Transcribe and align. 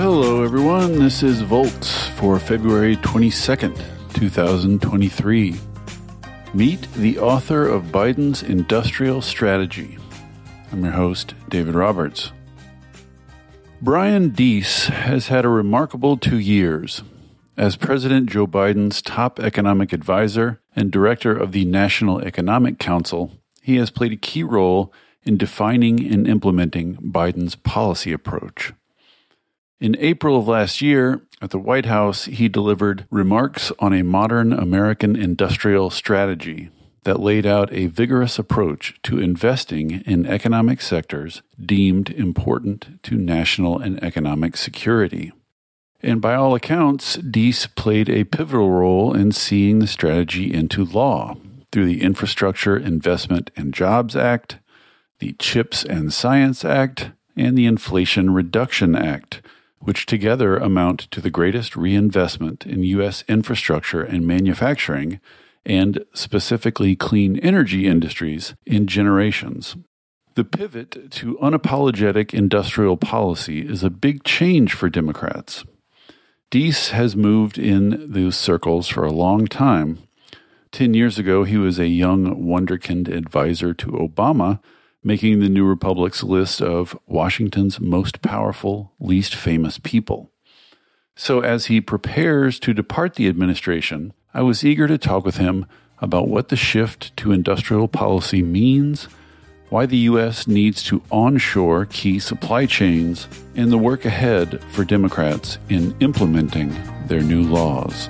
Hello, 0.00 0.42
everyone. 0.42 0.98
This 0.98 1.22
is 1.22 1.42
Volts 1.42 2.08
for 2.16 2.38
February 2.38 2.96
22nd, 2.96 3.76
2023. 4.14 5.60
Meet 6.54 6.92
the 6.94 7.18
author 7.18 7.68
of 7.68 7.92
Biden's 7.92 8.42
Industrial 8.42 9.20
Strategy. 9.20 9.98
I'm 10.72 10.82
your 10.82 10.94
host, 10.94 11.34
David 11.50 11.74
Roberts. 11.74 12.32
Brian 13.82 14.30
Deese 14.30 14.86
has 14.86 15.28
had 15.28 15.44
a 15.44 15.50
remarkable 15.50 16.16
two 16.16 16.38
years. 16.38 17.02
As 17.58 17.76
President 17.76 18.30
Joe 18.30 18.46
Biden's 18.46 19.02
top 19.02 19.38
economic 19.38 19.92
advisor 19.92 20.62
and 20.74 20.90
director 20.90 21.36
of 21.36 21.52
the 21.52 21.66
National 21.66 22.20
Economic 22.20 22.78
Council, 22.78 23.32
he 23.60 23.76
has 23.76 23.90
played 23.90 24.14
a 24.14 24.16
key 24.16 24.44
role 24.44 24.94
in 25.24 25.36
defining 25.36 26.10
and 26.10 26.26
implementing 26.26 26.96
Biden's 26.96 27.54
policy 27.54 28.14
approach. 28.14 28.72
In 29.80 29.96
April 29.98 30.36
of 30.38 30.46
last 30.46 30.82
year, 30.82 31.22
at 31.40 31.50
the 31.50 31.58
White 31.58 31.86
House, 31.86 32.26
he 32.26 32.50
delivered 32.50 33.06
remarks 33.10 33.72
on 33.78 33.94
a 33.94 34.02
modern 34.02 34.52
American 34.52 35.16
industrial 35.16 35.88
strategy 35.88 36.68
that 37.04 37.18
laid 37.18 37.46
out 37.46 37.72
a 37.72 37.86
vigorous 37.86 38.38
approach 38.38 39.00
to 39.04 39.18
investing 39.18 40.02
in 40.04 40.26
economic 40.26 40.82
sectors 40.82 41.40
deemed 41.58 42.10
important 42.10 43.02
to 43.04 43.14
national 43.14 43.78
and 43.78 44.02
economic 44.04 44.58
security. 44.58 45.32
And 46.02 46.20
by 46.20 46.34
all 46.34 46.54
accounts, 46.54 47.16
Deese 47.16 47.66
played 47.66 48.10
a 48.10 48.24
pivotal 48.24 48.70
role 48.70 49.14
in 49.14 49.32
seeing 49.32 49.78
the 49.78 49.86
strategy 49.86 50.52
into 50.52 50.84
law 50.84 51.38
through 51.72 51.86
the 51.86 52.02
Infrastructure 52.02 52.76
Investment 52.76 53.50
and 53.56 53.72
Jobs 53.72 54.14
Act, 54.14 54.58
the 55.20 55.32
CHIPS 55.38 55.84
and 55.84 56.12
Science 56.12 56.66
Act, 56.66 57.12
and 57.34 57.56
the 57.56 57.64
Inflation 57.64 58.34
Reduction 58.34 58.94
Act 58.94 59.40
which 59.80 60.06
together 60.06 60.56
amount 60.56 61.00
to 61.10 61.20
the 61.20 61.30
greatest 61.30 61.74
reinvestment 61.74 62.66
in 62.66 62.82
U.S. 62.84 63.24
infrastructure 63.28 64.02
and 64.02 64.26
manufacturing, 64.26 65.20
and 65.66 66.04
specifically 66.14 66.94
clean 66.94 67.38
energy 67.38 67.86
industries, 67.86 68.54
in 68.66 68.86
generations. 68.86 69.76
The 70.34 70.44
pivot 70.44 71.10
to 71.12 71.36
unapologetic 71.38 72.32
industrial 72.32 72.96
policy 72.96 73.66
is 73.66 73.82
a 73.82 73.90
big 73.90 74.22
change 74.22 74.74
for 74.74 74.88
Democrats. 74.88 75.64
Deese 76.50 76.90
has 76.90 77.16
moved 77.16 77.58
in 77.58 78.12
those 78.12 78.36
circles 78.36 78.88
for 78.88 79.04
a 79.04 79.12
long 79.12 79.46
time. 79.46 79.98
Ten 80.72 80.94
years 80.94 81.18
ago, 81.18 81.44
he 81.44 81.56
was 81.56 81.78
a 81.78 81.88
young 81.88 82.44
wonderkind 82.44 83.08
advisor 83.08 83.74
to 83.74 83.86
Obama 83.86 84.60
making 85.02 85.40
the 85.40 85.48
New 85.48 85.64
Republic's 85.64 86.22
list 86.22 86.60
of 86.60 86.98
Washington's 87.06 87.80
most 87.80 88.22
powerful, 88.22 88.92
least 89.00 89.34
famous 89.34 89.78
people. 89.78 90.30
So, 91.16 91.40
as 91.40 91.66
he 91.66 91.80
prepares 91.80 92.58
to 92.60 92.72
depart 92.72 93.14
the 93.14 93.28
administration, 93.28 94.12
I 94.32 94.42
was 94.42 94.64
eager 94.64 94.86
to 94.88 94.98
talk 94.98 95.24
with 95.24 95.36
him 95.36 95.66
about 95.98 96.28
what 96.28 96.48
the 96.48 96.56
shift 96.56 97.14
to 97.18 97.32
industrial 97.32 97.88
policy 97.88 98.42
means, 98.42 99.04
why 99.68 99.86
the 99.86 99.98
U.S. 99.98 100.46
needs 100.46 100.82
to 100.84 101.02
onshore 101.10 101.86
key 101.86 102.18
supply 102.18 102.66
chains, 102.66 103.28
and 103.54 103.70
the 103.70 103.78
work 103.78 104.04
ahead 104.04 104.62
for 104.72 104.84
Democrats 104.84 105.58
in 105.68 105.94
implementing 106.00 106.74
their 107.06 107.22
new 107.22 107.42
laws. 107.42 108.08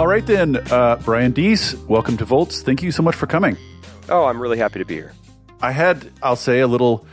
All 0.00 0.06
right, 0.06 0.24
then, 0.24 0.56
uh, 0.72 0.96
Brian 1.04 1.32
Deese, 1.32 1.74
welcome 1.86 2.16
to 2.16 2.24
Volts. 2.24 2.62
Thank 2.62 2.82
you 2.82 2.90
so 2.90 3.02
much 3.02 3.14
for 3.14 3.26
coming. 3.26 3.58
Oh, 4.08 4.24
I'm 4.24 4.40
really 4.40 4.56
happy 4.56 4.78
to 4.78 4.86
be 4.86 4.94
here. 4.94 5.12
I 5.60 5.72
had, 5.72 6.10
I'll 6.22 6.36
say, 6.36 6.60
a 6.60 6.66
little 6.66 7.04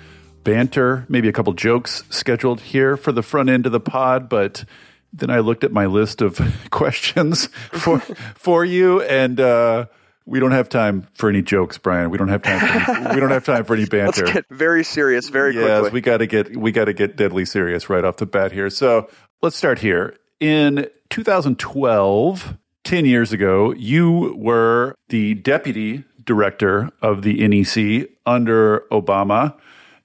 banter, 0.46 1.06
maybe 1.10 1.28
a 1.28 1.34
couple 1.34 1.52
jokes 1.52 2.06
scheduled 2.12 2.62
here 2.62 2.96
for 2.96 3.12
the 3.12 3.22
front 3.22 3.50
end 3.50 3.66
of 3.66 3.74
the 3.74 3.82
pod, 3.82 4.30
but 4.30 4.64
then 5.12 5.30
I 5.30 5.40
looked 5.40 5.66
at 5.66 5.74
my 5.74 5.86
list 5.86 6.22
of 6.22 6.40
questions 6.72 7.48
for 7.74 8.00
for 8.36 8.64
you, 8.64 9.02
and 9.02 9.38
uh, 9.38 9.88
we 10.26 10.40
don't 10.40 10.52
have 10.52 10.70
time 10.70 11.08
for 11.12 11.28
any 11.28 11.42
jokes, 11.42 11.78
Brian. 11.78 12.10
We 12.10 12.18
don't 12.18 12.30
have 12.30 12.42
time. 12.42 12.86
For 12.86 12.92
any, 12.94 13.16
we 13.16 13.20
don't 13.20 13.32
have 13.32 13.44
time 13.44 13.66
for 13.66 13.76
any 13.76 13.86
banter. 13.92 14.28
Let's 14.28 14.34
get 14.34 14.46
very 14.50 14.86
serious, 14.86 15.28
very 15.28 15.56
yes, 15.56 15.82
quickly. 15.82 15.92
we 15.92 16.00
got 16.00 16.18
to 16.20 16.26
get 16.26 16.56
we 16.56 16.72
got 16.72 16.86
to 16.86 16.94
get 16.94 17.18
deadly 17.18 17.44
serious 17.44 17.90
right 17.90 18.06
off 18.06 18.16
the 18.16 18.26
bat 18.26 18.54
here. 18.54 18.70
So 18.70 19.10
let's 19.42 19.58
start 19.58 19.80
here. 19.80 20.16
In 20.40 20.88
2012, 21.10 22.58
10 22.88 23.04
years 23.04 23.34
ago, 23.34 23.74
you 23.74 24.34
were 24.38 24.96
the 25.10 25.34
deputy 25.34 26.06
director 26.24 26.90
of 27.02 27.22
the 27.22 27.46
NEC 27.46 28.08
under 28.26 28.86
Obama. 28.94 29.58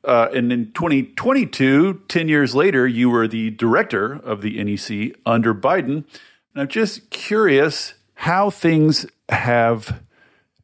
Uh, 0.03 0.26
and 0.34 0.53
in 0.53 0.72
2022, 0.72 2.03
10 2.09 2.28
years 2.28 2.56
later, 2.56 2.84
you 2.88 3.09
were 3.09 3.28
the 3.28 3.50
director 3.50 4.15
of 4.25 4.41
the 4.41 4.60
NEC 4.65 5.16
under 5.25 5.54
Biden. 5.54 6.04
And 6.54 6.56
I'm 6.56 6.66
just 6.66 7.09
curious 7.10 7.94
how 8.15 8.50
things 8.50 9.06
have 9.28 10.03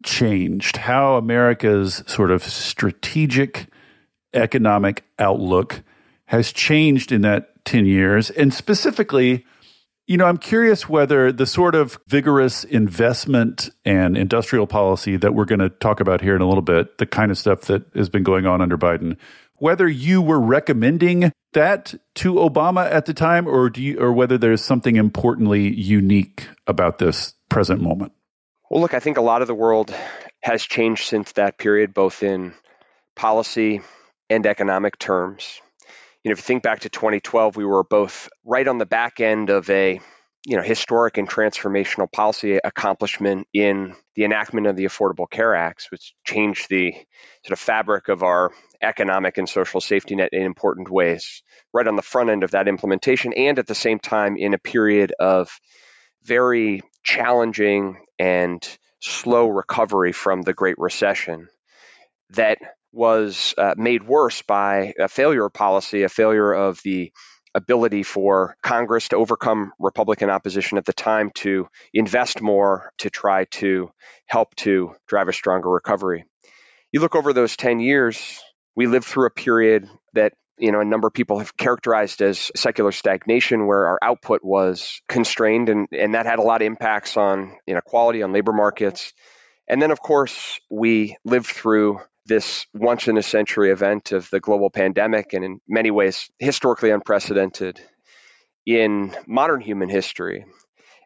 changed, 0.02 0.78
how 0.78 1.18
America's 1.18 2.02
sort 2.08 2.32
of 2.32 2.42
strategic 2.42 3.66
economic 4.34 5.04
outlook 5.20 5.82
has 6.24 6.50
changed 6.50 7.12
in 7.12 7.20
that 7.20 7.64
10 7.64 7.86
years. 7.86 8.30
And 8.30 8.52
specifically, 8.52 9.46
you 10.08 10.16
know, 10.16 10.24
I'm 10.24 10.38
curious 10.38 10.88
whether 10.88 11.30
the 11.30 11.44
sort 11.44 11.74
of 11.74 11.98
vigorous 12.08 12.64
investment 12.64 13.68
and 13.84 14.16
industrial 14.16 14.66
policy 14.66 15.18
that 15.18 15.34
we're 15.34 15.44
going 15.44 15.58
to 15.58 15.68
talk 15.68 16.00
about 16.00 16.22
here 16.22 16.34
in 16.34 16.40
a 16.40 16.48
little 16.48 16.62
bit, 16.62 16.96
the 16.96 17.04
kind 17.04 17.30
of 17.30 17.36
stuff 17.36 17.62
that 17.62 17.84
has 17.94 18.08
been 18.08 18.22
going 18.22 18.46
on 18.46 18.62
under 18.62 18.78
Biden, 18.78 19.18
whether 19.56 19.86
you 19.86 20.22
were 20.22 20.40
recommending 20.40 21.30
that 21.52 21.94
to 22.14 22.34
Obama 22.36 22.90
at 22.90 23.04
the 23.04 23.12
time 23.12 23.46
or 23.46 23.68
do 23.68 23.82
you, 23.82 23.98
or 24.00 24.10
whether 24.10 24.38
there's 24.38 24.64
something 24.64 24.96
importantly 24.96 25.68
unique 25.74 26.48
about 26.66 26.96
this 26.96 27.34
present 27.50 27.82
moment. 27.82 28.12
Well, 28.70 28.80
look, 28.80 28.94
I 28.94 29.00
think 29.00 29.18
a 29.18 29.22
lot 29.22 29.42
of 29.42 29.48
the 29.48 29.54
world 29.54 29.94
has 30.42 30.62
changed 30.62 31.06
since 31.06 31.32
that 31.32 31.58
period, 31.58 31.92
both 31.92 32.22
in 32.22 32.54
policy 33.14 33.82
and 34.30 34.46
economic 34.46 34.98
terms 34.98 35.60
know, 36.28 36.32
if 36.32 36.38
you 36.38 36.42
think 36.42 36.62
back 36.62 36.80
to 36.80 36.88
2012, 36.88 37.56
we 37.56 37.64
were 37.64 37.84
both 37.84 38.28
right 38.44 38.66
on 38.66 38.78
the 38.78 38.86
back 38.86 39.20
end 39.20 39.50
of 39.50 39.68
a 39.70 40.00
you 40.44 40.56
know 40.56 40.62
historic 40.62 41.18
and 41.18 41.28
transformational 41.28 42.10
policy 42.10 42.58
accomplishment 42.62 43.46
in 43.52 43.94
the 44.14 44.24
enactment 44.24 44.66
of 44.66 44.76
the 44.76 44.84
Affordable 44.84 45.30
Care 45.30 45.54
Acts, 45.54 45.90
which 45.90 46.14
changed 46.24 46.68
the 46.68 46.92
sort 47.44 47.52
of 47.52 47.58
fabric 47.58 48.08
of 48.08 48.22
our 48.22 48.52
economic 48.80 49.38
and 49.38 49.48
social 49.48 49.80
safety 49.80 50.16
net 50.16 50.30
in 50.32 50.42
important 50.42 50.90
ways. 50.90 51.42
Right 51.72 51.86
on 51.86 51.96
the 51.96 52.02
front 52.02 52.30
end 52.30 52.44
of 52.44 52.52
that 52.52 52.68
implementation, 52.68 53.32
and 53.32 53.58
at 53.58 53.66
the 53.66 53.74
same 53.74 53.98
time 53.98 54.36
in 54.36 54.54
a 54.54 54.58
period 54.58 55.12
of 55.18 55.50
very 56.24 56.82
challenging 57.04 57.98
and 58.18 58.66
slow 59.00 59.48
recovery 59.48 60.12
from 60.12 60.42
the 60.42 60.52
Great 60.52 60.78
Recession 60.78 61.48
that 62.30 62.58
was 62.98 63.54
uh, 63.56 63.74
made 63.76 64.02
worse 64.02 64.42
by 64.42 64.92
a 64.98 65.06
failure 65.06 65.46
of 65.46 65.52
policy, 65.52 66.02
a 66.02 66.08
failure 66.08 66.52
of 66.52 66.80
the 66.82 67.12
ability 67.54 68.02
for 68.02 68.56
Congress 68.60 69.08
to 69.08 69.16
overcome 69.16 69.72
Republican 69.78 70.30
opposition 70.30 70.78
at 70.78 70.84
the 70.84 70.92
time 70.92 71.30
to 71.36 71.68
invest 71.94 72.42
more 72.42 72.92
to 72.98 73.08
try 73.08 73.44
to 73.44 73.90
help 74.26 74.52
to 74.56 74.94
drive 75.06 75.28
a 75.28 75.32
stronger 75.32 75.70
recovery. 75.70 76.24
You 76.90 77.00
look 77.00 77.14
over 77.14 77.32
those 77.32 77.56
10 77.56 77.78
years, 77.78 78.40
we 78.74 78.88
lived 78.88 79.06
through 79.06 79.26
a 79.26 79.30
period 79.30 79.88
that 80.14 80.32
you 80.58 80.72
know 80.72 80.80
a 80.80 80.84
number 80.84 81.06
of 81.06 81.14
people 81.14 81.38
have 81.38 81.56
characterized 81.56 82.20
as 82.20 82.50
secular 82.56 82.90
stagnation 82.90 83.68
where 83.68 83.86
our 83.86 83.98
output 84.02 84.40
was 84.42 85.00
constrained 85.08 85.68
and, 85.68 85.86
and 85.92 86.14
that 86.14 86.26
had 86.26 86.40
a 86.40 86.42
lot 86.42 86.62
of 86.62 86.66
impacts 86.66 87.16
on 87.16 87.56
inequality 87.64 88.24
on 88.24 88.32
labor 88.32 88.52
markets 88.52 89.12
and 89.68 89.80
then 89.80 89.92
of 89.92 90.00
course 90.00 90.58
we 90.68 91.16
lived 91.24 91.46
through 91.46 92.00
this 92.28 92.66
once 92.74 93.08
in 93.08 93.16
a 93.16 93.22
century 93.22 93.70
event 93.70 94.12
of 94.12 94.28
the 94.30 94.40
global 94.40 94.70
pandemic 94.70 95.32
and 95.32 95.44
in 95.44 95.60
many 95.66 95.90
ways 95.90 96.30
historically 96.38 96.90
unprecedented 96.90 97.80
in 98.66 99.16
modern 99.26 99.60
human 99.60 99.88
history. 99.88 100.44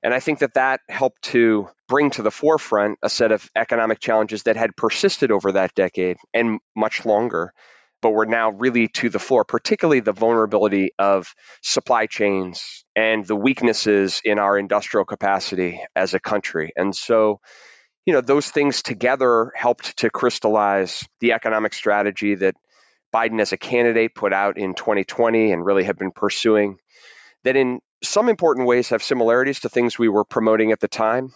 And 0.03 0.13
I 0.13 0.19
think 0.19 0.41
that 0.41 0.55
that 0.55 0.81
helped 0.89 1.23
to 1.31 1.69
bring 1.89 2.11
to 2.11 2.23
the 2.23 2.33
forefront 2.33 2.99
a 3.03 3.09
set 3.09 3.31
of 3.31 3.49
economic 3.57 4.01
challenges 4.01 4.43
that 4.45 4.57
had 4.57 4.77
persisted 4.77 5.31
over 5.31 5.53
that 5.53 5.75
decade 5.77 6.17
and 6.35 6.59
much 6.75 7.07
longer, 7.07 7.53
but 8.01 8.11
were 8.11 8.27
now 8.27 8.51
really 8.51 8.89
to 8.89 9.09
the 9.09 9.21
floor, 9.21 9.45
particularly 9.45 10.01
the 10.01 10.13
vulnerability 10.13 10.91
of 10.99 11.33
supply 11.63 12.07
chains 12.07 12.85
and 12.97 13.25
the 13.25 13.37
weaknesses 13.37 14.21
in 14.25 14.41
our 14.41 14.59
industrial 14.59 15.05
capacity 15.05 15.81
as 15.95 16.15
a 16.15 16.21
country. 16.21 16.73
And 16.75 16.97
so 16.97 17.39
you 18.07 18.13
know, 18.13 18.21
those 18.21 18.51
things 18.51 18.83
together 18.83 19.53
helped 19.55 19.99
to 19.99 20.11
crystallize 20.11 21.07
the 21.21 21.33
economic 21.33 21.73
strategy 21.73 22.35
that 22.35 22.57
Biden 23.15 23.41
as 23.41 23.53
a 23.53 23.57
candidate 23.57 24.15
put 24.15 24.33
out 24.33 24.59
in 24.59 24.75
2020 24.75 25.53
and 25.53 25.65
really 25.65 25.85
have 25.85 25.99
been 25.99 26.13
pursuing. 26.13 26.79
That 27.45 27.57
in 27.57 27.81
some 28.03 28.29
important 28.29 28.67
ways 28.67 28.89
have 28.89 29.03
similarities 29.03 29.61
to 29.61 29.69
things 29.69 29.99
we 29.99 30.09
were 30.09 30.25
promoting 30.25 30.73
at 30.73 30.81
the 30.81 30.89
time. 30.89 31.33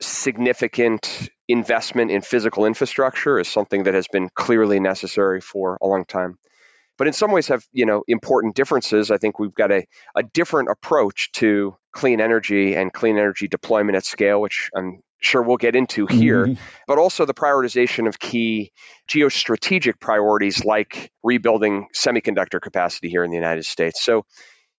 Significant 0.00 1.28
investment 1.48 2.10
in 2.10 2.22
physical 2.22 2.64
infrastructure 2.64 3.38
is 3.38 3.46
something 3.46 3.84
that 3.84 3.94
has 3.94 4.08
been 4.08 4.28
clearly 4.34 4.80
necessary 4.80 5.40
for 5.40 5.78
a 5.80 5.86
long 5.86 6.04
time. 6.04 6.38
But 6.98 7.06
in 7.06 7.12
some 7.12 7.30
ways 7.30 7.48
have, 7.48 7.64
you 7.72 7.86
know, 7.86 8.02
important 8.08 8.54
differences. 8.54 9.10
I 9.10 9.18
think 9.18 9.38
we've 9.38 9.54
got 9.54 9.70
a, 9.70 9.84
a 10.16 10.22
different 10.22 10.70
approach 10.70 11.30
to 11.32 11.76
clean 11.92 12.20
energy 12.20 12.74
and 12.74 12.92
clean 12.92 13.18
energy 13.18 13.48
deployment 13.48 13.96
at 13.96 14.04
scale, 14.04 14.40
which 14.40 14.70
I'm 14.74 15.02
sure 15.24 15.42
we'll 15.42 15.56
get 15.56 15.76
into 15.76 16.06
here, 16.06 16.46
mm-hmm. 16.46 16.62
but 16.86 16.98
also 16.98 17.24
the 17.24 17.34
prioritization 17.34 18.08
of 18.08 18.18
key 18.18 18.72
geostrategic 19.08 20.00
priorities 20.00 20.64
like 20.64 21.10
rebuilding 21.22 21.88
semiconductor 21.94 22.60
capacity 22.60 23.08
here 23.08 23.24
in 23.24 23.30
the 23.30 23.36
United 23.36 23.64
States. 23.64 24.02
So 24.02 24.24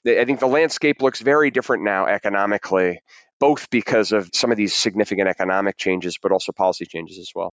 I 0.05 0.25
think 0.25 0.39
the 0.39 0.47
landscape 0.47 1.01
looks 1.01 1.21
very 1.21 1.51
different 1.51 1.83
now 1.83 2.07
economically, 2.07 3.01
both 3.39 3.69
because 3.69 4.11
of 4.11 4.29
some 4.33 4.51
of 4.51 4.57
these 4.57 4.73
significant 4.73 5.29
economic 5.29 5.77
changes, 5.77 6.17
but 6.21 6.31
also 6.31 6.51
policy 6.51 6.85
changes 6.85 7.19
as 7.19 7.31
well. 7.33 7.53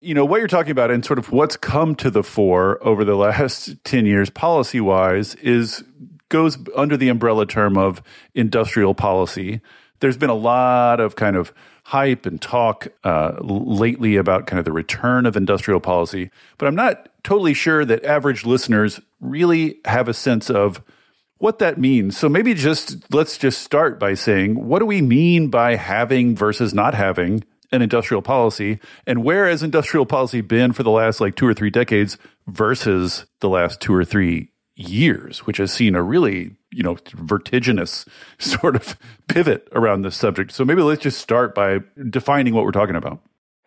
You 0.00 0.14
know, 0.14 0.24
what 0.24 0.38
you're 0.38 0.48
talking 0.48 0.72
about 0.72 0.90
and 0.90 1.04
sort 1.04 1.18
of 1.18 1.32
what's 1.32 1.56
come 1.56 1.94
to 1.96 2.10
the 2.10 2.22
fore 2.22 2.78
over 2.86 3.04
the 3.04 3.14
last 3.14 3.76
10 3.84 4.06
years 4.06 4.30
policy 4.30 4.80
wise 4.80 5.34
is 5.36 5.84
goes 6.28 6.58
under 6.74 6.96
the 6.96 7.08
umbrella 7.08 7.46
term 7.46 7.76
of 7.76 8.02
industrial 8.34 8.94
policy. 8.94 9.60
There's 10.00 10.16
been 10.16 10.30
a 10.30 10.34
lot 10.34 11.00
of 11.00 11.16
kind 11.16 11.36
of 11.36 11.52
hype 11.84 12.24
and 12.24 12.40
talk 12.40 12.88
uh, 13.04 13.34
lately 13.40 14.16
about 14.16 14.46
kind 14.46 14.58
of 14.58 14.64
the 14.64 14.72
return 14.72 15.26
of 15.26 15.36
industrial 15.36 15.80
policy, 15.80 16.30
but 16.58 16.66
I'm 16.66 16.74
not 16.74 17.08
totally 17.22 17.54
sure 17.54 17.84
that 17.84 18.04
average 18.04 18.44
listeners 18.44 19.00
really 19.20 19.78
have 19.84 20.08
a 20.08 20.14
sense 20.14 20.50
of 20.50 20.82
what 21.38 21.58
that 21.58 21.78
means. 21.78 22.16
So 22.16 22.28
maybe 22.28 22.54
just 22.54 23.12
let's 23.12 23.36
just 23.36 23.62
start 23.62 24.00
by 24.00 24.14
saying 24.14 24.66
what 24.66 24.78
do 24.78 24.86
we 24.86 25.02
mean 25.02 25.48
by 25.48 25.76
having 25.76 26.34
versus 26.34 26.72
not 26.72 26.94
having 26.94 27.44
an 27.70 27.82
industrial 27.82 28.22
policy 28.22 28.78
and 29.06 29.22
where 29.22 29.48
has 29.48 29.62
industrial 29.62 30.06
policy 30.06 30.40
been 30.40 30.72
for 30.72 30.82
the 30.84 30.90
last 30.90 31.20
like 31.20 31.34
2 31.34 31.46
or 31.46 31.54
3 31.54 31.70
decades 31.70 32.16
versus 32.46 33.26
the 33.40 33.48
last 33.48 33.80
2 33.80 33.92
or 33.92 34.04
3 34.04 34.48
years, 34.76 35.40
which 35.40 35.58
has 35.58 35.72
seen 35.72 35.94
a 35.94 36.02
really, 36.02 36.56
you 36.70 36.82
know, 36.82 36.96
vertiginous 37.14 38.04
sort 38.38 38.76
of 38.76 38.96
pivot 39.28 39.68
around 39.72 40.02
this 40.02 40.16
subject. 40.16 40.52
So 40.52 40.64
maybe 40.64 40.82
let's 40.82 41.02
just 41.02 41.20
start 41.20 41.54
by 41.54 41.80
defining 42.10 42.54
what 42.54 42.64
we're 42.64 42.72
talking 42.72 42.96
about. 42.96 43.20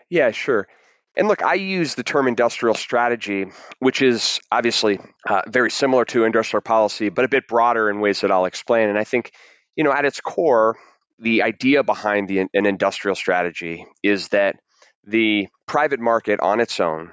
Yeah, 0.09 0.31
sure. 0.31 0.67
And 1.15 1.27
look, 1.27 1.41
I 1.41 1.55
use 1.55 1.95
the 1.95 2.03
term 2.03 2.27
industrial 2.27 2.75
strategy, 2.75 3.47
which 3.79 4.03
is 4.03 4.39
obviously 4.51 4.99
uh, 5.27 5.41
very 5.47 5.71
similar 5.71 6.05
to 6.05 6.25
industrial 6.25 6.61
policy, 6.61 7.09
but 7.09 7.25
a 7.25 7.27
bit 7.27 7.47
broader 7.47 7.89
in 7.89 7.99
ways 7.99 8.21
that 8.21 8.31
I'll 8.31 8.45
explain. 8.45 8.89
And 8.89 8.99
I 8.99 9.03
think, 9.03 9.31
you 9.75 9.83
know, 9.83 9.91
at 9.91 10.05
its 10.05 10.21
core, 10.21 10.77
the 11.17 11.41
idea 11.41 11.83
behind 11.83 12.27
the, 12.27 12.41
an 12.41 12.65
industrial 12.67 13.15
strategy 13.15 13.87
is 14.03 14.27
that 14.27 14.57
the 15.05 15.47
private 15.65 15.99
market 15.99 16.39
on 16.39 16.59
its 16.59 16.79
own, 16.79 17.11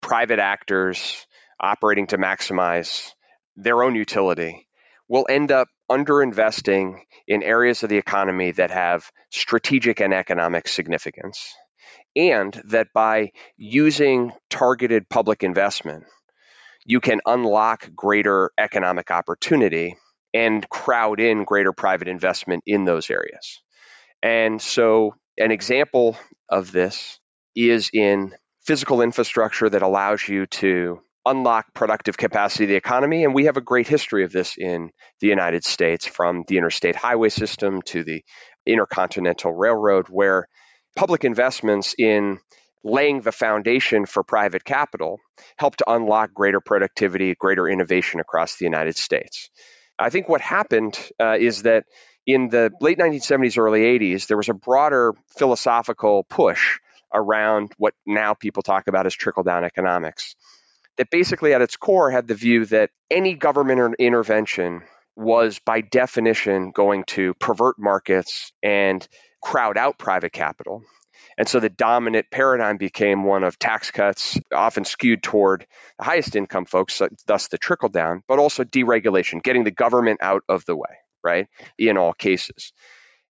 private 0.00 0.38
actors 0.38 1.26
operating 1.60 2.06
to 2.08 2.16
maximize 2.16 3.12
their 3.56 3.82
own 3.82 3.94
utility, 3.94 4.68
will 5.08 5.26
end 5.28 5.52
up 5.52 5.68
underinvesting 5.90 7.00
in 7.26 7.42
areas 7.42 7.82
of 7.82 7.90
the 7.90 7.98
economy 7.98 8.52
that 8.52 8.70
have 8.70 9.10
strategic 9.30 10.00
and 10.00 10.14
economic 10.14 10.66
significance 10.66 11.54
and 12.16 12.60
that 12.66 12.88
by 12.94 13.32
using 13.56 14.32
targeted 14.50 15.08
public 15.08 15.42
investment, 15.42 16.04
you 16.84 17.00
can 17.00 17.20
unlock 17.26 17.88
greater 17.94 18.50
economic 18.58 19.10
opportunity 19.10 19.96
and 20.32 20.68
crowd 20.68 21.20
in 21.20 21.44
greater 21.44 21.72
private 21.72 22.08
investment 22.08 22.62
in 22.66 22.84
those 22.84 23.10
areas. 23.10 23.62
And 24.22 24.60
so, 24.60 25.14
an 25.38 25.50
example 25.50 26.16
of 26.48 26.72
this 26.72 27.18
is 27.56 27.90
in 27.92 28.34
physical 28.62 29.00
infrastructure 29.00 29.68
that 29.68 29.82
allows 29.82 30.26
you 30.28 30.46
to 30.46 31.00
unlock 31.26 31.72
productive 31.74 32.16
capacity 32.16 32.64
of 32.64 32.68
the 32.68 32.76
economy. 32.76 33.24
And 33.24 33.34
we 33.34 33.46
have 33.46 33.56
a 33.56 33.62
great 33.62 33.88
history 33.88 34.24
of 34.24 34.32
this 34.32 34.56
in 34.58 34.90
the 35.20 35.28
United 35.28 35.64
States, 35.64 36.06
from 36.06 36.44
the 36.46 36.58
interstate 36.58 36.96
highway 36.96 37.28
system 37.28 37.82
to 37.82 38.04
the 38.04 38.22
intercontinental 38.66 39.52
railroad, 39.52 40.06
where 40.08 40.48
public 40.96 41.24
investments 41.24 41.94
in 41.98 42.38
laying 42.84 43.22
the 43.22 43.32
foundation 43.32 44.04
for 44.04 44.22
private 44.22 44.64
capital 44.64 45.18
helped 45.56 45.78
to 45.78 45.90
unlock 45.90 46.34
greater 46.34 46.60
productivity, 46.60 47.34
greater 47.34 47.66
innovation 47.68 48.20
across 48.20 48.56
the 48.56 48.64
United 48.64 48.96
States. 48.96 49.48
I 49.98 50.10
think 50.10 50.28
what 50.28 50.40
happened 50.40 50.98
uh, 51.20 51.36
is 51.38 51.62
that 51.62 51.84
in 52.26 52.48
the 52.48 52.70
late 52.80 52.98
1970s, 52.98 53.58
early 53.58 53.80
80s, 53.80 54.26
there 54.26 54.36
was 54.36 54.48
a 54.48 54.54
broader 54.54 55.14
philosophical 55.38 56.24
push 56.24 56.78
around 57.12 57.72
what 57.78 57.94
now 58.06 58.34
people 58.34 58.62
talk 58.62 58.88
about 58.88 59.06
as 59.06 59.14
trickle 59.14 59.44
down 59.44 59.64
economics. 59.64 60.34
That 60.96 61.10
basically, 61.10 61.54
at 61.54 61.62
its 61.62 61.76
core, 61.76 62.10
had 62.10 62.28
the 62.28 62.34
view 62.34 62.66
that 62.66 62.90
any 63.10 63.34
government 63.34 63.96
intervention 63.98 64.82
was 65.16 65.60
by 65.64 65.80
definition 65.80 66.70
going 66.70 67.04
to 67.04 67.34
pervert 67.34 67.76
markets 67.78 68.52
and 68.62 69.06
crowd 69.42 69.76
out 69.76 69.98
private 69.98 70.32
capital. 70.32 70.82
And 71.36 71.48
so 71.48 71.58
the 71.58 71.68
dominant 71.68 72.26
paradigm 72.30 72.76
became 72.76 73.24
one 73.24 73.42
of 73.42 73.58
tax 73.58 73.90
cuts, 73.90 74.38
often 74.52 74.84
skewed 74.84 75.22
toward 75.22 75.66
the 75.98 76.04
highest 76.04 76.36
income 76.36 76.64
folks, 76.64 77.02
thus 77.26 77.48
the 77.48 77.58
trickle 77.58 77.88
down, 77.88 78.22
but 78.28 78.38
also 78.38 78.62
deregulation, 78.62 79.42
getting 79.42 79.64
the 79.64 79.72
government 79.72 80.20
out 80.22 80.42
of 80.48 80.64
the 80.64 80.76
way, 80.76 80.98
right, 81.24 81.48
in 81.76 81.98
all 81.98 82.12
cases. 82.12 82.72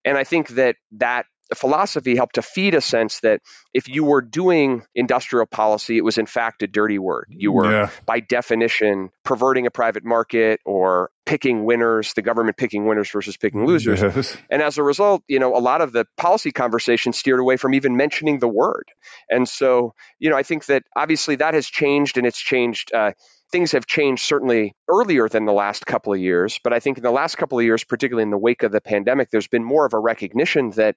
And 0.05 0.19
I 0.19 0.25
think 0.25 0.49
that 0.51 0.77
that 0.93 1.25
philosophy 1.55 2.17
helped 2.17 2.37
to 2.37 2.43
feed 2.43 2.75
a 2.75 2.81
sense 2.81 3.21
that 3.21 3.41
if 3.73 3.89
you 3.89 4.05
were 4.05 4.23
doing 4.23 4.83
industrial 4.95 5.47
policy, 5.47 5.99
it 5.99 6.05
was 6.05 6.17
in 6.19 6.27
fact 6.27 6.63
a 6.63 6.67
dirty 6.67 6.99
word. 6.99 7.27
You 7.29 7.53
were, 7.53 7.71
yeah. 7.71 7.91
by 8.07 8.21
definition, 8.21 9.11
perverting 9.25 9.67
a 9.67 9.71
private 9.71 10.05
market 10.05 10.61
or 10.65 11.11
picking 11.27 11.65
winners, 11.65 12.15
the 12.15 12.23
government 12.23 12.57
picking 12.57 12.87
winners 12.87 13.11
versus 13.11 13.37
picking 13.37 13.67
losers. 13.67 14.01
Yes. 14.01 14.37
And 14.51 14.63
as 14.63 14.79
a 14.79 14.83
result, 14.83 15.23
you 15.29 15.39
know, 15.39 15.57
a 15.57 15.61
lot 15.61 15.81
of 15.81 15.93
the 15.93 16.07
policy 16.17 16.51
conversation 16.51 17.13
steered 17.13 17.41
away 17.41 17.57
from 17.57 17.75
even 17.75 17.97
mentioning 17.97 18.39
the 18.39 18.49
word. 18.49 18.89
And 19.29 19.49
so, 19.49 19.95
you 20.19 20.31
know, 20.31 20.37
I 20.37 20.43
think 20.43 20.67
that 20.67 20.85
obviously 20.97 21.37
that 21.37 21.55
has 21.55 21.67
changed 21.67 22.17
and 22.19 22.27
it's 22.27 22.41
changed. 22.41 22.93
Uh, 22.95 23.13
things 23.51 23.73
have 23.73 23.87
changed 23.87 24.23
certainly 24.23 24.75
earlier 24.89 25.29
than 25.29 25.45
the 25.45 25.53
last 25.53 25.87
couple 25.87 26.13
of 26.13 26.19
years. 26.19 26.59
But 26.65 26.73
I 26.73 26.81
think 26.81 26.99
in 26.99 27.05
the 27.05 27.11
last 27.11 27.37
couple 27.37 27.59
of 27.59 27.65
years, 27.65 27.85
particularly 27.85 28.25
in 28.25 28.31
the 28.31 28.39
wake 28.39 28.63
of 28.63 28.73
the 28.73 28.81
pandemic, 28.81 29.31
there's 29.31 29.49
been 29.49 29.65
more 29.65 29.87
of 29.87 29.93
a 29.93 29.99
recognition 29.99 30.71
that 30.71 30.97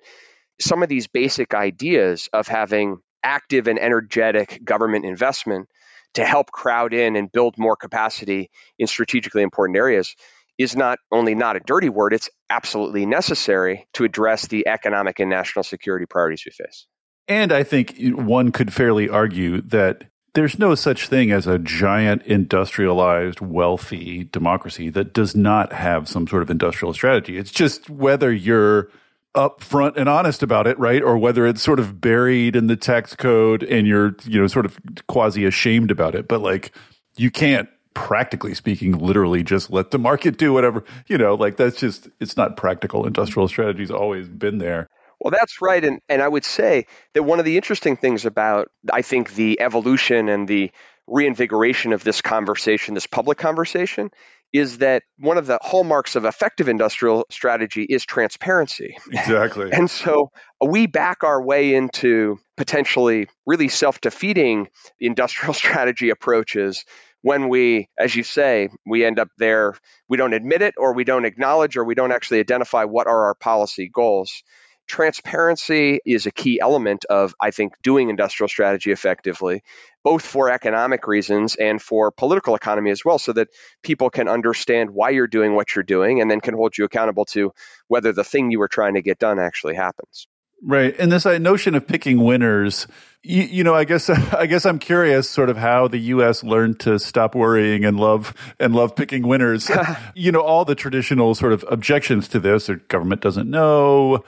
some 0.60 0.84
of 0.84 0.90
these 0.90 1.08
basic 1.08 1.54
ideas 1.54 2.30
of 2.34 2.48
having 2.48 2.98
active 3.24 3.68
and 3.68 3.80
energetic 3.80 4.64
government 4.64 5.06
investment 5.06 5.68
to 6.14 6.26
help 6.26 6.52
crowd 6.52 6.94
in 6.94 7.16
and 7.16 7.32
build 7.32 7.58
more 7.58 7.76
capacity 7.76 8.50
in 8.80 8.88
strategically 8.88 9.44
important 9.44 9.78
areas 9.78 10.16
is 10.58 10.76
not 10.76 10.98
only 11.12 11.36
not 11.36 11.56
a 11.56 11.60
dirty 11.60 11.90
word, 11.90 12.14
it's 12.14 12.30
absolutely 12.50 13.06
necessary 13.06 13.88
to 13.94 14.04
address 14.04 14.48
the 14.48 14.68
economic 14.68 15.20
and 15.20 15.30
national 15.30 15.64
security 15.64 16.06
priorities 16.06 16.44
we 16.46 16.52
face. 16.52 16.88
And 17.28 17.52
I 17.52 17.64
think 17.64 17.96
one 18.14 18.52
could 18.52 18.74
fairly 18.74 19.10
argue 19.10 19.62
that 19.62 20.06
there's 20.34 20.58
no 20.58 20.76
such 20.76 21.08
thing 21.08 21.32
as 21.32 21.46
a 21.46 21.60
giant 21.60 22.24
industrialized 22.24 23.42
wealthy 23.42 24.24
democracy 24.24 24.90
that 24.90 25.14
does 25.14 25.36
not 25.36 25.74
have 25.74 26.08
some 26.08 26.28
sort 26.28 26.42
of 26.42 26.50
industrial 26.50 26.94
strategy. 26.94 27.38
It's 27.38 27.52
just 27.52 27.90
whether 27.90 28.32
you're 28.32 28.90
upfront 29.36 29.98
and 29.98 30.10
honest 30.10 30.44
about 30.44 30.68
it, 30.68 30.78
right? 30.80 31.04
Or 31.04 31.18
whether 31.18 31.46
it's 31.46 31.62
sort 31.62 31.80
of 31.80 32.02
buried 32.02 32.56
in 32.56 32.68
the 32.68 32.76
tax 32.76 33.16
code 33.16 33.64
and 33.64 33.86
you're, 33.86 34.16
you 34.26 34.42
know, 34.42 34.48
sort 34.48 34.66
of 34.66 34.78
quasi 35.08 35.46
ashamed 35.46 35.92
about 35.92 36.16
it. 36.16 36.28
But 36.28 36.42
like, 36.42 36.72
you 37.18 37.32
can't, 37.32 37.70
practically 37.94 38.54
speaking, 38.54 38.96
literally 38.96 39.42
just 39.42 39.72
let 39.72 39.90
the 39.90 39.98
market 39.98 40.38
do 40.38 40.54
whatever, 40.54 40.84
you 41.08 41.18
know, 41.18 41.34
like 41.34 41.58
that's 41.58 41.80
just, 41.80 42.08
it's 42.20 42.38
not 42.38 42.56
practical. 42.56 43.08
Industrial 43.08 43.48
strategy's 43.48 43.90
always 43.90 44.28
been 44.28 44.60
there. 44.60 44.88
Well, 45.20 45.32
that's 45.32 45.64
right. 45.64 45.84
And, 45.84 46.00
and 46.08 46.22
I 46.22 46.28
would 46.28 46.46
say 46.46 46.86
that 47.16 47.24
one 47.24 47.40
of 47.40 47.46
the 47.46 47.56
interesting 47.58 47.98
things 47.98 48.28
about, 48.28 48.68
I 48.94 49.02
think, 49.02 49.34
the 49.34 49.60
evolution 49.60 50.30
and 50.30 50.48
the 50.48 50.70
reinvigoration 51.08 51.92
of 51.92 52.04
this 52.04 52.22
conversation, 52.22 52.94
this 52.94 53.08
public 53.08 53.40
conversation, 53.40 54.12
is 54.54 54.80
that 54.80 55.04
one 55.20 55.38
of 55.38 55.46
the 55.46 55.60
hallmarks 55.62 56.16
of 56.16 56.26
effective 56.26 56.70
industrial 56.70 57.26
strategy 57.30 57.84
is 57.84 58.06
transparency. 58.06 58.98
Exactly. 59.12 59.70
and 59.74 59.90
so 59.90 60.32
we 60.66 60.88
back 60.88 61.24
our 61.24 61.42
way 61.42 61.76
into 61.76 62.40
potentially 62.56 63.28
really 63.46 63.68
self 63.68 64.00
defeating 64.02 64.68
industrial 65.00 65.54
strategy 65.64 66.10
approaches 66.10 66.86
when 67.22 67.50
we, 67.50 67.90
as 67.98 68.16
you 68.16 68.24
say, 68.24 68.70
we 68.86 69.04
end 69.04 69.20
up 69.20 69.30
there, 69.38 69.74
we 70.08 70.18
don't 70.18 70.34
admit 70.34 70.62
it 70.62 70.76
or 70.78 70.94
we 70.94 71.04
don't 71.04 71.26
acknowledge 71.26 71.76
or 71.76 71.84
we 71.84 71.96
don't 71.96 72.12
actually 72.12 72.40
identify 72.40 72.86
what 72.86 73.08
are 73.08 73.26
our 73.26 73.36
policy 73.36 73.90
goals. 73.94 74.44
Transparency 74.88 76.00
is 76.06 76.26
a 76.26 76.32
key 76.32 76.60
element 76.60 77.06
of, 77.06 77.36
I 77.40 77.52
think, 77.52 77.74
doing 77.84 78.10
industrial 78.10 78.48
strategy 78.48 78.92
effectively, 78.92 79.64
both 80.04 80.26
for 80.26 80.50
economic 80.50 81.08
reasons 81.08 81.56
and 81.56 81.82
for 81.82 82.12
political 82.12 82.56
economy 82.56 82.92
as 82.92 83.04
well, 83.06 83.20
so 83.20 83.34
that 83.34 83.50
people 83.84 84.10
can 84.10 84.28
understand 84.28 84.92
why 84.92 85.12
you're 85.12 85.28
doing 85.28 85.54
what 85.54 85.76
you're 85.76 85.84
doing 85.84 86.22
and 86.22 86.32
then 86.32 86.40
can 86.40 86.54
hold 86.54 86.78
you 86.78 86.86
accountable 86.86 87.26
to 87.26 87.54
whether 87.88 88.12
the 88.12 88.24
thing 88.24 88.52
you 88.52 88.60
were 88.60 88.68
trying 88.68 88.96
to 88.96 89.02
get 89.02 89.20
done 89.20 89.40
actually 89.40 89.76
happens. 89.76 90.28
Right. 90.64 90.96
And 90.98 91.12
this 91.12 91.26
uh, 91.26 91.38
notion 91.38 91.76
of 91.76 91.88
picking 91.88 92.24
winners, 92.24 92.88
you, 93.22 93.44
you, 93.44 93.64
know, 93.64 93.76
I 93.76 93.84
guess, 93.84 94.10
I 94.34 94.48
guess 94.48 94.66
I'm 94.66 94.80
curious 94.80 95.30
sort 95.30 95.50
of 95.50 95.58
how 95.58 95.88
the 95.88 96.00
U.S. 96.00 96.44
learned 96.44 96.80
to 96.82 96.98
stop 97.00 97.36
worrying 97.36 97.86
and 97.86 98.00
love, 98.00 98.34
and 98.60 98.74
love 98.74 98.96
picking 98.96 99.28
winners. 99.28 99.70
you 100.16 100.32
know, 100.32 100.42
all 100.42 100.66
the 100.66 100.76
traditional 100.76 101.36
sort 101.36 101.54
of 101.54 101.64
objections 101.70 102.28
to 102.30 102.40
this, 102.40 102.70
or 102.70 102.78
government 102.78 103.22
doesn't 103.22 103.50
know, 103.50 104.24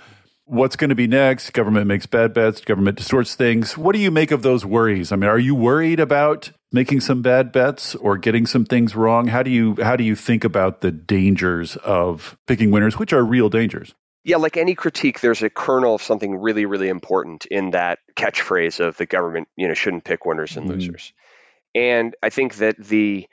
what's 0.50 0.76
going 0.76 0.90
to 0.90 0.96
be 0.96 1.08
next. 1.08 1.52
Government 1.54 1.88
makes 1.88 2.06
bad 2.06 2.34
bets. 2.34 2.62
Government 2.62 2.98
distorts 2.98 3.36
things. 3.36 3.78
What 3.78 3.96
do 3.96 4.02
you 4.02 4.12
make 4.12 4.32
of 4.32 4.42
those 4.42 4.66
worries? 4.66 5.12
I 5.12 5.16
mean, 5.16 5.30
are 5.30 5.40
you 5.40 5.56
worried 5.56 6.00
about 6.00 6.52
making 6.72 7.02
some 7.02 7.22
bad 7.22 7.52
bets 7.52 7.96
or 7.96 8.18
getting 8.18 8.46
some 8.46 8.66
things 8.66 8.96
wrong? 8.96 9.28
How 9.28 9.44
do 9.44 9.52
you 9.52 9.78
how 9.82 9.96
do 9.96 10.04
you 10.04 10.16
think 10.16 10.44
about 10.44 10.82
the 10.82 10.92
dangers 10.92 11.76
of 11.78 12.38
picking 12.48 12.72
winners, 12.72 12.98
which 12.98 13.14
are 13.14 13.24
real 13.24 13.50
dangers? 13.50 13.94
Yeah, 14.24 14.38
like 14.38 14.58
any 14.58 14.76
critique, 14.76 15.22
there's 15.22 15.44
a 15.44 15.50
kernel 15.50 15.96
of 15.96 16.04
something 16.04 16.36
really, 16.36 16.66
really 16.66 16.90
important 16.90 17.46
in 17.46 17.72
that 17.72 18.00
catchphrase 18.16 18.80
of 18.80 18.98
the 18.98 19.06
government, 19.06 19.48
you 19.56 19.68
know, 19.68 19.74
shouldn't 19.74 20.04
pick 20.04 20.26
winners 20.26 20.58
and 20.58 20.68
mm 20.68 20.74
losers. 20.74 21.14
And 21.74 22.16
I 22.22 22.30
think 22.30 22.56
that 22.56 22.78
the 22.78 23.28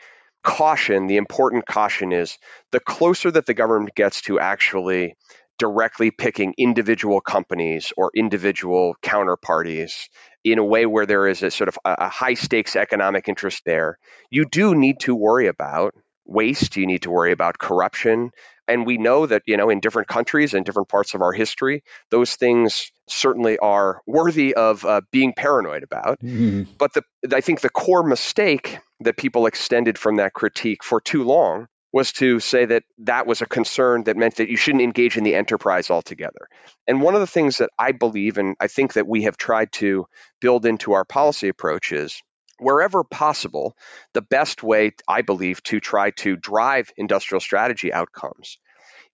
caution, 0.45 1.07
the 1.07 1.17
important 1.17 1.67
caution 1.67 2.13
is 2.13 2.39
the 2.71 2.81
closer 2.81 3.31
that 3.31 3.47
the 3.47 3.55
government 3.55 3.95
gets 3.95 4.23
to 4.23 4.39
actually 4.39 5.17
directly 5.59 6.11
picking 6.11 6.55
individual 6.59 7.21
companies 7.21 7.93
or 7.97 8.11
individual 8.15 8.97
counterparties 9.03 10.09
in 10.45 10.59
a 10.59 10.65
way 10.65 10.87
where 10.87 11.07
there 11.07 11.27
is 11.27 11.43
a 11.43 11.51
sort 11.51 11.69
of 11.69 11.79
a 11.85 12.09
high 12.09 12.35
stakes 12.35 12.77
economic 12.77 13.29
interest 13.29 13.63
there, 13.65 13.99
you 14.31 14.45
do 14.45 14.75
need 14.75 15.01
to 15.01 15.15
worry 15.15 15.49
about 15.49 15.95
waste, 16.25 16.77
you 16.77 16.87
need 16.87 17.03
to 17.03 17.11
worry 17.11 17.33
about 17.33 17.59
corruption. 17.59 18.31
And 18.69 18.85
we 18.85 18.99
know 18.99 19.27
that, 19.27 19.43
you 19.47 19.57
know, 19.57 19.71
in 19.71 19.79
different 19.79 20.09
countries 20.09 20.53
and 20.53 20.67
different 20.67 20.89
parts 20.89 21.15
of 21.15 21.23
our 21.23 21.33
history, 21.33 21.85
those 22.11 22.35
things 22.35 22.91
certainly 23.09 23.59
are 23.59 24.01
worthy 24.07 24.55
of 24.55 24.85
uh, 24.85 25.03
being 25.13 25.35
paranoid 25.35 25.85
about. 25.85 26.19
Mm-hmm. 26.19 26.73
But 26.77 26.93
the, 26.95 27.03
I 27.33 27.41
think 27.41 27.61
the 27.61 27.71
core 27.71 28.03
mistake 28.03 28.79
that 29.01 29.17
people 29.17 29.47
extended 29.47 29.99
from 29.99 30.17
that 30.17 30.33
critique 30.33 30.83
for 30.83 31.01
too 31.01 31.23
long 31.23 31.69
was 31.97 32.13
to 32.13 32.41
say 32.41 32.67
that 32.67 32.83
that 32.99 33.27
was 33.27 33.41
a 33.41 33.47
concern 33.47 34.05
that 34.05 34.19
meant 34.19 34.35
that 34.37 34.51
you 34.51 34.57
shouldn't 34.59 34.85
engage 34.85 35.17
in 35.17 35.25
the 35.25 35.35
enterprise 35.35 35.91
altogether. 35.91 36.47
And 36.87 37.01
one 37.01 37.15
of 37.15 37.23
the 37.23 37.27
things 37.27 37.57
that 37.57 37.71
I 37.79 37.93
believe, 37.93 38.37
and 38.37 38.55
I 38.61 38.67
think 38.67 38.93
that 38.93 39.09
we 39.09 39.23
have 39.23 39.39
tried 39.39 39.73
to 39.81 40.05
build 40.39 40.67
into 40.67 40.93
our 40.93 41.07
policy 41.07 41.49
approach 41.49 41.93
is 41.93 42.21
wherever 42.59 43.03
possible, 43.03 43.79
the 44.13 44.21
best 44.21 44.63
way, 44.63 44.93
I 45.09 45.23
believe, 45.23 45.63
to 45.63 45.81
try 45.81 46.11
to 46.17 46.37
drive 46.37 46.93
industrial 46.99 47.41
strategy 47.41 47.91
outcomes 47.95 48.59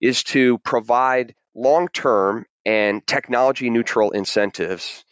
is 0.01 0.25
to 0.35 0.59
provide 0.59 1.37
long 1.55 1.87
term 1.87 2.47
and 2.67 3.07
technology 3.07 3.71
neutral 3.71 4.11
incentives 4.11 5.05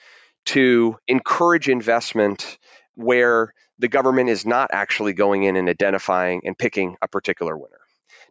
to 0.47 0.97
encourage 1.07 1.69
investment 1.69 2.59
where 2.97 3.55
the 3.81 3.89
government 3.89 4.29
is 4.29 4.47
not 4.47 4.71
actually 4.73 5.15
going 5.15 5.43
in 5.45 5.57
and 5.57 5.69
identifying 5.69 6.43
and 6.45 6.57
picking 6.57 6.97
a 7.03 7.09
particular 7.09 7.57
winner. 7.57 7.81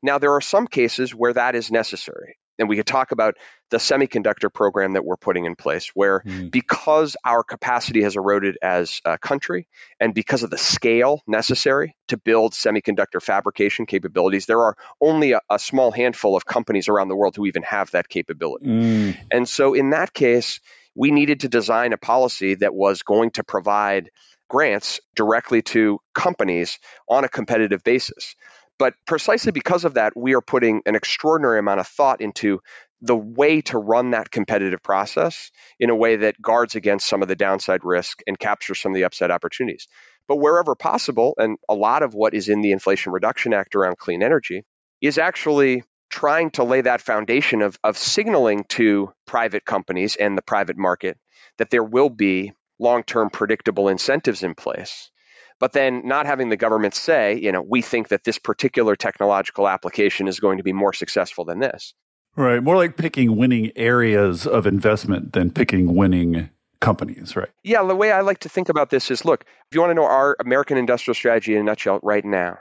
Now, 0.02 0.20
there 0.20 0.34
are 0.34 0.42
some 0.42 0.68
cases 0.68 1.14
where 1.14 1.34
that 1.34 1.56
is 1.56 1.72
necessary. 1.72 2.38
And 2.58 2.68
we 2.68 2.76
could 2.76 2.86
talk 2.86 3.14
about 3.14 3.36
the 3.72 3.78
semiconductor 3.78 4.54
program 4.54 4.94
that 4.94 5.06
we're 5.06 5.16
putting 5.16 5.46
in 5.46 5.56
place, 5.56 5.92
where 5.94 6.22
mm. 6.26 6.52
because 6.52 7.16
our 7.24 7.42
capacity 7.42 8.04
has 8.04 8.18
eroded 8.18 8.58
as 8.62 9.00
a 9.06 9.18
country 9.18 9.66
and 9.98 10.14
because 10.14 10.44
of 10.44 10.50
the 10.50 10.58
scale 10.58 11.22
necessary 11.26 11.96
to 12.10 12.18
build 12.18 12.52
semiconductor 12.52 13.22
fabrication 13.22 13.86
capabilities, 13.86 14.46
there 14.46 14.62
are 14.62 14.76
only 15.00 15.32
a, 15.32 15.42
a 15.50 15.58
small 15.58 15.92
handful 15.92 16.36
of 16.36 16.46
companies 16.46 16.90
around 16.90 17.08
the 17.08 17.16
world 17.16 17.38
who 17.38 17.46
even 17.46 17.64
have 17.64 17.92
that 17.92 18.10
capability. 18.10 18.66
Mm. 18.66 19.18
And 19.32 19.48
so, 19.48 19.74
in 19.74 19.92
that 19.92 20.14
case, 20.14 20.60
we 20.96 21.12
needed 21.12 21.42
to 21.42 21.48
design 21.48 21.94
a 21.94 21.98
policy 21.98 22.56
that 22.56 22.76
was 22.76 23.04
going 23.04 23.32
to 23.32 23.44
provide 23.46 24.10
grants 24.50 25.00
directly 25.16 25.62
to 25.62 26.00
companies 26.14 26.80
on 27.08 27.24
a 27.24 27.30
competitive 27.30 27.84
basis. 27.84 28.36
But 28.78 28.94
precisely 29.06 29.52
because 29.52 29.86
of 29.86 29.96
that, 29.96 30.16
we 30.16 30.34
are 30.34 30.42
putting 30.42 30.82
an 30.86 30.96
extraordinary 30.96 31.60
amount 31.60 31.82
of 31.82 31.88
thought 31.88 32.22
into 32.22 32.62
the 33.02 33.16
way 33.16 33.62
to 33.62 33.78
run 33.78 34.12
that 34.12 34.32
competitive 34.32 34.84
process 34.84 35.52
in 35.80 35.90
a 35.90 35.96
way 35.96 36.18
that 36.18 36.42
guards 36.42 36.76
against 36.76 37.08
some 37.08 37.22
of 37.22 37.28
the 37.28 37.36
downside 37.36 37.84
risk 37.84 38.22
and 38.28 38.38
captures 38.38 38.80
some 38.80 38.92
of 38.92 38.96
the 38.96 39.06
upside 39.06 39.32
opportunities. 39.32 39.88
But 40.28 40.38
wherever 40.38 40.76
possible, 40.76 41.34
and 41.38 41.58
a 41.68 41.74
lot 41.74 42.04
of 42.04 42.14
what 42.14 42.34
is 42.34 42.50
in 42.50 42.62
the 42.62 42.72
Inflation 42.72 43.12
Reduction 43.12 43.54
Act 43.54 43.76
around 43.76 43.98
clean 43.98 44.22
energy 44.22 44.64
is 45.02 45.18
actually 45.18 45.84
trying 46.10 46.52
to 46.52 46.64
lay 46.64 46.82
that 46.82 47.02
foundation 47.02 47.62
of, 47.62 47.78
of 47.84 47.98
signaling 47.98 48.66
to 48.70 49.12
private 49.26 49.66
companies 49.66 50.16
and 50.16 50.38
the 50.38 50.42
private 50.42 50.78
market 50.78 51.18
that 51.58 51.70
there 51.70 51.84
will 51.84 52.10
be 52.10 52.54
long 52.80 53.04
term 53.04 53.30
predictable 53.30 53.90
incentives 53.90 54.44
in 54.44 54.56
place. 54.56 55.12
But 55.60 55.74
then 55.74 56.08
not 56.08 56.26
having 56.26 56.50
the 56.50 56.58
government 56.58 56.96
say, 56.96 57.38
you 57.38 57.52
know, 57.52 57.62
we 57.62 57.82
think 57.82 58.10
that 58.10 58.24
this 58.24 58.40
particular 58.40 58.96
technological 58.96 59.68
application 59.68 60.28
is 60.28 60.40
going 60.40 60.58
to 60.58 60.64
be 60.64 60.72
more 60.72 60.94
successful 60.94 61.44
than 61.44 61.60
this. 61.60 61.94
Right. 62.36 62.64
More 62.64 62.78
like 62.78 62.96
picking 62.96 63.36
winning 63.36 63.72
areas 63.76 64.48
of 64.48 64.66
investment 64.66 65.34
than 65.34 65.52
picking 65.52 65.96
winning 65.96 66.50
companies, 66.80 67.36
right? 67.36 67.50
Yeah. 67.64 67.84
The 67.84 67.96
way 67.96 68.14
I 68.14 68.22
like 68.22 68.40
to 68.40 68.50
think 68.50 68.70
about 68.70 68.90
this 68.90 69.12
is 69.12 69.26
look, 69.26 69.44
if 69.44 69.76
you 69.76 69.82
want 69.82 69.92
to 69.92 69.96
know 69.96 70.06
our 70.06 70.38
American 70.40 70.78
industrial 70.78 71.16
strategy 71.16 71.54
in 71.56 71.60
a 71.60 71.64
nutshell 71.64 72.00
right 72.02 72.24
now, 72.24 72.60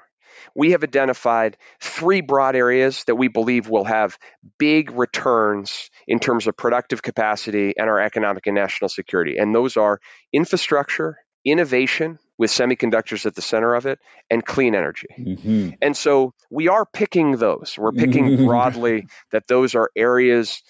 we 0.54 0.72
have 0.72 0.82
identified 0.82 1.56
three 1.80 2.20
broad 2.20 2.56
areas 2.56 3.04
that 3.04 3.16
we 3.16 3.28
believe 3.28 3.68
will 3.68 3.84
have 3.84 4.18
big 4.58 4.90
returns 4.92 5.90
in 6.06 6.18
terms 6.18 6.46
of 6.46 6.56
productive 6.56 7.02
capacity 7.02 7.74
and 7.76 7.88
our 7.88 8.00
economic 8.00 8.46
and 8.46 8.54
national 8.54 8.88
security. 8.88 9.36
And 9.38 9.54
those 9.54 9.76
are 9.76 10.00
infrastructure, 10.32 11.18
innovation, 11.44 12.18
with 12.38 12.50
semiconductors 12.50 13.26
at 13.26 13.34
the 13.34 13.42
center 13.42 13.74
of 13.74 13.86
it, 13.86 13.98
and 14.30 14.44
clean 14.44 14.74
energy. 14.74 15.08
Mm-hmm. 15.18 15.70
And 15.82 15.96
so 15.96 16.34
we 16.50 16.68
are 16.68 16.86
picking 16.86 17.32
those. 17.32 17.76
We're 17.76 17.92
picking 17.92 18.44
broadly 18.46 19.06
that 19.32 19.48
those 19.48 19.74
are 19.74 19.90
areas 19.96 20.62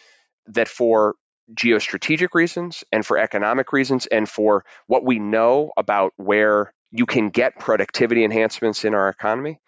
that, 0.47 0.69
for 0.69 1.15
geostrategic 1.55 2.29
reasons 2.35 2.85
and 2.93 3.05
for 3.05 3.19
economic 3.19 3.73
reasons 3.73 4.07
and 4.07 4.29
for 4.29 4.65
what 4.87 5.05
we 5.05 5.19
know 5.19 5.73
about 5.77 6.13
where 6.17 6.73
you 6.91 7.07
can 7.07 7.31
get 7.31 7.59
productivity 7.59 8.25
enhancements 8.25 8.85
in 8.85 8.95
our 8.95 9.09
economy. 9.09 9.61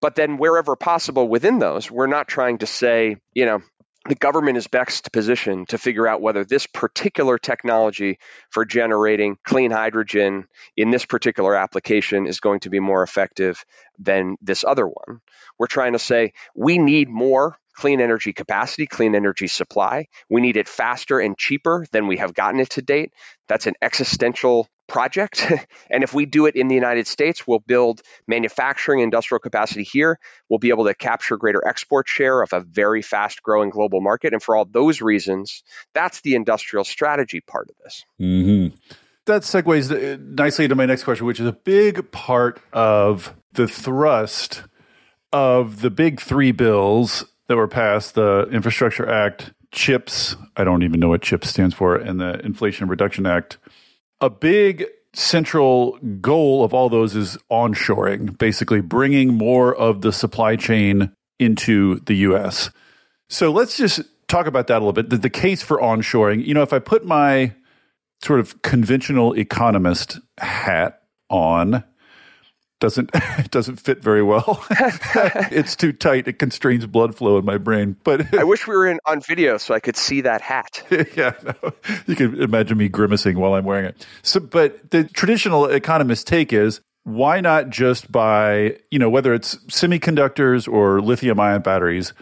But 0.00 0.16
then, 0.16 0.36
wherever 0.36 0.74
possible 0.74 1.28
within 1.28 1.58
those, 1.58 1.90
we're 1.90 2.08
not 2.08 2.26
trying 2.26 2.58
to 2.58 2.66
say, 2.66 3.16
you 3.34 3.46
know, 3.46 3.62
the 4.08 4.14
government 4.16 4.56
is 4.56 4.66
best 4.66 5.12
positioned 5.12 5.68
to 5.68 5.78
figure 5.78 6.08
out 6.08 6.20
whether 6.20 6.44
this 6.44 6.66
particular 6.66 7.38
technology 7.38 8.18
for 8.50 8.64
generating 8.64 9.36
clean 9.44 9.70
hydrogen 9.70 10.48
in 10.76 10.90
this 10.90 11.06
particular 11.06 11.54
application 11.54 12.26
is 12.26 12.40
going 12.40 12.60
to 12.60 12.70
be 12.70 12.80
more 12.80 13.04
effective 13.04 13.64
than 14.00 14.36
this 14.42 14.64
other 14.64 14.86
one. 14.86 15.20
We're 15.56 15.68
trying 15.68 15.92
to 15.92 16.00
say 16.00 16.32
we 16.54 16.78
need 16.78 17.08
more 17.08 17.56
clean 17.74 18.00
energy 18.00 18.32
capacity, 18.32 18.86
clean 18.86 19.14
energy 19.14 19.46
supply. 19.46 20.06
We 20.28 20.40
need 20.40 20.56
it 20.56 20.68
faster 20.68 21.20
and 21.20 21.38
cheaper 21.38 21.86
than 21.92 22.08
we 22.08 22.16
have 22.16 22.34
gotten 22.34 22.60
it 22.60 22.70
to 22.70 22.82
date. 22.82 23.12
That's 23.48 23.66
an 23.66 23.74
existential 23.80 24.68
project. 24.92 25.50
and 25.90 26.04
if 26.04 26.14
we 26.14 26.26
do 26.26 26.46
it 26.46 26.54
in 26.54 26.68
the 26.68 26.74
United 26.74 27.06
States, 27.06 27.46
we'll 27.46 27.58
build 27.58 28.02
manufacturing 28.28 29.00
industrial 29.00 29.40
capacity 29.40 29.82
here. 29.82 30.20
We'll 30.48 30.58
be 30.58 30.68
able 30.68 30.84
to 30.84 30.94
capture 30.94 31.36
greater 31.36 31.66
export 31.66 32.06
share 32.06 32.42
of 32.42 32.52
a 32.52 32.60
very 32.60 33.02
fast 33.02 33.42
growing 33.42 33.70
global 33.70 34.00
market. 34.00 34.34
And 34.34 34.42
for 34.42 34.54
all 34.54 34.66
those 34.66 35.00
reasons, 35.00 35.64
that's 35.94 36.20
the 36.20 36.34
industrial 36.34 36.84
strategy 36.84 37.40
part 37.40 37.70
of 37.70 37.76
this. 37.82 38.04
Mm-hmm. 38.20 38.76
That 39.24 39.42
segues 39.42 39.90
uh, 39.90 40.18
nicely 40.20 40.66
into 40.66 40.74
my 40.74 40.86
next 40.86 41.04
question, 41.04 41.26
which 41.26 41.40
is 41.40 41.46
a 41.46 41.52
big 41.52 42.10
part 42.12 42.60
of 42.72 43.34
the 43.52 43.66
thrust 43.66 44.62
of 45.32 45.80
the 45.80 45.90
big 45.90 46.20
three 46.20 46.52
bills 46.52 47.24
that 47.46 47.56
were 47.56 47.68
passed 47.68 48.14
the 48.14 48.48
Infrastructure 48.52 49.08
Act, 49.08 49.54
CHIPS, 49.70 50.36
I 50.54 50.64
don't 50.64 50.82
even 50.82 51.00
know 51.00 51.08
what 51.08 51.22
CHIPS 51.22 51.48
stands 51.48 51.74
for, 51.74 51.96
and 51.96 52.20
the 52.20 52.44
Inflation 52.44 52.88
Reduction 52.88 53.24
Act 53.24 53.56
a 54.22 54.30
big 54.30 54.86
central 55.12 55.98
goal 56.20 56.64
of 56.64 56.72
all 56.72 56.88
those 56.88 57.14
is 57.14 57.36
onshoring, 57.50 58.38
basically 58.38 58.80
bringing 58.80 59.34
more 59.34 59.74
of 59.74 60.00
the 60.00 60.12
supply 60.12 60.56
chain 60.56 61.12
into 61.38 62.00
the 62.06 62.14
US. 62.14 62.70
So 63.28 63.50
let's 63.50 63.76
just 63.76 64.00
talk 64.28 64.46
about 64.46 64.68
that 64.68 64.76
a 64.76 64.78
little 64.78 64.92
bit. 64.92 65.10
The, 65.10 65.18
the, 65.18 65.30
case 65.30 65.62
for 65.62 65.78
onshoring, 65.78 66.46
you 66.46 66.54
know, 66.54 66.62
if 66.62 66.72
I 66.72 66.78
put 66.78 67.04
my 67.04 67.52
sort 68.22 68.40
of 68.40 68.62
conventional 68.62 69.34
economist 69.34 70.18
hat 70.38 71.02
on, 71.28 71.84
doesn't 72.82 73.10
it 73.14 73.50
doesn't 73.50 73.76
fit 73.76 74.02
very 74.02 74.22
well. 74.22 74.62
it's 75.50 75.74
too 75.76 75.92
tight. 75.92 76.28
It 76.28 76.38
constrains 76.38 76.84
blood 76.84 77.14
flow 77.14 77.38
in 77.38 77.44
my 77.44 77.56
brain. 77.56 77.96
But 78.04 78.34
I 78.38 78.44
wish 78.44 78.66
we 78.66 78.76
were 78.76 78.86
in 78.86 78.98
on 79.06 79.22
video 79.22 79.56
so 79.56 79.72
I 79.72 79.80
could 79.80 79.96
see 79.96 80.20
that 80.22 80.42
hat. 80.42 80.82
yeah, 81.16 81.32
no, 81.42 81.72
you 82.06 82.16
can 82.16 82.42
imagine 82.42 82.76
me 82.76 82.88
grimacing 82.88 83.38
while 83.38 83.54
I'm 83.54 83.64
wearing 83.64 83.86
it. 83.86 84.06
So, 84.22 84.40
but 84.40 84.90
the 84.90 85.04
traditional 85.04 85.66
economist 85.66 86.26
take 86.26 86.52
is 86.52 86.80
why 87.04 87.40
not 87.40 87.70
just 87.70 88.12
buy, 88.12 88.78
you 88.90 88.98
know, 88.98 89.08
whether 89.08 89.32
it's 89.32 89.56
semiconductors 89.66 90.70
or 90.70 91.00
lithium 91.00 91.40
ion 91.40 91.62
batteries 91.62 92.12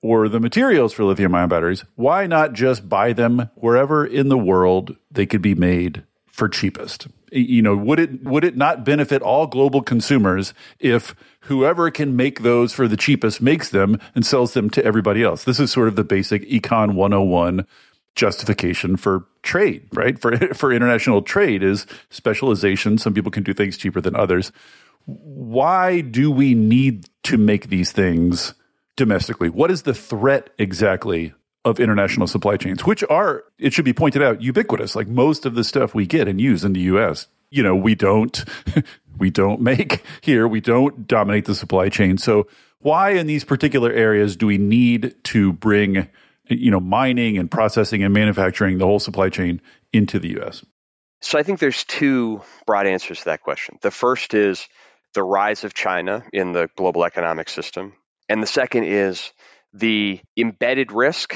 or 0.00 0.28
the 0.28 0.40
materials 0.40 0.92
for 0.92 1.04
lithium 1.04 1.34
ion 1.34 1.48
batteries, 1.48 1.84
why 1.96 2.26
not 2.26 2.52
just 2.52 2.88
buy 2.88 3.12
them 3.12 3.50
wherever 3.56 4.06
in 4.06 4.28
the 4.28 4.38
world 4.38 4.96
they 5.10 5.26
could 5.26 5.42
be 5.42 5.54
made 5.54 6.04
for 6.26 6.48
cheapest? 6.48 7.08
You 7.36 7.62
know, 7.62 7.76
would 7.76 7.98
it 7.98 8.22
would 8.22 8.44
it 8.44 8.56
not 8.56 8.84
benefit 8.84 9.20
all 9.20 9.48
global 9.48 9.82
consumers 9.82 10.54
if 10.78 11.16
whoever 11.40 11.90
can 11.90 12.14
make 12.14 12.42
those 12.42 12.72
for 12.72 12.86
the 12.86 12.96
cheapest 12.96 13.42
makes 13.42 13.70
them 13.70 13.98
and 14.14 14.24
sells 14.24 14.54
them 14.54 14.70
to 14.70 14.84
everybody 14.84 15.24
else? 15.24 15.42
This 15.42 15.58
is 15.58 15.72
sort 15.72 15.88
of 15.88 15.96
the 15.96 16.04
basic 16.04 16.48
econ 16.48 16.94
101 16.94 17.66
justification 18.14 18.96
for 18.96 19.26
trade, 19.42 19.88
right? 19.92 20.16
For 20.16 20.36
for 20.54 20.72
international 20.72 21.22
trade 21.22 21.64
is 21.64 21.86
specialization. 22.08 22.98
Some 22.98 23.14
people 23.14 23.32
can 23.32 23.42
do 23.42 23.52
things 23.52 23.76
cheaper 23.76 24.00
than 24.00 24.14
others. 24.14 24.52
Why 25.06 26.02
do 26.02 26.30
we 26.30 26.54
need 26.54 27.06
to 27.24 27.36
make 27.36 27.68
these 27.68 27.90
things 27.90 28.54
domestically? 28.96 29.48
What 29.50 29.72
is 29.72 29.82
the 29.82 29.92
threat 29.92 30.50
exactly 30.56 31.34
of 31.64 31.80
international 31.80 32.26
supply 32.26 32.56
chains, 32.56 32.84
which 32.84 33.02
are, 33.04 33.44
it 33.58 33.72
should 33.72 33.84
be 33.84 33.92
pointed 33.92 34.22
out, 34.22 34.42
ubiquitous. 34.42 34.94
Like 34.94 35.08
most 35.08 35.46
of 35.46 35.54
the 35.54 35.64
stuff 35.64 35.94
we 35.94 36.06
get 36.06 36.28
and 36.28 36.40
use 36.40 36.64
in 36.64 36.72
the 36.72 36.80
US, 36.80 37.26
you 37.50 37.62
know, 37.62 37.74
we 37.74 37.94
don't 37.94 38.44
we 39.18 39.30
don't 39.30 39.60
make 39.60 40.02
here, 40.20 40.46
we 40.46 40.60
don't 40.60 41.06
dominate 41.06 41.44
the 41.44 41.54
supply 41.54 41.88
chain. 41.88 42.18
So 42.18 42.48
why 42.80 43.10
in 43.10 43.26
these 43.26 43.44
particular 43.44 43.92
areas 43.92 44.36
do 44.36 44.46
we 44.46 44.58
need 44.58 45.14
to 45.24 45.52
bring 45.52 46.08
you 46.48 46.70
know, 46.70 46.80
mining 46.80 47.38
and 47.38 47.50
processing 47.50 48.02
and 48.02 48.12
manufacturing 48.12 48.78
the 48.78 48.86
whole 48.86 48.98
supply 48.98 49.28
chain 49.28 49.60
into 49.92 50.18
the 50.18 50.40
US? 50.40 50.64
So 51.20 51.38
I 51.38 51.42
think 51.42 51.58
there's 51.58 51.84
two 51.84 52.42
broad 52.66 52.86
answers 52.86 53.20
to 53.20 53.24
that 53.26 53.42
question. 53.42 53.78
The 53.80 53.90
first 53.90 54.34
is 54.34 54.68
the 55.14 55.22
rise 55.22 55.64
of 55.64 55.72
China 55.72 56.24
in 56.32 56.52
the 56.52 56.68
global 56.76 57.04
economic 57.04 57.48
system. 57.48 57.94
And 58.28 58.42
the 58.42 58.46
second 58.46 58.84
is 58.84 59.32
the 59.72 60.20
embedded 60.36 60.92
risk 60.92 61.34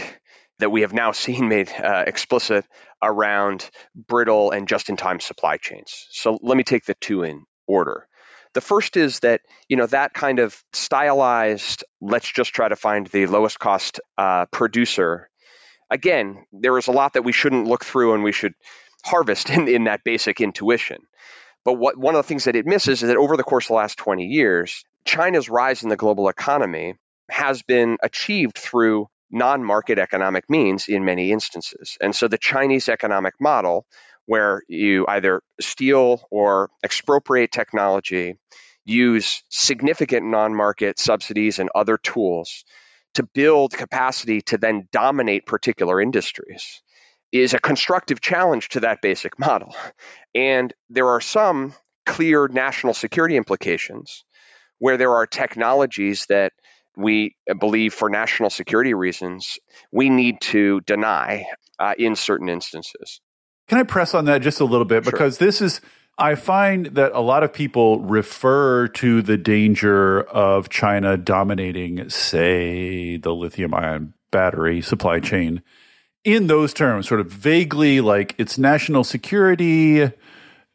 that 0.58 0.70
we 0.70 0.82
have 0.82 0.92
now 0.92 1.12
seen 1.12 1.48
made 1.48 1.70
uh, 1.70 2.04
explicit 2.06 2.64
around 3.02 3.68
brittle 3.94 4.50
and 4.50 4.68
just 4.68 4.88
in 4.88 4.96
time 4.96 5.20
supply 5.20 5.56
chains. 5.56 6.06
So 6.10 6.38
let 6.42 6.56
me 6.56 6.64
take 6.64 6.84
the 6.84 6.94
two 6.94 7.22
in 7.22 7.44
order. 7.66 8.06
The 8.54 8.60
first 8.60 8.96
is 8.96 9.20
that 9.20 9.42
you 9.68 9.76
know 9.76 9.86
that 9.86 10.14
kind 10.14 10.38
of 10.38 10.60
stylized, 10.72 11.84
let's 12.00 12.30
just 12.30 12.54
try 12.54 12.68
to 12.68 12.76
find 12.76 13.06
the 13.06 13.26
lowest 13.26 13.58
cost 13.58 14.00
uh, 14.16 14.46
producer. 14.46 15.28
Again, 15.90 16.44
there 16.52 16.76
is 16.78 16.88
a 16.88 16.92
lot 16.92 17.14
that 17.14 17.24
we 17.24 17.32
shouldn't 17.32 17.66
look 17.66 17.84
through, 17.84 18.14
and 18.14 18.24
we 18.24 18.32
should 18.32 18.54
harvest 19.04 19.50
in, 19.50 19.68
in 19.68 19.84
that 19.84 20.02
basic 20.04 20.40
intuition. 20.40 20.98
But 21.64 21.74
what 21.74 21.98
one 21.98 22.14
of 22.14 22.24
the 22.24 22.28
things 22.28 22.44
that 22.44 22.56
it 22.56 22.66
misses 22.66 23.02
is 23.02 23.08
that 23.08 23.16
over 23.16 23.36
the 23.36 23.44
course 23.44 23.66
of 23.66 23.68
the 23.68 23.74
last 23.74 23.98
20 23.98 24.24
years, 24.24 24.84
China's 25.04 25.48
rise 25.48 25.82
in 25.82 25.88
the 25.88 25.96
global 25.96 26.28
economy 26.28 26.94
has 27.30 27.62
been 27.62 27.98
achieved 28.02 28.56
through 28.56 29.08
non 29.30 29.64
market 29.64 29.98
economic 29.98 30.48
means 30.48 30.88
in 30.88 31.04
many 31.04 31.32
instances. 31.32 31.96
And 32.00 32.14
so 32.14 32.28
the 32.28 32.38
Chinese 32.38 32.88
economic 32.88 33.34
model 33.40 33.86
where 34.26 34.62
you 34.68 35.06
either 35.08 35.42
steal 35.58 36.22
or 36.30 36.70
expropriate 36.84 37.50
technology, 37.50 38.36
use 38.84 39.42
significant 39.48 40.26
non 40.26 40.54
market 40.54 40.98
subsidies 40.98 41.58
and 41.58 41.70
other 41.74 41.96
tools 41.96 42.64
to 43.14 43.22
build 43.22 43.72
capacity 43.72 44.42
to 44.42 44.58
then 44.58 44.86
dominate 44.92 45.46
particular 45.46 46.00
industries 46.00 46.82
is 47.32 47.54
a 47.54 47.58
constructive 47.58 48.20
challenge 48.20 48.68
to 48.70 48.80
that 48.80 49.00
basic 49.02 49.38
model. 49.38 49.74
And 50.34 50.72
there 50.90 51.08
are 51.08 51.20
some 51.20 51.74
clear 52.04 52.48
national 52.48 52.94
security 52.94 53.36
implications 53.36 54.24
where 54.78 54.96
there 54.96 55.14
are 55.14 55.26
technologies 55.26 56.26
that 56.28 56.52
we 56.98 57.36
believe 57.58 57.94
for 57.94 58.10
national 58.10 58.50
security 58.50 58.92
reasons 58.92 59.58
we 59.92 60.10
need 60.10 60.40
to 60.40 60.80
deny 60.80 61.46
uh, 61.78 61.94
in 61.96 62.16
certain 62.16 62.48
instances. 62.48 63.20
Can 63.68 63.78
I 63.78 63.84
press 63.84 64.14
on 64.14 64.24
that 64.24 64.42
just 64.42 64.60
a 64.60 64.64
little 64.64 64.84
bit? 64.84 65.04
Sure. 65.04 65.12
Because 65.12 65.38
this 65.38 65.60
is, 65.60 65.80
I 66.18 66.34
find 66.34 66.86
that 66.86 67.12
a 67.12 67.20
lot 67.20 67.44
of 67.44 67.52
people 67.52 68.00
refer 68.00 68.88
to 68.88 69.22
the 69.22 69.36
danger 69.36 70.22
of 70.22 70.68
China 70.68 71.16
dominating, 71.16 72.10
say, 72.10 73.16
the 73.16 73.34
lithium 73.34 73.74
ion 73.74 74.14
battery 74.30 74.80
supply 74.80 75.20
chain 75.20 75.62
in 76.24 76.48
those 76.48 76.74
terms, 76.74 77.08
sort 77.08 77.20
of 77.20 77.30
vaguely 77.30 78.00
like 78.00 78.34
it's 78.38 78.58
national 78.58 79.04
security, 79.04 80.10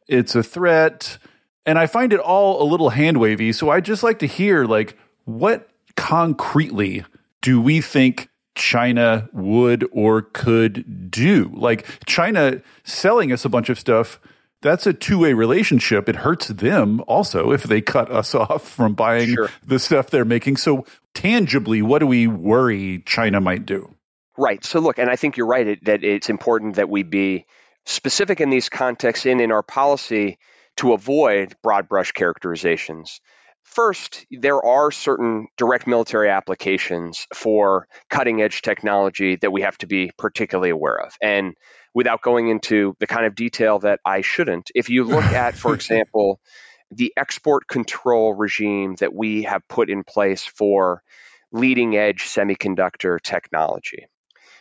it's 0.07 0.35
a 0.35 0.43
threat. 0.43 1.17
And 1.65 1.77
I 1.77 1.87
find 1.87 2.13
it 2.13 2.19
all 2.19 2.61
a 2.61 2.65
little 2.65 2.89
hand 2.89 3.17
wavy. 3.17 3.51
So 3.51 3.69
I'd 3.69 3.85
just 3.85 4.03
like 4.03 4.19
to 4.19 4.25
hear, 4.25 4.65
like, 4.65 4.97
what 5.25 5.69
concretely 5.95 7.05
do 7.41 7.61
we 7.61 7.81
think 7.81 8.29
China 8.55 9.29
would 9.33 9.87
or 9.91 10.21
could 10.21 11.09
do. 11.09 11.51
Like 11.53 11.85
China 12.05 12.61
selling 12.83 13.31
us 13.31 13.45
a 13.45 13.49
bunch 13.49 13.69
of 13.69 13.79
stuff, 13.79 14.19
that's 14.61 14.87
a 14.87 14.93
two 14.93 15.19
way 15.19 15.33
relationship. 15.33 16.07
It 16.07 16.17
hurts 16.17 16.47
them 16.47 17.03
also 17.07 17.51
if 17.51 17.63
they 17.63 17.81
cut 17.81 18.11
us 18.11 18.33
off 18.35 18.67
from 18.67 18.93
buying 18.93 19.33
sure. 19.33 19.49
the 19.65 19.79
stuff 19.79 20.09
they're 20.09 20.25
making. 20.25 20.57
So, 20.57 20.85
tangibly, 21.13 21.81
what 21.81 21.99
do 21.99 22.07
we 22.07 22.27
worry 22.27 23.03
China 23.05 23.41
might 23.41 23.65
do? 23.65 23.93
Right. 24.37 24.63
So, 24.63 24.79
look, 24.79 24.97
and 24.97 25.09
I 25.09 25.15
think 25.15 25.37
you're 25.37 25.47
right 25.47 25.67
it, 25.67 25.85
that 25.85 26.03
it's 26.03 26.29
important 26.29 26.75
that 26.75 26.89
we 26.89 27.03
be 27.03 27.45
specific 27.85 28.39
in 28.39 28.49
these 28.49 28.69
contexts 28.69 29.25
and 29.25 29.41
in 29.41 29.51
our 29.51 29.63
policy 29.63 30.37
to 30.77 30.93
avoid 30.93 31.55
broad 31.61 31.87
brush 31.87 32.13
characterizations. 32.13 33.21
First, 33.63 34.25
there 34.29 34.63
are 34.63 34.91
certain 34.91 35.47
direct 35.57 35.87
military 35.87 36.29
applications 36.29 37.27
for 37.33 37.87
cutting 38.09 38.41
edge 38.41 38.61
technology 38.61 39.37
that 39.37 39.51
we 39.51 39.61
have 39.61 39.77
to 39.79 39.87
be 39.87 40.11
particularly 40.17 40.69
aware 40.69 40.99
of. 40.99 41.15
And 41.21 41.55
without 41.93 42.21
going 42.21 42.49
into 42.49 42.95
the 42.99 43.07
kind 43.07 43.25
of 43.25 43.35
detail 43.35 43.79
that 43.79 43.99
I 44.05 44.21
shouldn't, 44.21 44.69
if 44.75 44.89
you 44.89 45.05
look 45.05 45.23
at, 45.23 45.55
for 45.55 45.73
example, 45.73 46.39
the 46.91 47.13
export 47.17 47.67
control 47.67 48.33
regime 48.33 48.95
that 48.99 49.13
we 49.13 49.43
have 49.43 49.67
put 49.67 49.89
in 49.89 50.03
place 50.03 50.43
for 50.43 51.01
leading 51.51 51.95
edge 51.95 52.23
semiconductor 52.23 53.19
technology, 53.21 54.07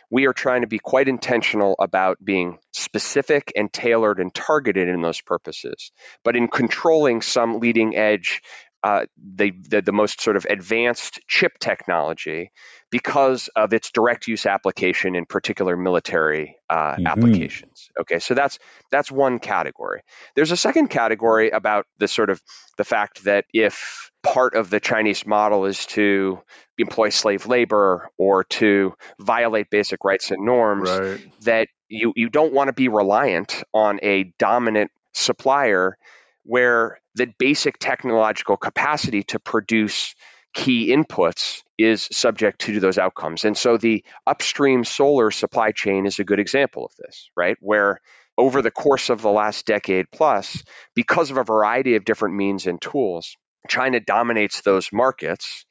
we 0.09 0.27
are 0.27 0.33
trying 0.33 0.61
to 0.61 0.67
be 0.67 0.79
quite 0.79 1.07
intentional 1.07 1.75
about 1.79 2.23
being 2.23 2.59
specific 2.71 3.51
and 3.55 3.73
tailored 3.73 4.19
and 4.19 4.33
targeted 4.33 4.87
in 4.87 5.01
those 5.01 5.21
purposes. 5.21 5.91
But 6.23 6.35
in 6.35 6.47
controlling 6.47 7.21
some 7.21 7.59
leading 7.59 7.95
edge 7.95 8.41
uh, 8.83 9.05
the, 9.17 9.51
the, 9.69 9.81
the 9.81 9.91
most 9.93 10.21
sort 10.21 10.35
of 10.35 10.45
advanced 10.49 11.21
chip 11.27 11.53
technology 11.59 12.51
because 12.91 13.49
of 13.55 13.73
its 13.73 13.91
direct 13.91 14.27
use 14.27 14.45
application 14.45 15.15
in 15.15 15.25
particular 15.25 15.75
military 15.77 16.57
uh, 16.69 16.93
mm-hmm. 16.93 17.07
applications. 17.07 17.89
Okay, 17.99 18.19
so 18.19 18.33
that's 18.33 18.59
that's 18.91 19.11
one 19.11 19.39
category. 19.39 20.01
There's 20.35 20.51
a 20.51 20.57
second 20.57 20.89
category 20.89 21.49
about 21.49 21.87
the 21.97 22.07
sort 22.07 22.29
of 22.29 22.41
the 22.77 22.83
fact 22.83 23.23
that 23.23 23.45
if 23.53 24.11
part 24.21 24.53
of 24.53 24.69
the 24.69 24.79
Chinese 24.79 25.25
model 25.25 25.65
is 25.65 25.85
to 25.87 26.39
employ 26.77 27.09
slave 27.09 27.47
labor 27.47 28.09
or 28.17 28.43
to 28.45 28.93
violate 29.19 29.69
basic 29.69 30.03
rights 30.03 30.29
and 30.29 30.45
norms, 30.45 30.89
right. 30.89 31.19
that 31.43 31.67
you 31.87 32.13
you 32.15 32.29
don't 32.29 32.53
want 32.53 32.67
to 32.67 32.73
be 32.73 32.89
reliant 32.89 33.63
on 33.73 33.99
a 34.03 34.33
dominant 34.37 34.91
supplier 35.13 35.97
where 36.43 36.99
the 37.15 37.27
basic 37.37 37.77
technological 37.79 38.57
capacity 38.57 39.23
to 39.23 39.39
produce 39.39 40.15
key 40.53 40.93
inputs 40.93 41.61
is 41.77 42.07
subject 42.11 42.61
to 42.61 42.79
those 42.79 42.97
outcomes. 42.97 43.43
And 43.43 43.57
so 43.57 43.77
the 43.77 44.03
upstream 44.27 44.83
solar 44.83 45.31
supply 45.31 45.71
chain 45.71 46.05
is 46.05 46.19
a 46.19 46.23
good 46.23 46.39
example 46.39 46.85
of 46.85 46.91
this, 46.97 47.29
right? 47.35 47.57
Where 47.59 47.99
over 48.37 48.61
the 48.61 48.71
course 48.71 49.09
of 49.09 49.21
the 49.21 49.31
last 49.31 49.65
decade 49.65 50.05
plus, 50.11 50.63
because 50.95 51.31
of 51.31 51.37
a 51.37 51.43
variety 51.43 51.95
of 51.95 52.05
different 52.05 52.35
means 52.35 52.67
and 52.67 52.81
tools, 52.81 53.35
China 53.67 53.99
dominates 53.99 54.61
those 54.61 54.89
markets 54.91 55.65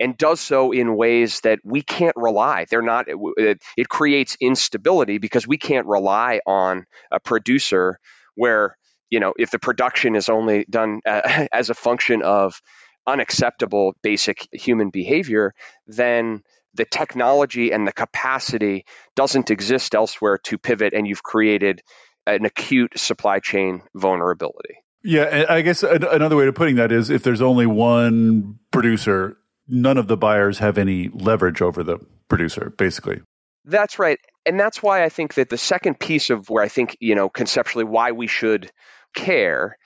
and 0.00 0.16
does 0.16 0.40
so 0.40 0.70
in 0.72 0.96
ways 0.96 1.40
that 1.40 1.58
we 1.64 1.82
can't 1.82 2.16
rely. 2.16 2.66
They're 2.70 2.82
not, 2.82 3.06
it, 3.08 3.58
it 3.76 3.88
creates 3.88 4.36
instability 4.40 5.18
because 5.18 5.46
we 5.46 5.58
can't 5.58 5.86
rely 5.86 6.40
on 6.46 6.84
a 7.10 7.18
producer 7.18 7.98
where 8.36 8.76
you 9.10 9.20
know, 9.20 9.34
if 9.38 9.50
the 9.50 9.58
production 9.58 10.16
is 10.16 10.28
only 10.28 10.64
done 10.68 11.00
uh, 11.06 11.46
as 11.52 11.70
a 11.70 11.74
function 11.74 12.22
of 12.22 12.60
unacceptable 13.06 13.94
basic 14.02 14.46
human 14.52 14.90
behavior, 14.90 15.54
then 15.86 16.42
the 16.74 16.84
technology 16.84 17.72
and 17.72 17.86
the 17.86 17.92
capacity 17.92 18.84
doesn't 19.16 19.50
exist 19.50 19.94
elsewhere 19.94 20.38
to 20.44 20.58
pivot, 20.58 20.92
and 20.92 21.06
you've 21.06 21.22
created 21.22 21.82
an 22.26 22.44
acute 22.44 22.98
supply 22.98 23.38
chain 23.40 23.82
vulnerability. 23.94 24.76
Yeah, 25.02 25.46
I 25.48 25.62
guess 25.62 25.82
another 25.82 26.36
way 26.36 26.46
of 26.46 26.54
putting 26.54 26.76
that 26.76 26.92
is 26.92 27.08
if 27.08 27.22
there's 27.22 27.40
only 27.40 27.66
one 27.66 28.58
producer, 28.70 29.38
none 29.66 29.96
of 29.96 30.08
the 30.08 30.16
buyers 30.16 30.58
have 30.58 30.76
any 30.76 31.08
leverage 31.08 31.62
over 31.62 31.82
the 31.82 31.98
producer, 32.28 32.72
basically. 32.76 33.22
That's 33.64 33.98
right. 33.98 34.18
And 34.44 34.58
that's 34.58 34.82
why 34.82 35.04
I 35.04 35.08
think 35.08 35.34
that 35.34 35.50
the 35.50 35.58
second 35.58 36.00
piece 36.00 36.30
of 36.30 36.48
where 36.50 36.64
I 36.64 36.68
think, 36.68 36.96
you 37.00 37.14
know, 37.14 37.28
conceptually 37.28 37.84
why 37.84 38.12
we 38.12 38.26
should 38.26 38.70
care 39.14 39.76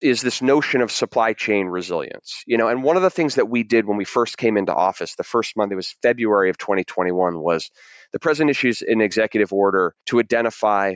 is 0.00 0.20
this 0.20 0.42
notion 0.42 0.82
of 0.82 0.92
supply 0.92 1.32
chain 1.32 1.66
resilience. 1.66 2.42
You 2.46 2.58
know, 2.58 2.68
and 2.68 2.82
one 2.82 2.96
of 2.96 3.02
the 3.02 3.10
things 3.10 3.36
that 3.36 3.48
we 3.48 3.62
did 3.62 3.86
when 3.86 3.96
we 3.96 4.04
first 4.04 4.36
came 4.36 4.56
into 4.56 4.74
office, 4.74 5.14
the 5.14 5.24
first 5.24 5.56
month, 5.56 5.72
it 5.72 5.76
was 5.76 5.96
February 6.02 6.50
of 6.50 6.58
2021, 6.58 7.38
was 7.38 7.70
the 8.12 8.18
president 8.18 8.50
issues 8.50 8.82
an 8.82 9.00
executive 9.00 9.52
order 9.52 9.94
to 10.06 10.20
identify 10.20 10.94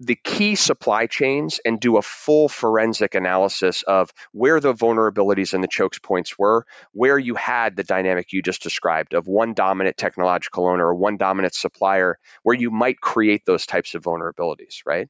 the 0.00 0.14
key 0.14 0.54
supply 0.54 1.06
chains 1.06 1.60
and 1.64 1.80
do 1.80 1.96
a 1.96 2.02
full 2.02 2.48
forensic 2.48 3.14
analysis 3.14 3.82
of 3.82 4.12
where 4.32 4.60
the 4.60 4.72
vulnerabilities 4.72 5.54
and 5.54 5.62
the 5.62 5.68
chokes 5.68 5.98
points 5.98 6.38
were, 6.38 6.64
where 6.92 7.18
you 7.18 7.34
had 7.34 7.74
the 7.74 7.82
dynamic 7.82 8.32
you 8.32 8.40
just 8.40 8.62
described 8.62 9.12
of 9.12 9.26
one 9.26 9.54
dominant 9.54 9.96
technological 9.96 10.68
owner 10.68 10.86
or 10.86 10.94
one 10.94 11.16
dominant 11.16 11.54
supplier, 11.54 12.16
where 12.44 12.56
you 12.56 12.70
might 12.70 13.00
create 13.00 13.44
those 13.44 13.66
types 13.66 13.94
of 13.94 14.02
vulnerabilities, 14.02 14.82
right? 14.86 15.08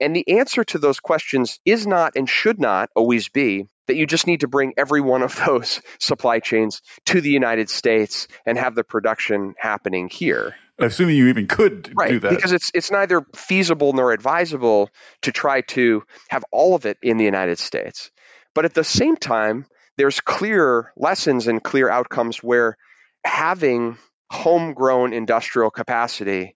And 0.00 0.14
the 0.14 0.38
answer 0.38 0.64
to 0.64 0.78
those 0.78 1.00
questions 1.00 1.58
is 1.64 1.86
not 1.86 2.16
and 2.16 2.28
should 2.28 2.60
not 2.60 2.90
always 2.94 3.28
be 3.28 3.66
that 3.86 3.96
you 3.96 4.06
just 4.06 4.26
need 4.26 4.40
to 4.40 4.48
bring 4.48 4.74
every 4.76 5.00
one 5.00 5.22
of 5.22 5.36
those 5.46 5.80
supply 5.98 6.40
chains 6.40 6.82
to 7.06 7.20
the 7.20 7.30
United 7.30 7.70
States 7.70 8.28
and 8.44 8.58
have 8.58 8.74
the 8.74 8.84
production 8.84 9.54
happening 9.58 10.08
here 10.08 10.54
assuming 10.78 11.16
you 11.16 11.28
even 11.28 11.46
could 11.46 11.90
right, 11.96 12.10
do 12.10 12.20
that. 12.20 12.30
Because 12.30 12.52
it's 12.52 12.70
it's 12.74 12.90
neither 12.90 13.24
feasible 13.34 13.92
nor 13.92 14.12
advisable 14.12 14.90
to 15.22 15.32
try 15.32 15.62
to 15.62 16.02
have 16.28 16.44
all 16.52 16.74
of 16.74 16.86
it 16.86 16.98
in 17.02 17.16
the 17.16 17.24
United 17.24 17.58
States. 17.58 18.10
But 18.54 18.64
at 18.64 18.74
the 18.74 18.84
same 18.84 19.16
time, 19.16 19.66
there's 19.96 20.20
clear 20.20 20.92
lessons 20.96 21.46
and 21.46 21.62
clear 21.62 21.88
outcomes 21.88 22.38
where 22.38 22.76
having 23.24 23.98
homegrown 24.30 25.12
industrial 25.12 25.70
capacity 25.70 26.55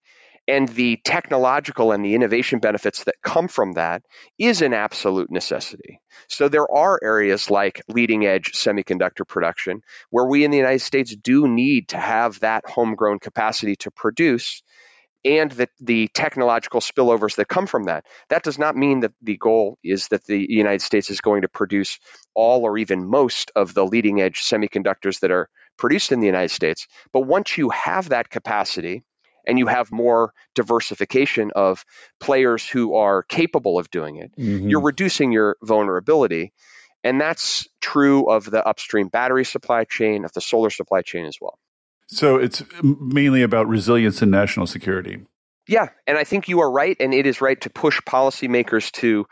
and 0.50 0.68
the 0.68 0.98
technological 1.04 1.92
and 1.92 2.04
the 2.04 2.16
innovation 2.16 2.58
benefits 2.58 3.04
that 3.04 3.14
come 3.22 3.46
from 3.46 3.74
that 3.74 4.02
is 4.36 4.62
an 4.62 4.74
absolute 4.74 5.30
necessity. 5.30 6.00
So 6.28 6.48
there 6.48 6.68
are 6.68 6.98
areas 7.00 7.52
like 7.52 7.82
leading 7.86 8.26
edge 8.26 8.50
semiconductor 8.54 9.26
production 9.26 9.82
where 10.10 10.26
we 10.26 10.44
in 10.44 10.50
the 10.50 10.56
United 10.56 10.80
States 10.80 11.14
do 11.14 11.46
need 11.46 11.90
to 11.90 11.98
have 11.98 12.40
that 12.40 12.68
homegrown 12.68 13.20
capacity 13.20 13.76
to 13.76 13.92
produce 13.92 14.64
and 15.24 15.52
the, 15.52 15.68
the 15.80 16.08
technological 16.14 16.80
spillovers 16.80 17.36
that 17.36 17.46
come 17.46 17.68
from 17.68 17.84
that. 17.84 18.04
That 18.28 18.42
does 18.42 18.58
not 18.58 18.74
mean 18.74 19.00
that 19.00 19.12
the 19.22 19.36
goal 19.36 19.78
is 19.84 20.08
that 20.08 20.24
the 20.24 20.46
United 20.48 20.82
States 20.82 21.10
is 21.10 21.20
going 21.20 21.42
to 21.42 21.48
produce 21.48 22.00
all 22.34 22.64
or 22.64 22.76
even 22.76 23.08
most 23.08 23.52
of 23.54 23.72
the 23.72 23.86
leading 23.86 24.20
edge 24.20 24.40
semiconductors 24.40 25.20
that 25.20 25.30
are 25.30 25.48
produced 25.76 26.10
in 26.10 26.18
the 26.18 26.26
United 26.26 26.50
States. 26.50 26.88
But 27.12 27.20
once 27.20 27.56
you 27.56 27.68
have 27.68 28.08
that 28.08 28.30
capacity, 28.30 29.04
and 29.50 29.58
you 29.58 29.66
have 29.66 29.90
more 29.90 30.32
diversification 30.54 31.50
of 31.56 31.84
players 32.20 32.68
who 32.68 32.94
are 32.94 33.24
capable 33.24 33.80
of 33.80 33.90
doing 33.90 34.14
it, 34.14 34.30
mm-hmm. 34.38 34.68
you're 34.68 34.80
reducing 34.80 35.32
your 35.32 35.56
vulnerability. 35.60 36.52
And 37.02 37.20
that's 37.20 37.66
true 37.80 38.30
of 38.30 38.48
the 38.48 38.64
upstream 38.64 39.08
battery 39.08 39.44
supply 39.44 39.82
chain, 39.84 40.24
of 40.24 40.32
the 40.32 40.40
solar 40.40 40.70
supply 40.70 41.02
chain 41.02 41.26
as 41.26 41.38
well. 41.40 41.58
So 42.06 42.36
it's 42.36 42.62
mainly 42.80 43.42
about 43.42 43.66
resilience 43.66 44.22
and 44.22 44.30
national 44.30 44.68
security. 44.68 45.26
Yeah, 45.66 45.88
and 46.06 46.16
I 46.16 46.22
think 46.22 46.48
you 46.48 46.60
are 46.60 46.70
right, 46.70 46.96
and 47.00 47.12
it 47.12 47.26
is 47.26 47.40
right 47.40 47.60
to 47.62 47.70
push 47.70 48.00
policymakers 48.02 48.92
to 48.92 49.26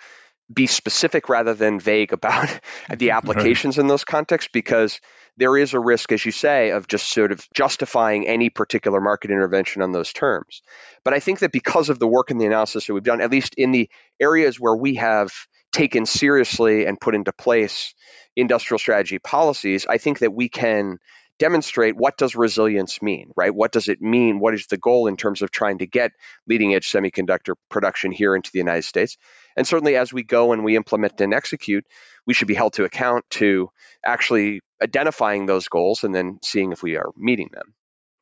be 0.52 0.66
specific 0.66 1.28
rather 1.28 1.54
than 1.54 1.78
vague 1.78 2.12
about 2.12 2.48
the 2.96 3.10
applications 3.12 3.78
right. 3.78 3.82
in 3.82 3.86
those 3.86 4.04
contexts 4.04 4.50
because 4.52 5.00
there 5.38 5.56
is 5.56 5.72
a 5.72 5.80
risk, 5.80 6.10
as 6.12 6.24
you 6.26 6.32
say, 6.32 6.70
of 6.70 6.88
just 6.88 7.08
sort 7.08 7.30
of 7.30 7.46
justifying 7.54 8.26
any 8.26 8.50
particular 8.50 9.00
market 9.00 9.30
intervention 9.30 9.82
on 9.82 9.92
those 9.92 10.12
terms. 10.12 10.62
But 11.04 11.14
I 11.14 11.20
think 11.20 11.38
that 11.38 11.52
because 11.52 11.90
of 11.90 11.98
the 11.98 12.08
work 12.08 12.30
and 12.30 12.40
the 12.40 12.46
analysis 12.46 12.86
that 12.86 12.94
we've 12.94 13.02
done, 13.02 13.20
at 13.20 13.30
least 13.30 13.54
in 13.56 13.70
the 13.70 13.88
areas 14.20 14.58
where 14.58 14.74
we 14.74 14.96
have 14.96 15.30
taken 15.72 16.06
seriously 16.06 16.86
and 16.86 17.00
put 17.00 17.14
into 17.14 17.32
place 17.32 17.94
industrial 18.34 18.78
strategy 18.78 19.20
policies, 19.20 19.86
I 19.88 19.98
think 19.98 20.18
that 20.20 20.34
we 20.34 20.48
can 20.48 20.98
demonstrate 21.38 21.96
what 21.96 22.18
does 22.18 22.34
resilience 22.34 23.00
mean, 23.00 23.30
right? 23.36 23.54
What 23.54 23.70
does 23.70 23.88
it 23.88 24.02
mean? 24.02 24.40
What 24.40 24.54
is 24.54 24.66
the 24.66 24.76
goal 24.76 25.06
in 25.06 25.16
terms 25.16 25.40
of 25.40 25.52
trying 25.52 25.78
to 25.78 25.86
get 25.86 26.10
leading 26.48 26.74
edge 26.74 26.90
semiconductor 26.90 27.54
production 27.70 28.10
here 28.10 28.34
into 28.34 28.50
the 28.52 28.58
United 28.58 28.82
States? 28.82 29.16
And 29.56 29.64
certainly 29.64 29.94
as 29.94 30.12
we 30.12 30.24
go 30.24 30.52
and 30.52 30.64
we 30.64 30.74
implement 30.74 31.20
and 31.20 31.32
execute, 31.32 31.84
we 32.26 32.34
should 32.34 32.48
be 32.48 32.54
held 32.54 32.72
to 32.72 32.84
account 32.84 33.24
to 33.30 33.70
actually 34.04 34.62
identifying 34.82 35.46
those 35.46 35.68
goals 35.68 36.04
and 36.04 36.14
then 36.14 36.38
seeing 36.42 36.72
if 36.72 36.82
we 36.82 36.96
are 36.96 37.10
meeting 37.16 37.50
them. 37.52 37.74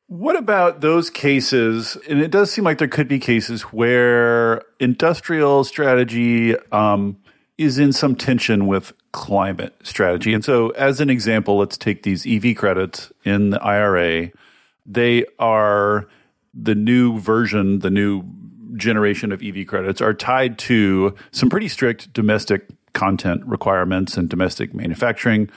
What 0.07 0.37
about 0.37 0.79
those 0.79 1.09
cases? 1.09 1.97
And 2.09 2.21
it 2.21 2.31
does 2.31 2.51
seem 2.51 2.63
like 2.63 2.77
there 2.77 2.87
could 2.87 3.09
be 3.09 3.19
cases 3.19 3.63
where 3.63 4.61
industrial 4.79 5.65
strategy 5.65 6.55
um, 6.71 7.17
is 7.57 7.77
in 7.77 7.91
some 7.91 8.15
tension 8.15 8.67
with 8.67 8.93
climate 9.11 9.75
strategy. 9.83 10.33
And 10.33 10.45
so, 10.45 10.69
as 10.71 11.01
an 11.01 11.09
example, 11.09 11.57
let's 11.57 11.77
take 11.77 12.03
these 12.03 12.25
EV 12.25 12.55
credits 12.55 13.11
in 13.25 13.49
the 13.49 13.61
IRA. 13.61 14.31
They 14.85 15.25
are 15.39 16.07
the 16.53 16.75
new 16.75 17.19
version, 17.19 17.79
the 17.79 17.91
new 17.91 18.23
generation 18.75 19.31
of 19.31 19.41
EV 19.43 19.67
credits 19.67 20.01
are 20.01 20.13
tied 20.13 20.57
to 20.59 21.15
some 21.31 21.49
pretty 21.49 21.67
strict 21.67 22.13
domestic 22.13 22.67
content 22.93 23.45
requirements 23.45 24.17
and 24.17 24.29
domestic 24.29 24.73
manufacturing 24.73 25.49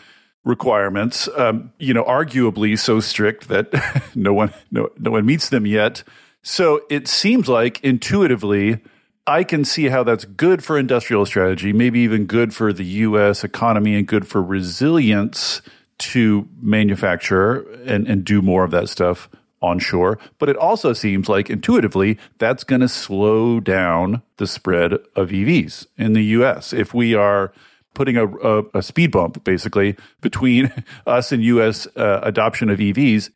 requirements. 0.45 1.29
Um, 1.37 1.73
you 1.79 1.95
know, 1.95 2.05
arguably 2.05 2.79
so 2.79 3.01
strict 3.01 3.49
that 3.49 3.73
no 4.15 4.33
one 4.33 4.53
no 4.71 4.91
no 4.99 5.11
one 5.11 5.27
meets 5.27 5.49
them 5.49 5.67
yet. 5.67 6.03
So 6.43 6.83
it 6.89 7.07
seems 7.07 7.49
like 7.49 7.81
intuitively 7.85 8.81
I 9.27 9.45
can 9.45 9.65
see 9.65 9.89
how 9.89 10.03
that's 10.03 10.25
good 10.25 10.65
for 10.65 10.79
industrial 10.79 11.27
strategy, 11.27 11.73
maybe 11.73 12.01
even 12.01 12.27
good 12.27 12.55
for 12.55 12.73
the 12.73 12.85
US 12.85 13.45
economy 13.45 13.95
and 13.95 14.07
good 14.07 14.27
for 14.27 14.43
resilience 14.43 15.63
to 15.99 16.49
manufacture 16.61 17.61
and, 17.85 18.09
and 18.09 18.25
do 18.25 18.41
more 18.41 18.65
of 18.65 18.71
that 18.71 18.89
stuff 18.89 19.29
onshore. 19.63 20.19
But 20.39 20.49
it 20.49 20.57
also 20.57 20.93
seems 20.95 21.29
like 21.29 21.51
intuitively 21.51 22.19
that's 22.39 22.65
going 22.65 22.81
to 22.81 22.89
slow 22.89 23.61
down 23.61 24.23
the 24.39 24.47
spread 24.47 24.95
of 25.15 25.29
EVs 25.29 25.87
in 25.99 26.15
the 26.15 26.25
US. 26.25 26.73
If 26.73 26.95
we 26.95 27.15
are 27.15 27.53
putting 27.95 28.17
a, 28.17 28.27
a, 28.27 28.63
a 28.75 28.83
speed 28.83 29.11
bump 29.11 29.43
basically 29.45 29.97
between 30.21 30.73
us 31.07 31.33
and 31.33 31.43
US 31.43 31.87
uh, 31.97 32.21
adoption 32.23 32.71
of 32.71 32.79
EVs, 32.79 33.31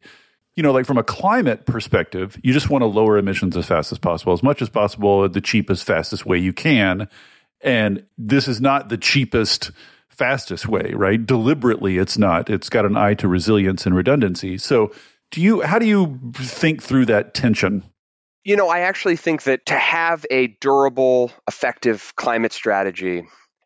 you 0.57 0.63
know, 0.63 0.73
like 0.73 0.87
from 0.87 0.99
a 0.99 1.05
climate 1.05 1.67
perspective, 1.67 2.39
you 2.43 2.53
just 2.53 2.71
want 2.71 2.83
to 2.83 2.87
lower 2.87 3.19
emissions 3.19 3.57
as 3.57 3.67
fast 3.67 3.91
as 3.91 3.99
possible, 3.99 4.33
as 4.33 4.43
much 4.43 4.63
as 4.63 4.69
possible, 4.69 5.29
the 5.29 5.41
cheapest, 5.41 5.85
fastest 5.85 6.25
way 6.25 6.39
you 6.39 6.53
can. 6.53 7.09
And 7.61 8.05
this 8.17 8.47
is 8.47 8.61
not 8.61 8.89
the 8.89 8.99
cheapest, 8.99 9.73
fastest 10.09 10.69
way, 10.69 10.93
right? 10.95 11.25
Deliberately, 11.25 11.99
it's 11.99 12.17
not. 12.17 12.51
It's 12.51 12.69
got 12.69 12.85
an 12.85 12.97
eye 12.97 13.15
to 13.15 13.27
resilience 13.27 13.87
and 13.87 13.97
redundancy. 13.97 14.59
So, 14.59 14.93
do 15.31 15.41
you? 15.41 15.63
How 15.63 15.79
do 15.79 15.87
you 15.87 16.21
think 16.35 16.83
through 16.83 17.07
that 17.07 17.35
tension? 17.35 17.83
You 18.45 18.57
know, 18.57 18.69
I 18.69 18.81
actually 18.81 19.17
think 19.17 19.45
that 19.45 19.67
to 19.67 19.75
have 19.75 20.27
a 20.31 20.49
durable, 20.61 21.33
effective 21.49 22.13
climate 22.15 22.53
strategy 22.53 23.25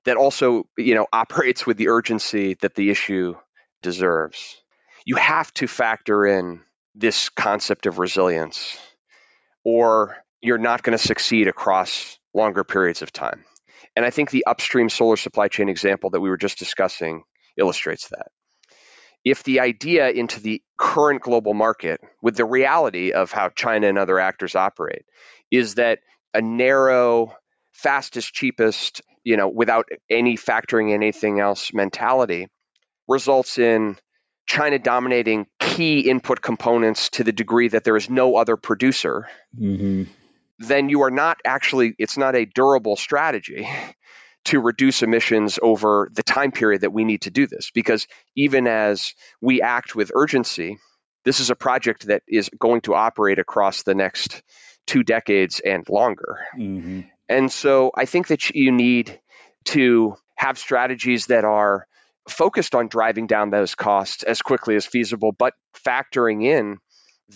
that 0.09 0.17
also, 0.17 0.65
you 0.77 0.95
know, 0.95 1.07
operates 1.13 1.67
with 1.67 1.77
the 1.77 1.89
urgency 1.89 2.55
that 2.63 2.75
the 2.75 2.91
issue 2.91 3.35
deserves, 3.83 4.57
you 5.05 5.17
have 5.17 5.53
to 5.55 5.67
factor 5.67 6.27
in 6.27 6.61
this 6.95 7.29
concept 7.29 7.87
of 7.87 7.99
resilience, 7.99 8.79
or 9.65 10.17
you're 10.41 10.59
not 10.59 10.83
going 10.83 10.97
to 10.97 11.03
succeed 11.03 11.47
across 11.47 12.19
longer 12.35 12.65
periods 12.65 13.03
of 13.03 13.13
time. 13.13 13.45
And 13.95 14.05
I 14.05 14.11
think 14.11 14.31
the 14.31 14.47
upstream 14.47 14.89
solar 14.89 15.17
supply 15.17 15.49
chain 15.49 15.69
example 15.69 16.11
that 16.11 16.21
we 16.21 16.31
were 16.31 16.37
just 16.37 16.59
discussing 16.59 17.23
illustrates 17.57 18.09
that. 18.09 18.29
If 19.25 19.43
the 19.43 19.61
idea 19.61 20.09
into 20.09 20.41
the 20.41 20.63
current 20.79 21.21
global 21.21 21.53
market, 21.53 22.01
with 22.23 22.37
the 22.37 22.45
reality 22.45 23.13
of 23.13 23.33
how 23.33 23.51
China 23.51 23.89
and 23.89 23.99
other 23.99 24.19
actors 24.19 24.55
operate, 24.55 25.05
is 25.51 25.75
that 25.75 25.99
a 26.33 26.41
narrow, 26.41 27.35
fastest, 27.73 28.33
cheapest, 28.33 29.03
you 29.25 29.37
know, 29.37 29.49
without 29.49 29.89
any 30.11 30.37
factoring 30.37 30.93
anything 30.93 31.41
else 31.41 31.73
mentality 31.73 32.49
results 33.07 33.59
in 33.59 33.97
China 34.47 34.79
dominating 34.79 35.47
key 35.59 36.01
input 36.01 36.41
components 36.41 37.11
to 37.11 37.25
the 37.25 37.33
degree 37.33 37.69
that 37.69 37.85
there 37.85 37.97
is 37.97 38.09
no 38.09 38.37
other 38.37 38.57
producer, 38.57 39.29
mm-hmm. 39.59 40.05
then 40.59 40.89
you 40.89 41.03
are 41.03 41.11
not 41.11 41.39
actually, 41.45 41.95
it's 41.99 42.17
not 42.17 42.35
a 42.35 42.47
durable 42.47 42.97
strategy 42.97 43.69
to 44.45 44.61
reduce 44.61 45.03
emissions 45.03 45.59
over 45.61 46.09
the 46.15 46.23
time 46.23 46.53
period 46.53 46.81
that 46.81 46.93
we 46.93 47.05
need 47.05 47.23
to 47.23 47.31
do 47.31 47.47
this. 47.47 47.71
Because 47.71 48.07
even 48.35 48.67
as 48.67 49.15
we 49.43 49.61
act 49.61 49.95
with 49.95 50.13
urgency, 50.15 50.79
this 51.25 51.41
is 51.41 51.51
a 51.51 51.57
project 51.57 52.07
that 52.07 52.23
is 52.27 52.49
going 52.59 52.81
to 52.83 52.95
operate 52.95 53.39
across 53.39 53.83
the 53.83 53.95
next 53.95 54.43
two 54.87 55.03
decades 55.03 55.61
and 55.61 55.87
longer. 55.89 56.39
Mm-hmm. 56.57 57.01
And 57.29 57.51
so 57.51 57.91
I 57.95 58.05
think 58.05 58.29
that 58.29 58.51
you 58.51 58.73
need 58.73 59.21
to 59.67 60.15
have 60.37 60.59
strategies 60.59 61.27
that 61.27 61.45
are 61.45 61.87
focused 62.29 62.75
on 62.75 62.89
driving 62.89 63.27
down 63.27 63.51
those 63.51 63.75
costs 63.75 64.23
as 64.23 64.43
quickly 64.43 64.77
as 64.77 64.87
feasible, 64.87 65.33
but 65.33 65.55
factoring 65.85 66.45
in 66.45 66.79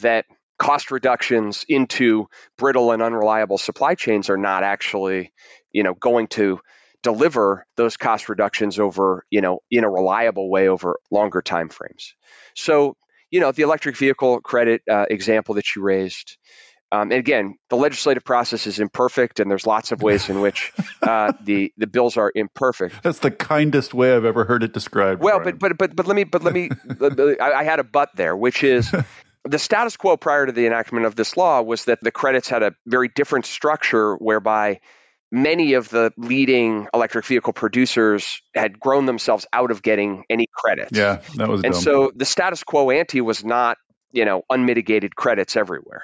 that 0.00 0.26
cost 0.58 0.90
reductions 0.90 1.64
into 1.68 2.28
brittle 2.56 2.92
and 2.92 3.02
unreliable 3.02 3.58
supply 3.58 3.94
chains 3.94 4.30
are 4.30 4.36
not 4.36 4.62
actually, 4.62 5.32
you 5.72 5.82
know, 5.82 5.94
going 5.94 6.28
to 6.28 6.60
deliver 7.02 7.66
those 7.76 7.96
cost 7.96 8.28
reductions 8.28 8.78
over, 8.78 9.26
you 9.28 9.40
know, 9.40 9.60
in 9.70 9.84
a 9.84 9.90
reliable 9.90 10.48
way 10.48 10.68
over 10.68 11.00
longer 11.10 11.42
time 11.42 11.68
frames. 11.68 12.14
So, 12.54 12.96
you 13.30 13.40
know, 13.40 13.50
the 13.50 13.62
electric 13.62 13.96
vehicle 13.96 14.40
credit 14.40 14.82
uh, 14.88 15.06
example 15.10 15.56
that 15.56 15.74
you 15.74 15.82
raised, 15.82 16.36
um, 16.92 17.10
and 17.10 17.14
again, 17.14 17.56
the 17.70 17.76
legislative 17.76 18.22
process 18.22 18.66
is 18.66 18.78
imperfect, 18.78 19.40
and 19.40 19.50
there's 19.50 19.66
lots 19.66 19.92
of 19.92 20.02
ways 20.02 20.28
in 20.28 20.42
which 20.42 20.72
uh, 21.02 21.32
the 21.40 21.72
the 21.78 21.86
bills 21.86 22.18
are 22.18 22.30
imperfect. 22.34 23.02
That's 23.02 23.20
the 23.20 23.30
kindest 23.30 23.94
way 23.94 24.14
I've 24.14 24.26
ever 24.26 24.44
heard 24.44 24.62
it 24.62 24.74
described. 24.74 25.22
Well, 25.22 25.40
but 25.40 25.58
but 25.58 25.78
but 25.78 25.96
but 25.96 26.06
let 26.06 26.14
me 26.14 26.24
but 26.24 26.42
let 26.44 26.52
me 26.54 26.68
I, 27.00 27.60
I 27.60 27.64
had 27.64 27.80
a 27.80 27.84
but 27.84 28.10
there, 28.14 28.36
which 28.36 28.62
is 28.62 28.94
the 29.44 29.58
status 29.58 29.96
quo 29.96 30.18
prior 30.18 30.44
to 30.44 30.52
the 30.52 30.66
enactment 30.66 31.06
of 31.06 31.16
this 31.16 31.34
law 31.34 31.62
was 31.62 31.86
that 31.86 32.00
the 32.02 32.10
credits 32.10 32.50
had 32.50 32.62
a 32.62 32.74
very 32.86 33.08
different 33.08 33.46
structure, 33.46 34.14
whereby 34.16 34.80
many 35.30 35.72
of 35.72 35.88
the 35.88 36.12
leading 36.18 36.88
electric 36.92 37.24
vehicle 37.24 37.54
producers 37.54 38.42
had 38.54 38.78
grown 38.78 39.06
themselves 39.06 39.46
out 39.50 39.70
of 39.70 39.80
getting 39.82 40.24
any 40.28 40.46
credits. 40.52 40.90
Yeah, 40.92 41.22
that 41.36 41.48
was 41.48 41.62
and 41.64 41.72
dumb. 41.72 41.82
so 41.82 42.12
the 42.14 42.26
status 42.26 42.62
quo 42.64 42.90
ante 42.90 43.22
was 43.22 43.42
not 43.42 43.78
you 44.12 44.26
know 44.26 44.42
unmitigated 44.50 45.16
credits 45.16 45.56
everywhere 45.56 46.02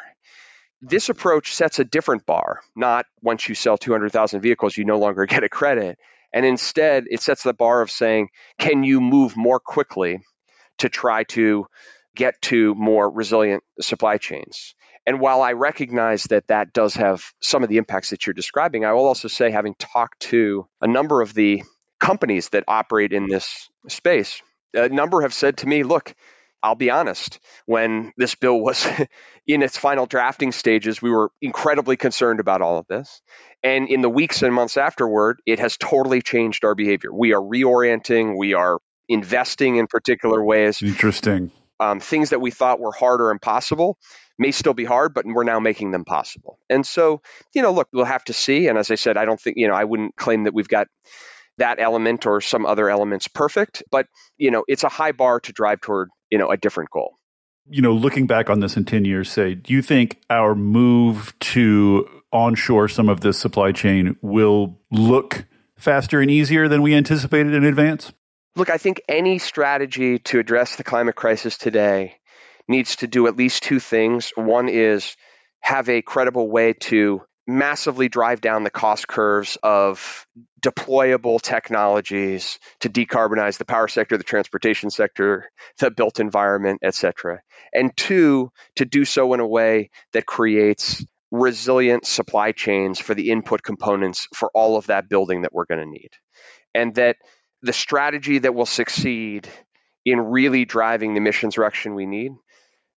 this 0.81 1.09
approach 1.09 1.55
sets 1.55 1.79
a 1.79 1.85
different 1.85 2.27
bar, 2.27 2.61
not 2.77 3.07
once 3.23 3.49
you 3.49 3.55
sell 3.55 3.77
200,000 3.77 4.41
vehicles, 4.41 4.77
you 4.77 4.85
no 4.85 4.99
longer 4.99 5.27
get 5.27 5.45
a 5.45 5.49
credit. 5.49 5.99
And 6.33 6.45
instead, 6.45 7.05
it 7.09 7.23
sets 7.23 7.43
the 7.43 7.55
bar 7.55 7.81
of 7.81 7.91
saying, 7.91 8.29
can 8.59 8.83
you 8.83 9.01
move 9.01 9.37
more 9.37 9.61
quickly 9.61 10.21
to 10.79 10.89
try 10.89 11.25
to 11.25 11.67
get 12.15 12.41
to 12.43 12.75
more 12.75 13.11
resilient 13.11 13.63
supply 13.81 14.19
chains? 14.19 14.75
And 15.07 15.21
while 15.21 15.41
I 15.41 15.55
recognize 15.55 16.25
that 16.25 16.49
that 16.49 16.75
does 16.75 16.95
have 16.97 17.25
some 17.41 17.63
of 17.63 17.71
the 17.71 17.79
impacts 17.79 18.11
that 18.11 18.27
you're 18.27 18.35
describing, 18.35 18.85
I 18.85 18.93
will 18.93 19.07
also 19.07 19.27
say, 19.27 19.51
having 19.51 19.75
talked 19.75 20.21
to 20.21 20.69
a 20.83 20.87
number 20.87 21.23
of 21.23 21.33
the 21.33 21.63
companies 21.99 22.51
that 22.51 22.65
operate 22.69 23.15
in 23.15 23.27
this 23.27 23.71
space, 23.89 24.43
a 24.75 24.91
number 24.91 25.23
have 25.23 25.33
said 25.33 25.57
to 25.59 25.67
me, 25.67 25.83
look, 25.83 26.15
I'll 26.63 26.75
be 26.75 26.91
honest, 26.91 27.39
when 27.67 28.13
this 28.17 28.35
bill 28.35 28.61
was 28.61 28.87
in 29.47 29.63
its 29.63 29.77
final 29.79 30.07
drafting 30.07 30.53
stages, 30.53 31.01
we 31.01 31.11
were 31.11 31.31
incredibly 31.41 31.97
concerned 31.97 32.41
about 32.41 32.63
all 32.63 32.79
of 32.79 32.87
this. 32.89 33.21
And 33.63 33.89
in 33.89 34.03
the 34.03 34.09
weeks 34.11 34.43
and 34.43 34.55
months 34.55 34.77
afterward, 34.77 35.41
it 35.47 35.59
has 35.61 35.77
totally 35.77 36.23
changed 36.23 36.65
our 36.65 36.75
behavior. 36.75 37.13
We 37.13 37.33
are 37.33 37.41
reorienting, 37.41 38.37
we 38.37 38.55
are 38.55 38.79
investing 39.09 39.77
in 39.77 39.87
particular 39.87 40.43
ways. 40.45 40.83
Interesting. 40.83 41.51
Um, 41.81 42.01
things 42.01 42.31
that 42.31 42.41
we 42.41 42.51
thought 42.51 42.81
were 42.81 42.93
hard 42.93 43.21
or 43.21 43.31
impossible 43.31 43.99
may 44.39 44.51
still 44.51 44.75
be 44.75 44.85
hard, 44.85 45.15
but 45.15 45.25
we're 45.27 45.45
now 45.45 45.61
making 45.61 45.91
them 45.91 46.05
possible. 46.05 46.59
And 46.69 46.87
so, 46.87 47.23
you 47.55 47.63
know, 47.63 47.73
look, 47.73 47.89
we'll 47.93 48.05
have 48.05 48.25
to 48.25 48.33
see. 48.33 48.69
And 48.69 48.79
as 48.79 48.91
I 48.91 48.97
said, 48.97 49.17
I 49.17 49.25
don't 49.25 49.41
think, 49.41 49.57
you 49.57 49.69
know, 49.69 49.75
I 49.75 49.85
wouldn't 49.85 50.17
claim 50.17 50.45
that 50.45 50.55
we've 50.55 50.69
got 50.69 50.89
that 51.59 51.81
element 51.81 52.27
or 52.27 52.41
some 52.41 52.67
other 52.67 52.89
elements 52.89 53.27
perfect, 53.27 53.83
but, 53.91 54.07
you 54.37 54.51
know, 54.53 54.65
it's 54.69 54.85
a 54.85 54.89
high 54.89 55.13
bar 55.13 55.41
to 55.41 55.53
drive 55.53 55.81
toward 55.81 56.09
you 56.31 56.39
know 56.39 56.51
a 56.51 56.57
different 56.57 56.91
goal. 56.91 57.19
You 57.69 57.83
know 57.83 57.93
looking 57.93 58.27
back 58.27 58.51
on 58.51 58.61
this 58.61 58.77
in 58.77 58.85
10 58.85 59.05
years 59.05 59.31
say 59.31 59.55
do 59.55 59.73
you 59.73 59.83
think 59.83 60.21
our 60.31 60.55
move 60.55 61.39
to 61.41 62.09
onshore 62.33 62.89
some 62.89 63.09
of 63.09 63.21
this 63.21 63.39
supply 63.39 63.73
chain 63.73 64.17
will 64.23 64.79
look 64.91 65.45
faster 65.77 66.21
and 66.21 66.31
easier 66.31 66.69
than 66.69 66.83
we 66.83 66.95
anticipated 66.95 67.55
in 67.55 67.65
advance? 67.65 68.13
Look 68.57 68.71
i 68.71 68.79
think 68.79 69.03
any 69.09 69.39
strategy 69.39 70.19
to 70.21 70.39
address 70.39 70.77
the 70.77 70.85
climate 70.85 71.17
crisis 71.17 71.59
today 71.59 72.19
needs 72.69 72.97
to 72.97 73.07
do 73.07 73.27
at 73.27 73.37
least 73.37 73.63
two 73.63 73.81
things. 73.81 74.33
One 74.37 74.69
is 74.69 75.17
have 75.61 75.89
a 75.89 76.03
credible 76.03 76.49
way 76.49 76.75
to 76.75 77.23
massively 77.49 78.11
drive 78.11 78.43
down 78.43 78.63
the 78.63 78.71
cost 78.71 79.09
curves 79.09 79.57
of 79.63 80.27
deployable 80.61 81.41
technologies 81.41 82.59
to 82.81 82.91
decarbonize 82.91 83.57
the 83.57 83.65
power 83.65 83.89
sector, 83.89 84.19
the 84.19 84.23
transportation 84.23 84.91
sector, 84.91 85.51
the 85.79 85.91
built 85.91 86.21
environment, 86.21 86.81
et 86.83 86.95
cetera. 86.95 87.41
And 87.73 87.97
two, 87.97 88.53
to 88.77 88.85
do 88.85 89.07
so 89.07 89.33
in 89.33 89.41
a 89.41 89.47
way 89.47 89.89
that 90.13 90.27
creates 90.27 91.05
resilient 91.31 92.07
supply 92.07 92.53
chains 92.53 92.99
for 92.99 93.15
the 93.15 93.31
input 93.31 93.63
components 93.63 94.29
for 94.35 94.51
all 94.55 94.77
of 94.77 94.89
that 94.89 95.09
building 95.09 95.43
that 95.43 95.53
we're 95.53 95.67
going 95.67 95.81
to 95.81 95.91
need. 95.91 96.11
And 96.75 96.95
that 96.97 97.17
the 97.63 97.73
strategy 97.73 98.39
that 98.41 98.55
will 98.55 98.67
succeed 98.67 99.49
in 100.05 100.21
really 100.21 100.67
driving 100.67 101.15
the 101.15 101.19
emissions 101.19 101.57
reduction 101.57 101.95
we 101.95 102.07
need 102.07 102.33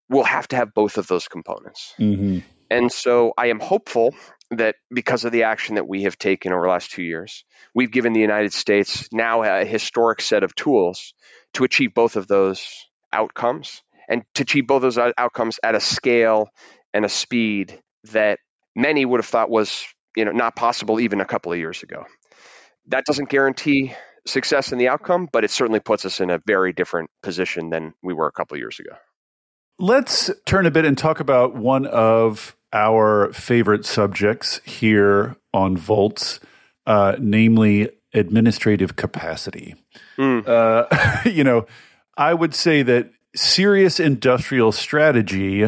will 0.08 0.24
have 0.24 0.48
to 0.48 0.56
have 0.56 0.74
both 0.74 0.98
of 0.98 1.06
those 1.06 1.28
components. 1.28 1.94
Mm-hmm. 2.00 2.40
And 2.68 2.90
so 2.90 3.32
I 3.36 3.48
am 3.48 3.58
hopeful 3.58 4.14
that 4.50 4.74
because 4.92 5.24
of 5.24 5.32
the 5.32 5.44
action 5.44 5.76
that 5.76 5.88
we 5.88 6.02
have 6.02 6.18
taken 6.18 6.52
over 6.52 6.62
the 6.62 6.68
last 6.68 6.90
two 6.90 7.02
years, 7.02 7.44
we've 7.74 7.92
given 7.92 8.12
the 8.12 8.20
United 8.20 8.52
States 8.52 9.08
now 9.12 9.42
a 9.42 9.64
historic 9.64 10.20
set 10.20 10.42
of 10.42 10.54
tools 10.54 11.14
to 11.54 11.64
achieve 11.64 11.94
both 11.94 12.16
of 12.16 12.26
those 12.26 12.66
outcomes 13.12 13.82
and 14.08 14.22
to 14.34 14.42
achieve 14.42 14.66
both 14.66 14.82
of 14.82 14.94
those 14.94 15.12
outcomes 15.16 15.58
at 15.62 15.74
a 15.74 15.80
scale 15.80 16.48
and 16.92 17.04
a 17.04 17.08
speed 17.08 17.80
that 18.12 18.38
many 18.74 19.04
would 19.04 19.20
have 19.20 19.26
thought 19.26 19.50
was 19.50 19.84
you 20.16 20.24
know 20.24 20.32
not 20.32 20.56
possible 20.56 21.00
even 21.00 21.20
a 21.20 21.24
couple 21.24 21.52
of 21.52 21.58
years 21.58 21.82
ago. 21.82 22.04
That 22.88 23.04
doesn't 23.04 23.28
guarantee 23.28 23.94
success 24.26 24.72
in 24.72 24.78
the 24.78 24.88
outcome, 24.88 25.28
but 25.30 25.44
it 25.44 25.50
certainly 25.50 25.80
puts 25.80 26.04
us 26.04 26.20
in 26.20 26.30
a 26.30 26.40
very 26.44 26.72
different 26.72 27.10
position 27.22 27.70
than 27.70 27.94
we 28.02 28.12
were 28.12 28.26
a 28.26 28.32
couple 28.32 28.56
of 28.56 28.58
years 28.58 28.80
ago. 28.80 28.96
Let's 29.78 30.30
turn 30.44 30.66
a 30.66 30.70
bit 30.70 30.84
and 30.84 30.98
talk 30.98 31.20
about 31.20 31.54
one 31.54 31.86
of 31.86 32.56
our 32.72 33.32
favorite 33.32 33.84
subjects 33.84 34.60
here 34.64 35.36
on 35.52 35.76
Volts, 35.76 36.40
uh, 36.86 37.16
namely 37.18 37.90
administrative 38.14 38.96
capacity. 38.96 39.74
Mm. 40.18 40.46
Uh, 40.46 41.28
you 41.28 41.44
know, 41.44 41.66
I 42.16 42.34
would 42.34 42.54
say 42.54 42.82
that 42.82 43.10
serious 43.34 44.00
industrial 44.00 44.72
strategy 44.72 45.66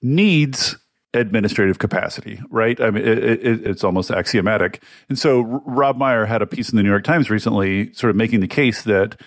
needs 0.00 0.76
administrative 1.14 1.78
capacity, 1.78 2.40
right? 2.50 2.80
I 2.80 2.90
mean, 2.90 3.06
it, 3.06 3.18
it, 3.18 3.66
it's 3.66 3.84
almost 3.84 4.10
axiomatic. 4.10 4.82
And 5.08 5.18
so 5.18 5.40
Rob 5.66 5.96
Meyer 5.96 6.24
had 6.24 6.42
a 6.42 6.46
piece 6.46 6.70
in 6.70 6.76
the 6.76 6.82
New 6.82 6.88
York 6.88 7.04
Times 7.04 7.30
recently 7.30 7.92
sort 7.92 8.10
of 8.10 8.16
making 8.16 8.40
the 8.40 8.48
case 8.48 8.82
that 8.82 9.20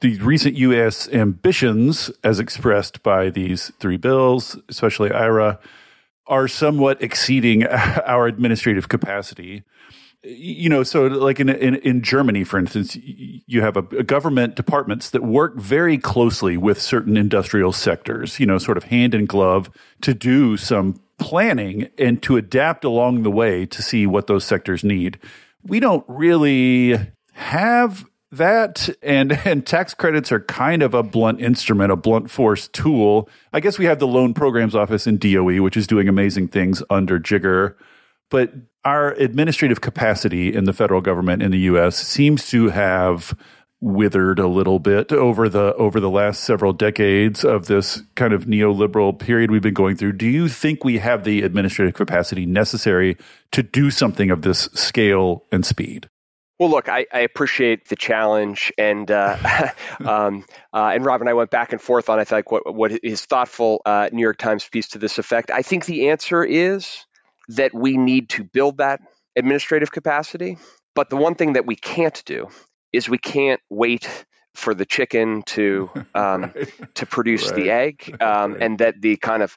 the 0.00 0.18
recent 0.18 0.54
U.S. 0.56 1.08
ambitions, 1.08 2.10
as 2.22 2.38
expressed 2.38 3.02
by 3.02 3.30
these 3.30 3.72
three 3.80 3.96
bills, 3.96 4.56
especially 4.68 5.10
IRA, 5.10 5.58
are 6.28 6.46
somewhat 6.48 7.02
exceeding 7.02 7.66
our 7.66 8.26
administrative 8.26 8.88
capacity. 8.88 9.64
You 10.22 10.68
know, 10.68 10.82
so 10.82 11.06
like 11.06 11.38
in 11.38 11.48
in, 11.48 11.76
in 11.76 12.02
Germany, 12.02 12.44
for 12.44 12.58
instance, 12.58 12.96
you 12.96 13.60
have 13.62 13.76
a, 13.76 13.84
a 13.96 14.02
government 14.02 14.56
departments 14.56 15.10
that 15.10 15.22
work 15.22 15.56
very 15.56 15.96
closely 15.96 16.56
with 16.56 16.80
certain 16.80 17.16
industrial 17.16 17.72
sectors. 17.72 18.40
You 18.40 18.46
know, 18.46 18.58
sort 18.58 18.76
of 18.76 18.84
hand 18.84 19.14
in 19.14 19.26
glove 19.26 19.70
to 20.02 20.14
do 20.14 20.56
some 20.56 21.00
planning 21.18 21.88
and 21.98 22.22
to 22.22 22.36
adapt 22.36 22.84
along 22.84 23.22
the 23.22 23.30
way 23.30 23.66
to 23.66 23.82
see 23.82 24.06
what 24.06 24.26
those 24.26 24.44
sectors 24.44 24.82
need. 24.82 25.18
We 25.62 25.80
don't 25.80 26.04
really 26.08 26.98
have 27.32 28.04
that 28.32 28.88
and 29.02 29.32
and 29.44 29.66
tax 29.66 29.94
credits 29.94 30.32
are 30.32 30.40
kind 30.40 30.82
of 30.82 30.94
a 30.94 31.02
blunt 31.02 31.40
instrument, 31.40 31.92
a 31.92 31.96
blunt 31.96 32.30
force 32.30 32.68
tool. 32.68 33.28
I 33.52 33.60
guess 33.60 33.78
we 33.78 33.86
have 33.86 33.98
the 33.98 34.06
loan 34.06 34.34
programs 34.34 34.74
office 34.74 35.06
in 35.06 35.18
DOE, 35.18 35.62
which 35.62 35.76
is 35.76 35.86
doing 35.86 36.08
amazing 36.08 36.48
things 36.48 36.82
under 36.90 37.18
Jigar, 37.18 37.74
but 38.30 38.52
our 38.84 39.12
administrative 39.12 39.80
capacity 39.80 40.54
in 40.54 40.64
the 40.64 40.72
federal 40.72 41.00
government 41.00 41.42
in 41.42 41.50
the 41.50 41.58
U.S. 41.58 41.96
seems 41.96 42.48
to 42.50 42.68
have 42.68 43.36
withered 43.80 44.40
a 44.40 44.48
little 44.48 44.80
bit 44.80 45.12
over 45.12 45.48
the 45.48 45.72
over 45.74 46.00
the 46.00 46.10
last 46.10 46.42
several 46.42 46.72
decades 46.72 47.44
of 47.44 47.66
this 47.66 48.02
kind 48.16 48.32
of 48.32 48.46
neoliberal 48.46 49.16
period 49.16 49.50
we've 49.50 49.62
been 49.62 49.74
going 49.74 49.96
through. 49.96 50.12
Do 50.12 50.26
you 50.26 50.48
think 50.48 50.84
we 50.84 50.98
have 50.98 51.24
the 51.24 51.42
administrative 51.42 51.94
capacity 51.94 52.44
necessary 52.44 53.16
to 53.52 53.62
do 53.62 53.90
something 53.90 54.30
of 54.30 54.42
this 54.42 54.68
scale 54.74 55.44
and 55.52 55.64
speed? 55.64 56.08
Well, 56.58 56.70
look, 56.70 56.88
I, 56.88 57.06
I, 57.12 57.20
appreciate 57.20 57.88
the 57.88 57.94
challenge, 57.94 58.72
and 58.76 59.08
uh, 59.08 59.70
um, 60.04 60.44
uh, 60.74 60.90
and 60.92 61.04
Rob 61.04 61.20
and 61.20 61.30
I 61.30 61.34
went 61.34 61.50
back 61.50 61.72
and 61.72 61.80
forth 61.80 62.08
on 62.08 62.18
I 62.18 62.24
think 62.24 62.50
what 62.50 62.74
what 62.74 62.92
his 63.02 63.24
thoughtful 63.24 63.80
uh, 63.86 64.08
New 64.12 64.22
York 64.22 64.38
Times 64.38 64.68
piece 64.68 64.88
to 64.88 64.98
this 64.98 65.18
effect. 65.18 65.52
I 65.52 65.62
think 65.62 65.84
the 65.84 66.08
answer 66.08 66.42
is 66.42 67.04
that 67.50 67.72
we 67.72 67.96
need 67.96 68.30
to 68.30 68.44
build 68.44 68.78
that 68.78 69.00
administrative 69.36 69.92
capacity, 69.92 70.58
but 70.96 71.10
the 71.10 71.16
one 71.16 71.36
thing 71.36 71.52
that 71.52 71.64
we 71.64 71.76
can't 71.76 72.20
do 72.26 72.48
is 72.92 73.08
we 73.08 73.18
can't 73.18 73.60
wait 73.70 74.08
for 74.54 74.74
the 74.74 74.84
chicken 74.84 75.42
to 75.42 75.88
um, 76.14 76.52
right. 76.54 76.94
to 76.96 77.06
produce 77.06 77.46
right. 77.46 77.54
the 77.54 77.70
egg, 77.70 78.16
um, 78.20 78.54
right. 78.54 78.62
and 78.62 78.78
that 78.80 79.00
the 79.00 79.16
kind 79.16 79.44
of 79.44 79.56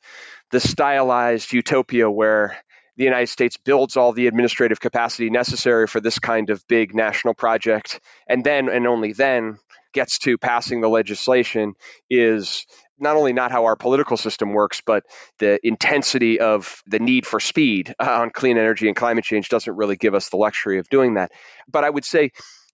the 0.52 0.60
stylized 0.60 1.52
utopia 1.52 2.12
where 2.12 2.58
the 3.02 3.06
United 3.06 3.30
States 3.30 3.58
builds 3.58 3.98
all 3.98 4.14
the 4.14 4.28
administrative 4.28 4.80
capacity 4.80 5.32
necessary 5.32 5.88
for 5.88 6.00
this 6.00 6.20
kind 6.20 6.52
of 6.52 6.64
big 6.68 6.94
national 6.94 7.34
project, 7.34 8.00
and 8.28 8.44
then 8.44 8.70
and 8.70 8.86
only 8.86 9.12
then 9.12 9.58
gets 9.92 10.20
to 10.20 10.38
passing 10.38 10.82
the 10.82 10.88
legislation 10.88 11.74
is 12.12 12.68
not 13.00 13.16
only 13.16 13.34
not 13.34 13.52
how 13.52 13.66
our 13.66 13.76
political 13.76 14.18
system 14.18 14.54
works, 14.54 14.84
but 14.86 15.04
the 15.40 15.60
intensity 15.64 16.40
of 16.40 16.84
the 16.86 17.00
need 17.00 17.26
for 17.26 17.40
speed 17.40 17.96
on 18.00 18.30
clean 18.30 18.60
energy 18.60 18.86
and 18.86 18.96
climate 18.96 19.24
change 19.24 19.50
doesn't 19.50 19.76
really 19.76 19.96
give 19.96 20.14
us 20.14 20.30
the 20.30 20.38
luxury 20.38 20.78
of 20.78 20.88
doing 20.88 21.16
that. 21.16 21.32
But 21.68 21.84
I 21.84 21.90
would 21.90 22.06
say, 22.06 22.30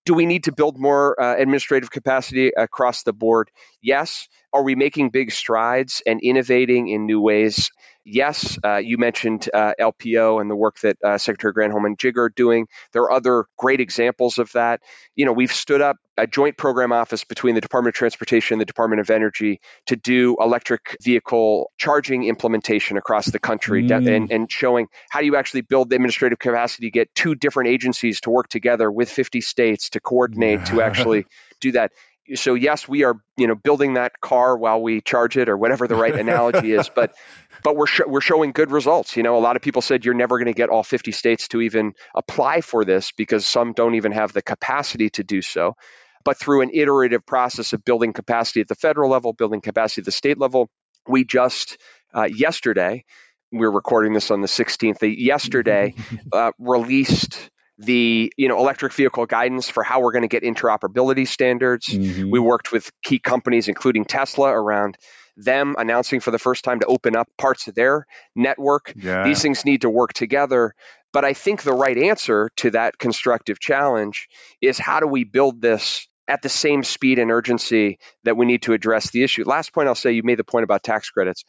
do 0.05 0.13
we 0.13 0.25
need 0.25 0.43
to 0.43 0.51
build 0.51 0.77
more 0.77 1.21
uh, 1.21 1.37
administrative 1.37 1.89
capacity 1.89 2.49
across 2.49 3.03
the 3.03 3.13
board? 3.13 3.49
Yes. 3.81 4.27
Are 4.53 4.63
we 4.63 4.75
making 4.75 5.09
big 5.09 5.31
strides 5.31 6.01
and 6.05 6.19
innovating 6.21 6.87
in 6.87 7.05
new 7.05 7.21
ways? 7.21 7.69
yes, 8.07 8.57
uh, 8.63 8.77
you 8.77 8.97
mentioned 8.97 9.49
uh, 9.53 9.73
LPO 9.79 10.39
and 10.39 10.49
the 10.49 10.55
work 10.55 10.79
that 10.79 10.97
uh, 11.03 11.17
Secretary 11.17 11.53
Granholm 11.53 11.85
and 11.85 11.97
Jigar 11.97 12.17
are 12.17 12.29
doing. 12.29 12.67
There 12.93 13.03
are 13.03 13.11
other 13.11 13.45
great 13.57 13.81
examples 13.81 14.37
of 14.37 14.51
that. 14.53 14.81
You 15.15 15.25
know, 15.25 15.33
we've 15.33 15.51
stood 15.51 15.81
up 15.81 15.97
a 16.17 16.25
joint 16.25 16.57
program 16.57 16.91
office 16.91 17.25
between 17.25 17.53
the 17.53 17.61
Department 17.61 17.95
of 17.95 17.97
Transportation 17.99 18.55
and 18.55 18.61
the 18.61 18.65
Department 18.65 19.01
of 19.01 19.09
Energy 19.09 19.59
to 19.87 19.95
do 19.95 20.37
electric 20.39 20.97
vehicle 21.03 21.71
charging 21.77 22.23
implementation 22.23 22.97
across 22.97 23.25
the 23.25 23.39
country 23.39 23.83
mm. 23.83 24.15
and, 24.15 24.31
and 24.31 24.51
showing 24.51 24.87
how 25.09 25.19
do 25.19 25.25
you 25.25 25.35
actually 25.35 25.61
build 25.61 25.89
the 25.89 25.95
administrative 25.95 26.39
capacity 26.39 26.87
to 26.87 26.91
get 26.91 27.13
two 27.13 27.35
different 27.35 27.69
agencies 27.69 28.21
to 28.21 28.29
work 28.29 28.47
together 28.47 28.89
with 28.89 29.09
50 29.09 29.41
states 29.41 29.89
to 29.91 29.99
coordinate 29.99 30.65
to 30.67 30.81
actually 30.81 31.25
do 31.59 31.73
that 31.73 31.91
so 32.35 32.53
yes, 32.53 32.87
we 32.87 33.03
are 33.03 33.19
you 33.37 33.47
know 33.47 33.55
building 33.55 33.95
that 33.95 34.19
car 34.19 34.57
while 34.57 34.81
we 34.81 35.01
charge 35.01 35.37
it 35.37 35.49
or 35.49 35.57
whatever 35.57 35.87
the 35.87 35.95
right 35.95 36.15
analogy 36.19 36.73
is, 36.73 36.89
but 36.93 37.15
but 37.63 37.75
we're 37.75 37.87
sh- 37.87 38.01
we're 38.07 38.21
showing 38.21 38.51
good 38.51 38.71
results. 38.71 39.15
You 39.17 39.23
know, 39.23 39.37
a 39.37 39.39
lot 39.39 39.55
of 39.55 39.61
people 39.61 39.81
said 39.81 40.05
you're 40.05 40.13
never 40.13 40.37
going 40.37 40.47
to 40.47 40.53
get 40.53 40.69
all 40.69 40.83
50 40.83 41.11
states 41.11 41.47
to 41.49 41.61
even 41.61 41.93
apply 42.15 42.61
for 42.61 42.85
this 42.85 43.11
because 43.11 43.45
some 43.45 43.73
don't 43.73 43.95
even 43.95 44.11
have 44.11 44.33
the 44.33 44.41
capacity 44.41 45.09
to 45.11 45.23
do 45.23 45.41
so. 45.41 45.75
But 46.23 46.37
through 46.37 46.61
an 46.61 46.71
iterative 46.73 47.25
process 47.25 47.73
of 47.73 47.85
building 47.85 48.13
capacity 48.13 48.61
at 48.61 48.67
the 48.67 48.75
federal 48.75 49.09
level, 49.09 49.33
building 49.33 49.61
capacity 49.61 50.01
at 50.01 50.05
the 50.05 50.11
state 50.11 50.37
level, 50.37 50.69
we 51.07 51.23
just 51.23 51.77
uh, 52.13 52.27
yesterday 52.31 53.05
we're 53.51 53.71
recording 53.71 54.13
this 54.13 54.31
on 54.31 54.41
the 54.41 54.47
16th. 54.47 54.97
Yesterday, 55.17 55.93
uh, 56.33 56.51
released 56.59 57.49
the 57.77 58.33
you 58.37 58.47
know 58.47 58.57
electric 58.57 58.93
vehicle 58.93 59.25
guidance 59.25 59.69
for 59.69 59.83
how 59.83 60.01
we're 60.01 60.11
going 60.11 60.23
to 60.23 60.27
get 60.27 60.43
interoperability 60.43 61.27
standards. 61.27 61.87
Mm-hmm. 61.87 62.29
We 62.29 62.39
worked 62.39 62.71
with 62.71 62.91
key 63.03 63.19
companies, 63.19 63.67
including 63.67 64.05
Tesla, 64.05 64.49
around 64.49 64.97
them 65.37 65.75
announcing 65.77 66.19
for 66.19 66.31
the 66.31 66.39
first 66.39 66.63
time 66.63 66.79
to 66.79 66.87
open 66.87 67.15
up 67.15 67.27
parts 67.37 67.67
of 67.67 67.75
their 67.75 68.07
network. 68.35 68.93
Yeah. 68.95 69.23
These 69.23 69.41
things 69.41 69.65
need 69.65 69.81
to 69.81 69.89
work 69.89 70.13
together. 70.13 70.73
But 71.13 71.25
I 71.25 71.33
think 71.33 71.61
the 71.61 71.73
right 71.73 71.97
answer 71.97 72.49
to 72.57 72.71
that 72.71 72.97
constructive 72.97 73.59
challenge 73.59 74.27
is 74.61 74.77
how 74.77 74.99
do 74.99 75.07
we 75.07 75.23
build 75.23 75.61
this 75.61 76.07
at 76.27 76.41
the 76.41 76.49
same 76.49 76.83
speed 76.83 77.19
and 77.19 77.31
urgency 77.31 77.99
that 78.23 78.35
we 78.35 78.45
need 78.45 78.63
to 78.63 78.73
address 78.73 79.11
the 79.11 79.23
issue. 79.23 79.43
Last 79.45 79.73
point 79.73 79.87
I'll 79.87 79.95
say, 79.95 80.11
you 80.11 80.23
made 80.23 80.39
the 80.39 80.43
point 80.43 80.65
about 80.65 80.83
tax 80.83 81.09
credits. 81.09 81.45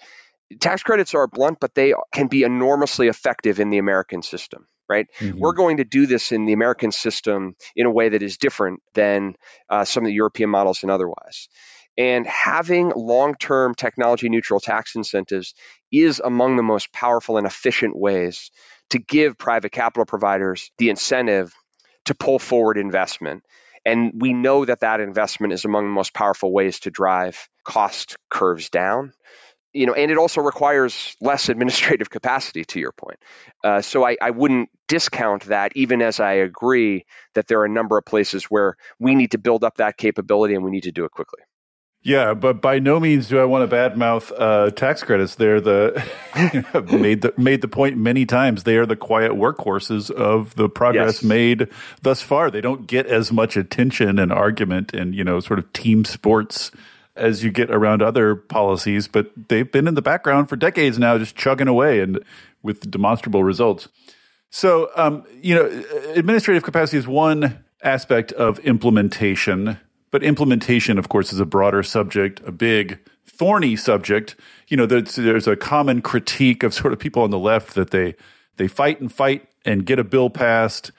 Tax 0.60 0.82
credits 0.82 1.14
are 1.14 1.26
blunt, 1.26 1.58
but 1.60 1.74
they 1.74 1.94
can 2.12 2.28
be 2.28 2.44
enormously 2.44 3.08
effective 3.08 3.58
in 3.58 3.70
the 3.70 3.78
American 3.78 4.22
system 4.22 4.66
right? 4.88 5.06
Mm-hmm. 5.18 5.38
We're 5.38 5.52
going 5.52 5.78
to 5.78 5.84
do 5.84 6.06
this 6.06 6.32
in 6.32 6.46
the 6.46 6.52
American 6.52 6.92
system 6.92 7.54
in 7.76 7.86
a 7.86 7.90
way 7.90 8.10
that 8.10 8.22
is 8.22 8.38
different 8.38 8.80
than 8.94 9.34
uh, 9.68 9.84
some 9.84 10.04
of 10.04 10.08
the 10.08 10.14
European 10.14 10.50
models 10.50 10.82
and 10.82 10.90
otherwise. 10.90 11.48
And 11.96 12.26
having 12.26 12.92
long 12.94 13.34
term 13.34 13.74
technology 13.74 14.28
neutral 14.28 14.60
tax 14.60 14.94
incentives 14.94 15.54
is 15.90 16.20
among 16.24 16.56
the 16.56 16.62
most 16.62 16.92
powerful 16.92 17.38
and 17.38 17.46
efficient 17.46 17.96
ways 17.96 18.50
to 18.90 18.98
give 18.98 19.36
private 19.36 19.72
capital 19.72 20.06
providers 20.06 20.70
the 20.78 20.90
incentive 20.90 21.52
to 22.04 22.14
pull 22.14 22.38
forward 22.38 22.78
investment. 22.78 23.42
And 23.84 24.12
we 24.14 24.32
know 24.32 24.64
that 24.64 24.80
that 24.80 25.00
investment 25.00 25.52
is 25.52 25.64
among 25.64 25.86
the 25.86 25.92
most 25.92 26.14
powerful 26.14 26.52
ways 26.52 26.80
to 26.80 26.90
drive 26.90 27.48
cost 27.64 28.16
curves 28.30 28.70
down 28.70 29.12
you 29.72 29.86
know, 29.86 29.94
and 29.94 30.10
it 30.10 30.16
also 30.16 30.40
requires 30.40 31.16
less 31.20 31.48
administrative 31.48 32.10
capacity, 32.10 32.64
to 32.64 32.80
your 32.80 32.92
point. 32.92 33.18
Uh, 33.62 33.82
so 33.82 34.06
I, 34.06 34.16
I 34.20 34.30
wouldn't 34.30 34.70
discount 34.86 35.44
that, 35.44 35.72
even 35.76 36.02
as 36.02 36.20
I 36.20 36.34
agree 36.34 37.04
that 37.34 37.46
there 37.46 37.60
are 37.60 37.64
a 37.64 37.70
number 37.70 37.98
of 37.98 38.04
places 38.04 38.44
where 38.44 38.76
we 38.98 39.14
need 39.14 39.32
to 39.32 39.38
build 39.38 39.64
up 39.64 39.76
that 39.76 39.96
capability 39.96 40.54
and 40.54 40.64
we 40.64 40.70
need 40.70 40.84
to 40.84 40.92
do 40.92 41.04
it 41.04 41.10
quickly. 41.10 41.40
Yeah, 42.00 42.34
but 42.34 42.62
by 42.62 42.78
no 42.78 43.00
means 43.00 43.28
do 43.28 43.38
I 43.38 43.44
want 43.44 43.68
to 43.68 43.76
badmouth 43.76 44.32
uh, 44.38 44.70
tax 44.70 45.02
credits. 45.02 45.34
They're 45.34 45.60
the 45.60 46.02
made 46.92 47.22
the 47.22 47.34
made 47.36 47.60
the 47.60 47.68
point 47.68 47.96
many 47.96 48.24
times. 48.24 48.62
They 48.62 48.76
are 48.76 48.86
the 48.86 48.96
quiet 48.96 49.32
workhorses 49.32 50.10
of 50.10 50.54
the 50.54 50.68
progress 50.68 51.22
yes. 51.22 51.22
made 51.22 51.68
thus 52.02 52.22
far. 52.22 52.50
They 52.50 52.60
don't 52.60 52.86
get 52.86 53.06
as 53.06 53.32
much 53.32 53.56
attention 53.56 54.18
and 54.18 54.32
argument 54.32 54.94
and 54.94 55.14
you 55.14 55.24
know 55.24 55.40
sort 55.40 55.58
of 55.58 55.72
team 55.72 56.04
sports 56.04 56.70
as 57.18 57.44
you 57.44 57.50
get 57.50 57.70
around 57.70 58.02
other 58.02 58.34
policies, 58.34 59.08
but 59.08 59.30
they've 59.48 59.70
been 59.70 59.88
in 59.88 59.94
the 59.94 60.02
background 60.02 60.48
for 60.48 60.56
decades 60.56 60.98
now, 60.98 61.18
just 61.18 61.36
chugging 61.36 61.68
away 61.68 62.00
and 62.00 62.20
with 62.62 62.90
demonstrable 62.90 63.44
results. 63.44 63.88
So, 64.50 64.90
um, 64.96 65.24
you 65.42 65.54
know, 65.54 65.66
administrative 66.14 66.62
capacity 66.62 66.96
is 66.98 67.06
one 67.06 67.64
aspect 67.82 68.32
of 68.32 68.58
implementation, 68.60 69.78
but 70.10 70.22
implementation, 70.22 70.98
of 70.98 71.08
course, 71.08 71.32
is 71.32 71.40
a 71.40 71.46
broader 71.46 71.82
subject, 71.82 72.40
a 72.46 72.52
big, 72.52 72.98
thorny 73.26 73.76
subject. 73.76 74.36
You 74.68 74.76
know, 74.76 74.86
there's, 74.86 75.16
there's 75.16 75.46
a 75.46 75.56
common 75.56 76.00
critique 76.00 76.62
of 76.62 76.72
sort 76.72 76.92
of 76.92 76.98
people 76.98 77.22
on 77.22 77.30
the 77.30 77.38
left 77.38 77.74
that 77.74 77.90
they 77.90 78.14
they 78.56 78.66
fight 78.66 79.00
and 79.00 79.12
fight 79.12 79.48
and 79.64 79.86
get 79.86 80.00
a 80.00 80.04
bill 80.04 80.30
passed 80.30 80.90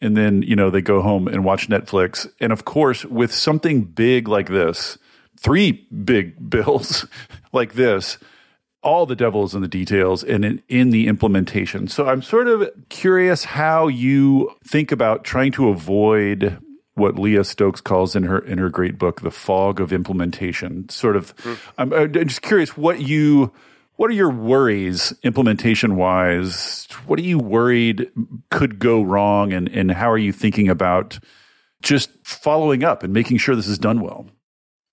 and 0.00 0.16
then 0.16 0.42
you 0.42 0.56
know 0.56 0.70
they 0.70 0.82
go 0.82 1.02
home 1.02 1.28
and 1.28 1.44
watch 1.44 1.68
Netflix. 1.68 2.30
And 2.40 2.52
of 2.52 2.64
course, 2.64 3.04
with 3.04 3.32
something 3.32 3.82
big 3.82 4.28
like 4.28 4.48
this, 4.48 4.98
three 5.46 5.86
big 6.04 6.50
bills 6.50 7.06
like 7.52 7.74
this, 7.74 8.18
all 8.82 9.06
the 9.06 9.16
devil 9.16 9.44
is 9.44 9.54
in 9.54 9.62
the 9.62 9.68
details 9.68 10.24
and 10.24 10.44
in, 10.44 10.62
in, 10.68 10.90
the 10.90 11.06
implementation. 11.06 11.86
So 11.88 12.08
I'm 12.08 12.20
sort 12.20 12.48
of 12.48 12.68
curious 12.88 13.44
how 13.44 13.86
you 13.86 14.50
think 14.64 14.90
about 14.92 15.24
trying 15.24 15.52
to 15.52 15.68
avoid 15.68 16.58
what 16.94 17.18
Leah 17.18 17.44
Stokes 17.44 17.80
calls 17.80 18.16
in 18.16 18.24
her 18.24 18.38
in 18.38 18.58
her 18.58 18.70
great 18.70 18.98
book, 18.98 19.20
the 19.20 19.30
fog 19.30 19.80
of 19.80 19.92
implementation. 19.92 20.88
Sort 20.88 21.16
of, 21.16 21.36
mm. 21.36 21.58
I'm, 21.78 21.92
I'm 21.92 22.12
just 22.12 22.42
curious 22.42 22.76
what 22.76 23.00
you 23.00 23.52
what 23.96 24.10
are 24.10 24.14
your 24.14 24.30
worries 24.30 25.14
implementation 25.22 25.96
wise? 25.96 26.86
What 27.06 27.18
are 27.18 27.22
you 27.22 27.38
worried 27.38 28.10
could 28.50 28.78
go 28.78 29.02
wrong, 29.02 29.52
and 29.52 29.68
and 29.68 29.90
how 29.90 30.10
are 30.10 30.18
you 30.18 30.32
thinking 30.32 30.68
about 30.68 31.18
just 31.82 32.10
following 32.24 32.82
up 32.82 33.02
and 33.02 33.12
making 33.12 33.38
sure 33.38 33.56
this 33.56 33.68
is 33.68 33.78
done 33.78 34.00
well? 34.00 34.26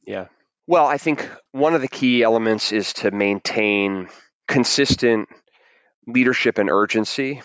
Yeah. 0.06 0.28
Well, 0.65 0.86
I 0.86 0.97
think 0.97 1.30
one 1.52 1.73
of 1.76 1.82
the 1.82 1.89
key 1.89 2.23
elements 2.23 2.71
is 2.71 2.93
to 2.93 3.12
maintain 3.12 4.08
consistent 4.47 5.28
leadership 6.08 6.58
and 6.58 6.69
urgency 6.69 7.41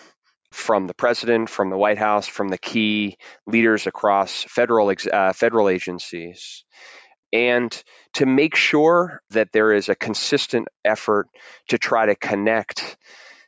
from 0.53 0.87
the 0.87 0.95
president, 0.95 1.51
from 1.51 1.71
the 1.71 1.77
White 1.77 1.99
House, 1.99 2.29
from 2.29 2.49
the 2.49 2.59
key 2.59 3.19
leaders 3.45 3.89
across 3.89 4.45
federal 4.45 4.93
uh, 5.13 5.33
federal 5.33 5.69
agencies, 5.69 6.65
and 7.33 7.83
to 8.15 8.25
make 8.25 8.55
sure 8.55 9.21
that 9.31 9.51
there 9.53 9.73
is 9.73 9.89
a 9.89 9.97
consistent 9.97 10.69
effort 10.85 11.27
to 11.69 11.79
try 11.79 12.07
to 12.07 12.15
connect 12.15 12.97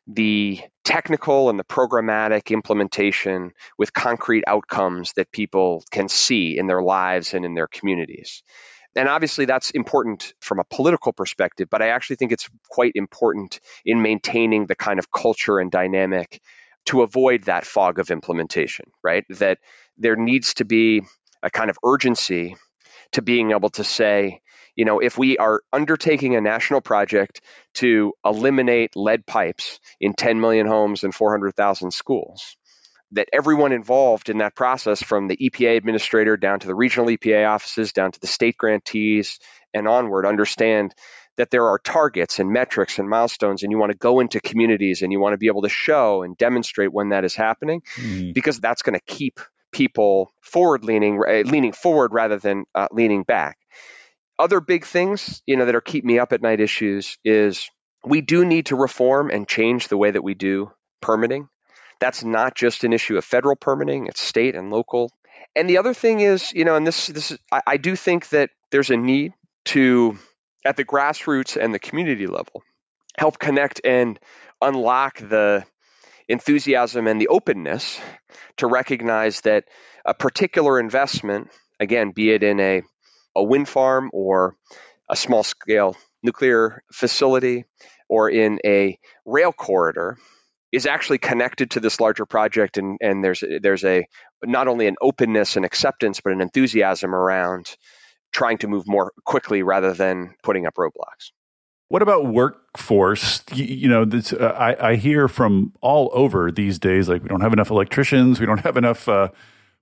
the 0.09 0.61
technical 0.85 1.49
and 1.49 1.61
the 1.61 1.65
programmatic 1.65 2.51
implementation 2.51 3.53
with 3.79 3.93
concrete 3.93 4.43
outcomes 4.49 5.13
that 5.13 5.31
people 5.31 5.85
can 5.93 6.09
see 6.09 6.59
in 6.59 6.67
their 6.67 6.83
lives 6.83 7.35
and 7.35 7.45
in 7.45 7.55
their 7.55 7.69
communities. 7.69 8.43
And 8.97 9.09
obviously, 9.09 9.45
that's 9.45 9.71
important 9.71 10.35
from 10.41 10.59
a 10.59 10.65
political 10.65 11.13
perspective, 11.13 11.69
but 11.71 11.81
I 11.81 11.89
actually 11.89 12.17
think 12.17 12.33
it's 12.33 12.49
quite 12.69 12.93
important 12.97 13.61
in 13.85 14.03
maintaining 14.03 14.67
the 14.67 14.75
kind 14.75 14.99
of 14.99 15.11
culture 15.13 15.59
and 15.59 15.71
dynamic 15.71 16.41
to 16.87 17.03
avoid 17.03 17.45
that 17.45 17.65
fog 17.65 17.99
of 17.99 18.11
implementation, 18.11 18.87
right? 19.03 19.25
That 19.31 19.59
there 19.97 20.17
needs 20.17 20.55
to 20.55 20.65
be 20.65 21.03
a 21.43 21.51
kind 21.51 21.71
of 21.71 21.79
urgency 21.85 22.57
to 23.13 23.23
being 23.23 23.53
able 23.53 23.71
to 23.71 23.85
say, 23.85 24.41
you 24.77 24.85
know, 24.85 25.01
if 25.01 25.19
we 25.19 25.37
are 25.37 25.63
undertaking 25.73 26.37
a 26.37 26.41
national 26.41 26.81
project 26.81 27.41
to 27.75 28.13
eliminate 28.25 28.97
lead 28.97 29.27
pipes 29.27 29.79
in 30.01 30.15
10 30.15 30.41
million 30.41 30.67
homes 30.67 31.05
and 31.05 31.15
400,000 31.15 31.93
schools, 31.93 32.57
that 33.13 33.29
everyone 33.33 33.73
involved 33.73 34.29
in 34.29 34.39
that 34.39 34.55
process, 34.55 35.03
from 35.03 35.29
the 35.29 35.37
EPA 35.37 35.77
administrator 35.77 36.37
down 36.37 36.61
to 36.61 36.67
the 36.67 36.75
regional 36.75 37.09
EPA 37.09 37.49
offices, 37.49 37.93
down 37.93 38.13
to 38.13 38.21
the 38.21 38.27
state 38.27 38.57
grantees 38.57 39.39
and 39.75 39.89
onward, 39.89 40.27
understand 40.27 40.95
that 41.37 41.51
there 41.51 41.69
are 41.69 41.79
targets 41.79 42.39
and 42.39 42.51
metrics 42.51 42.99
and 42.99 43.09
milestones, 43.09 43.63
and 43.63 43.73
you 43.73 43.79
want 43.79 43.93
to 43.93 43.99
go 43.99 44.21
into 44.21 44.41
communities 44.41 45.03
and 45.03 45.13
you 45.13 45.21
want 45.21 45.33
to 45.33 45.39
be 45.39 45.47
able 45.47 45.63
to 45.63 45.69
show 45.69 46.23
and 46.23 46.37
demonstrate 46.37 46.93
when 46.93 47.11
that 47.11 47.25
is 47.25 47.35
happening, 47.35 47.83
mm-hmm. 47.97 48.33
because 48.33 48.61
that's 48.61 48.83
going 48.83 48.99
to 48.99 49.15
keep 49.15 49.41
people 49.73 50.33
forward 50.41 50.85
leaning, 50.85 51.21
leaning 51.47 51.73
forward 51.73 52.13
rather 52.13 52.39
than 52.39 52.65
uh, 52.75 52.89
leaning 52.91 53.23
back. 53.23 53.57
Other 54.39 54.61
big 54.61 54.85
things, 54.85 55.43
you 55.47 55.57
know, 55.57 55.67
that 55.67 55.75
are 55.75 55.81
keep 55.81 56.05
me 56.05 56.19
up 56.19 56.33
at 56.33 56.43
night 56.43 56.61
issues 56.61 57.19
is 57.25 57.71
we 58.05 58.21
do 58.21 58.45
need 58.45 58.67
to 58.67 58.77
reform 58.77 59.31
and 59.31 59.47
change 59.47 59.89
the 59.89 59.97
way 59.97 60.11
that 60.11 60.25
we 60.25 60.35
do 60.35 60.73
permitting. 61.01 61.49
That's 62.01 62.25
not 62.25 62.55
just 62.55 62.85
an 62.85 62.93
issue 62.93 63.17
of 63.17 63.25
federal 63.25 63.57
permitting, 63.57 64.07
it's 64.07 64.21
state 64.21 64.55
and 64.55 64.71
local. 64.71 65.13
And 65.55 65.69
the 65.69 65.79
other 65.79 65.95
thing 65.95 66.21
is, 66.21 66.53
you 66.53 66.65
know, 66.65 66.77
and 66.77 66.87
this 66.87 67.09
this 67.09 67.31
is, 67.33 67.39
I, 67.53 67.61
I 67.67 67.77
do 67.77 67.97
think 67.97 68.29
that 68.31 68.51
there's 68.71 68.91
a 68.91 68.97
need 68.97 69.33
to 69.67 70.19
at 70.65 70.77
the 70.77 70.85
grassroots 70.85 71.57
and 71.57 71.75
the 71.75 71.79
community 71.79 72.27
level 72.27 72.63
help 73.19 73.39
connect 73.39 73.81
and 73.85 74.19
unlock 74.63 75.19
the 75.19 75.65
enthusiasm 76.29 77.07
and 77.07 77.21
the 77.21 77.29
openness 77.29 78.01
to 78.57 78.67
recognize 78.67 79.41
that 79.43 79.65
a 80.05 80.15
particular 80.15 80.79
investment, 80.79 81.49
again, 81.79 82.13
be 82.13 82.31
it 82.31 82.43
in 82.43 82.61
a, 82.61 82.83
a 83.35 83.43
wind 83.43 83.69
farm 83.69 84.11
or 84.13 84.55
a 85.09 85.17
small 85.17 85.43
scale 85.43 85.97
nuclear 86.23 86.83
facility 86.93 87.65
or 88.09 88.31
in 88.31 88.59
a 88.65 88.99
rail 89.25 89.53
corridor, 89.53 90.17
is 90.73 90.87
actually 90.87 91.19
connected 91.19 91.73
to 91.73 91.81
this 91.81 92.01
larger 92.01 92.27
project 92.27 92.79
and, 92.79 92.99
and 93.01 93.25
there's 93.25 93.43
there's 93.61 93.85
a 93.85 94.07
not 94.45 94.69
only 94.69 94.87
an 94.87 94.97
openness 95.01 95.57
and 95.57 95.65
acceptance 95.65 96.21
but 96.21 96.33
an 96.33 96.41
enthusiasm 96.41 97.15
around 97.15 97.77
trying 98.33 98.59
to 98.59 98.69
move 98.69 98.87
more 98.87 99.13
quickly 99.25 99.63
rather 99.63 99.93
than 99.93 100.35
putting 100.43 100.67
up 100.67 100.75
roadblocks. 100.75 101.33
What 101.89 102.03
about 102.03 102.27
workforce? 102.27 103.43
You, 103.53 103.65
you 103.65 103.89
know, 103.89 104.05
this, 104.05 104.33
uh, 104.33 104.55
I, 104.57 104.91
I, 104.91 104.95
hear 104.97 105.27
from 105.27 105.73
all 105.81 106.09
over 106.13 106.53
these 106.53 106.79
days, 106.79 107.09
like 107.09 107.23
we 107.23 107.29
don't 107.29 107.41
have 107.41 107.53
enough 107.53 107.71
electricians, 107.71 108.39
we 108.39 108.47
don't 108.47 108.61
have 108.61 108.77
enough 108.77 109.09
uh, 109.09 109.31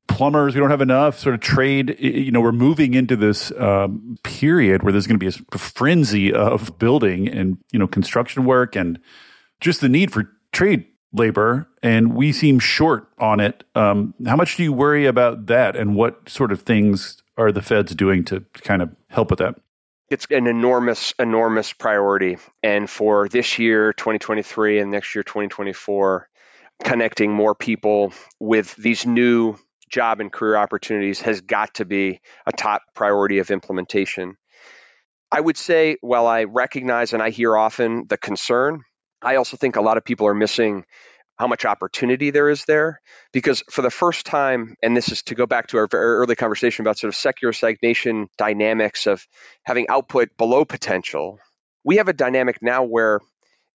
plumbers, 0.06 0.54
we 0.54 0.60
don't 0.60 0.70
have 0.70 0.80
enough 0.80 1.18
sort 1.18 1.34
of 1.34 1.42
trade. 1.42 1.96
You 2.00 2.30
know, 2.32 2.40
we're 2.40 2.52
moving 2.52 2.94
into 2.94 3.14
this 3.14 3.52
um, 3.58 4.16
period 4.22 4.82
where 4.82 4.90
there's 4.90 5.06
going 5.06 5.20
to 5.20 5.30
be 5.30 5.36
a 5.52 5.58
frenzy 5.58 6.32
of 6.32 6.78
building 6.78 7.28
and 7.28 7.58
you 7.72 7.78
know 7.78 7.86
construction 7.86 8.46
work 8.46 8.74
and 8.74 8.98
just 9.60 9.82
the 9.82 9.88
need 9.90 10.10
for 10.10 10.32
trade 10.58 10.86
labor, 11.12 11.68
and 11.84 12.14
we 12.14 12.32
seem 12.32 12.58
short 12.58 13.08
on 13.18 13.38
it. 13.38 13.62
Um, 13.76 14.12
how 14.26 14.34
much 14.34 14.56
do 14.56 14.64
you 14.64 14.72
worry 14.72 15.06
about 15.06 15.46
that, 15.46 15.76
and 15.76 15.94
what 15.94 16.28
sort 16.28 16.50
of 16.50 16.62
things 16.62 17.22
are 17.36 17.52
the 17.52 17.62
feds 17.62 17.94
doing 17.94 18.24
to 18.24 18.44
kind 18.62 18.82
of 18.82 18.90
help 19.08 19.30
with 19.30 19.38
that? 19.38 19.54
it's 20.10 20.26
an 20.30 20.46
enormous, 20.46 21.12
enormous 21.18 21.72
priority. 21.72 22.38
And 22.62 22.88
for 22.88 23.28
this 23.28 23.58
year, 23.58 23.92
2023, 23.92 24.78
and 24.78 24.90
next 24.90 25.14
year, 25.14 25.22
2024, 25.22 26.28
connecting 26.82 27.32
more 27.32 27.54
people 27.54 28.12
with 28.40 28.74
these 28.76 29.04
new 29.04 29.56
job 29.90 30.20
and 30.20 30.32
career 30.32 30.56
opportunities 30.56 31.20
has 31.20 31.42
got 31.42 31.74
to 31.74 31.84
be 31.84 32.20
a 32.46 32.52
top 32.52 32.82
priority 32.94 33.38
of 33.38 33.50
implementation. 33.50 34.36
I 35.30 35.40
would 35.40 35.58
say, 35.58 35.98
while 36.00 36.26
I 36.26 36.44
recognize 36.44 37.12
and 37.12 37.22
I 37.22 37.28
hear 37.28 37.54
often 37.54 38.06
the 38.08 38.16
concern, 38.16 38.84
I 39.22 39.36
also 39.36 39.56
think 39.56 39.76
a 39.76 39.80
lot 39.80 39.96
of 39.96 40.04
people 40.04 40.26
are 40.26 40.34
missing 40.34 40.84
how 41.38 41.46
much 41.46 41.64
opportunity 41.64 42.30
there 42.30 42.50
is 42.50 42.64
there. 42.64 43.00
Because 43.32 43.62
for 43.70 43.82
the 43.82 43.90
first 43.90 44.26
time, 44.26 44.76
and 44.82 44.96
this 44.96 45.10
is 45.10 45.22
to 45.24 45.34
go 45.34 45.46
back 45.46 45.68
to 45.68 45.78
our 45.78 45.86
very 45.86 46.16
early 46.16 46.34
conversation 46.34 46.84
about 46.84 46.98
sort 46.98 47.08
of 47.08 47.16
secular 47.16 47.52
stagnation 47.52 48.28
dynamics 48.36 49.06
of 49.06 49.24
having 49.62 49.88
output 49.88 50.36
below 50.36 50.64
potential, 50.64 51.38
we 51.84 51.96
have 51.96 52.08
a 52.08 52.12
dynamic 52.12 52.58
now 52.60 52.84
where 52.84 53.20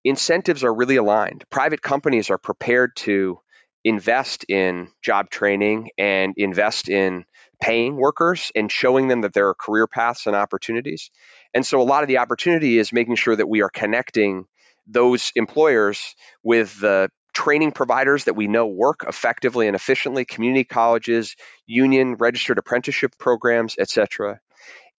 incentives 0.03 0.63
are 0.63 0.73
really 0.73 0.97
aligned. 0.97 1.45
Private 1.49 1.81
companies 1.81 2.29
are 2.29 2.37
prepared 2.37 2.95
to 2.97 3.39
invest 3.85 4.45
in 4.49 4.89
job 5.01 5.29
training 5.29 5.89
and 5.97 6.33
invest 6.37 6.89
in 6.89 7.25
paying 7.61 7.95
workers 7.95 8.51
and 8.55 8.71
showing 8.71 9.07
them 9.07 9.21
that 9.21 9.33
there 9.33 9.47
are 9.47 9.53
career 9.53 9.87
paths 9.87 10.25
and 10.27 10.35
opportunities. 10.35 11.11
And 11.53 11.65
so 11.65 11.81
a 11.81 11.83
lot 11.83 12.03
of 12.03 12.07
the 12.07 12.17
opportunity 12.17 12.77
is 12.77 12.91
making 12.91 13.15
sure 13.15 13.35
that 13.35 13.47
we 13.47 13.61
are 13.61 13.69
connecting 13.69 14.45
those 14.87 15.31
employers 15.35 16.15
with 16.43 16.79
the 16.79 17.09
training 17.33 17.71
providers 17.71 18.25
that 18.25 18.35
we 18.35 18.47
know 18.47 18.67
work 18.67 19.05
effectively 19.07 19.67
and 19.67 19.75
efficiently, 19.75 20.23
community 20.25 20.63
colleges, 20.63 21.35
union 21.65 22.15
registered 22.15 22.57
apprenticeship 22.57 23.17
programs, 23.17 23.75
etc. 23.79 24.39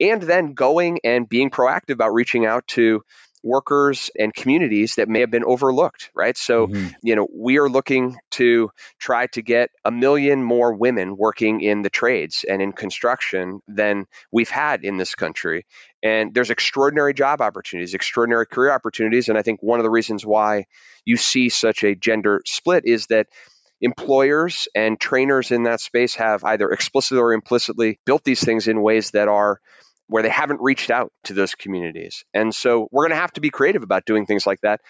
And 0.01 0.21
then 0.21 0.55
going 0.55 0.99
and 1.05 1.29
being 1.29 1.51
proactive 1.51 1.95
about 1.95 2.13
reaching 2.13 2.45
out 2.45 2.67
to 2.69 3.03
workers 3.45 4.11
and 4.19 4.35
communities 4.35 4.97
that 4.97 5.09
may 5.09 5.21
have 5.21 5.31
been 5.31 5.45
overlooked, 5.45 6.11
right? 6.15 6.37
So, 6.37 6.67
mm-hmm. 6.67 6.89
you 7.03 7.15
know, 7.15 7.29
we 7.33 7.59
are 7.59 7.69
looking 7.69 8.17
to 8.33 8.71
try 8.99 9.27
to 9.29 9.43
get 9.43 9.71
a 9.85 9.91
million 9.91 10.43
more 10.43 10.75
women 10.75 11.17
working 11.17 11.61
in 11.61 11.83
the 11.83 11.91
trades 11.91 12.45
and 12.49 12.63
in 12.63 12.73
construction 12.73 13.61
than 13.69 14.07
we've 14.33 14.51
had 14.51 14.83
in 14.83 14.97
this 14.97 15.15
country. 15.15 15.67
And 16.03 16.35
there's 16.35 16.51
extraordinary 16.51 17.13
job 17.15 17.41
opportunities, 17.41 17.95
extraordinary 17.95 18.47
career 18.47 18.73
opportunities. 18.73 19.29
And 19.29 19.37
I 19.37 19.43
think 19.43 19.63
one 19.63 19.79
of 19.79 19.85
the 19.85 19.91
reasons 19.91 20.25
why 20.25 20.65
you 21.05 21.17
see 21.19 21.51
such 21.51 21.85
a 21.85 21.95
gender 21.95 22.41
split 22.47 22.87
is 22.87 23.07
that 23.09 23.27
employers 23.81 24.69
and 24.75 24.99
trainers 24.99 25.51
in 25.51 25.65
that 25.65 25.81
space 25.81 26.15
have 26.15 26.45
either 26.45 26.71
explicitly 26.71 27.21
or 27.21 27.35
implicitly 27.35 28.01
built 28.07 28.25
these 28.25 28.43
things 28.43 28.69
in 28.69 28.81
ways 28.81 29.11
that 29.11 29.29
are 29.29 29.61
where 30.07 30.23
they 30.23 30.29
haven't 30.29 30.61
reached 30.61 30.91
out 30.91 31.13
to 31.25 31.35
those 31.35 31.55
communities. 31.55 32.25
And 32.35 32.55
so 32.55 32.89
we're 32.91 33.05
going 33.05 33.17
to 33.17 33.23
have 33.23 33.33
to 33.33 33.41
be 33.41 33.51
creative 33.51 33.83
about 33.83 34.05
doing 34.05 34.27
things 34.27 34.47
like 34.47 34.61
that. 34.63 34.81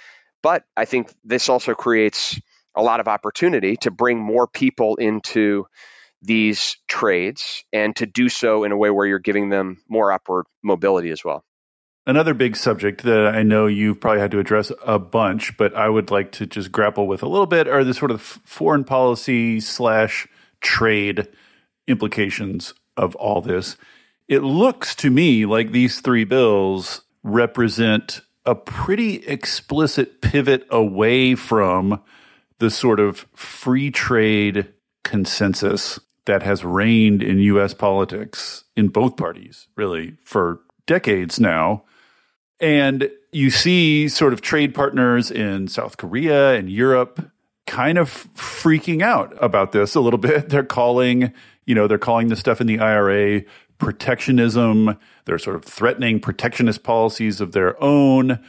But 0.43 0.65
I 0.77 0.85
think 0.85 1.13
this 1.25 1.49
also 1.49 1.75
creates 1.75 2.39
a 2.75 2.83
lot 2.83 3.01
of 3.01 3.09
opportunity 3.09 3.77
to 3.79 3.91
bring 3.91 4.19
more 4.19 4.47
people 4.47 4.97
into 4.97 5.67
these 6.21 6.77
trades 6.89 7.65
and 7.73 7.95
to 7.97 8.07
do 8.07 8.29
so 8.29 8.65
in 8.65 8.73
a 8.73 8.77
way 8.77 8.91
where 8.91 9.07
you're 9.07 9.19
giving 9.19 9.51
them 9.51 9.83
more 9.89 10.11
upward 10.11 10.47
mobility 10.63 11.11
as 11.11 11.25
well. 11.25 11.45
Another 12.07 12.35
big 12.35 12.57
subject 12.57 13.03
that 13.05 13.27
I 13.27 13.43
know 13.43 13.67
you've 13.67 14.01
probably 14.01 14.21
had 14.21 14.31
to 14.33 14.39
address 14.39 14.71
a 14.85 14.99
bunch, 14.99 15.57
but 15.57 15.75
I 15.75 15.89
would 15.89 16.11
like 16.11 16.33
to 16.33 16.47
just 16.47 16.71
grapple 16.71 17.07
with 17.07 17.23
a 17.23 17.29
little 17.29 17.47
bit 17.47 17.67
are 17.67 17.83
the 17.83 17.95
sort 17.95 18.11
of 18.11 18.21
foreign 18.21 18.85
policy 18.85 19.61
slash 19.61 20.29
trade 20.61 21.29
implications 21.87 22.75
of 22.97 23.15
all 23.17 23.41
this. 23.41 23.77
It 24.29 24.43
looks 24.43 24.95
to 24.97 25.11
me 25.11 25.47
like 25.47 25.73
these 25.73 26.01
three 26.01 26.25
bills 26.25 27.03
represent 27.23 28.21
a 28.47 28.55
pretty 28.55 29.17
explicit 29.27 30.21
pivot 30.21 30.67
away 30.71 31.35
from 31.35 32.03
the 32.59 32.71
sort 32.71 33.01
of 33.01 33.27
free 33.35 33.91
trade 33.91 34.73
consensus 35.03 35.99
that 36.27 36.43
has 36.43 36.65
reigned 36.65 37.23
in 37.23 37.39
US 37.39 37.75
politics 37.75 38.65
in 38.77 38.89
both 38.89 39.17
parties, 39.17 39.69
really, 39.77 40.17
for 40.25 40.61
decades 40.87 41.39
now. 41.39 41.85
And 42.61 43.11
you 43.33 43.51
see 43.51 44.09
sort 44.09 44.33
of 44.33 44.41
trade 44.41 44.75
partners 44.75 45.31
in 45.31 45.69
South 45.69 45.97
Korea 45.97 46.55
and 46.55 46.71
Europe 46.71 47.31
kind 47.67 47.99
of 47.99 48.11
freaking 48.35 49.03
out 49.03 49.35
about 49.43 49.73
this 49.73 49.95
a 49.95 50.01
little 50.01 50.19
bit. 50.19 50.49
They're 50.51 50.63
calling, 50.63 51.33
you 51.67 51.75
know, 51.75 51.87
they're 51.87 51.99
calling 51.99 52.29
the 52.29 52.37
stuff 52.37 52.61
in 52.61 52.67
the 52.67 52.79
IRA 52.79 53.43
protectionism. 53.79 54.99
They're 55.25 55.39
sort 55.39 55.57
of 55.57 55.65
threatening 55.65 56.21
protectionist 56.21 56.83
policies 56.83 57.41
of 57.41 57.53
their 57.53 57.83
own. 57.83 58.41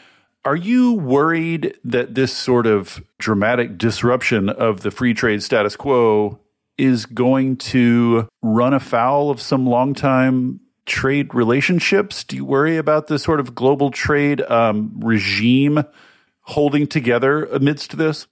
Are 0.43 0.55
you 0.55 0.93
worried 0.93 1.77
that 1.83 2.13
this 2.13 2.35
sort 2.35 2.67
of 2.67 3.03
dramatic 3.17 3.77
disruption 3.77 4.49
of 4.49 4.81
the 4.81 4.91
free 4.91 5.13
trade 5.13 5.41
status 5.41 5.75
quo 5.75 6.39
is 6.77 7.05
going 7.05 7.57
to 7.57 8.27
run 8.41 8.73
afoul 8.73 9.31
of 9.31 9.41
some 9.41 9.65
longtime 9.65 10.59
trade 10.85 11.33
relationships? 11.33 12.23
Do 12.23 12.35
you 12.35 12.45
worry 12.45 12.77
about 12.77 13.07
the 13.07 13.17
sort 13.17 13.39
of 13.39 13.55
global 13.55 13.91
trade 13.91 14.41
um, 14.41 14.99
regime 14.99 15.83
holding 16.41 16.87
together 16.87 17.45
amidst 17.45 17.97
this? 17.97 18.27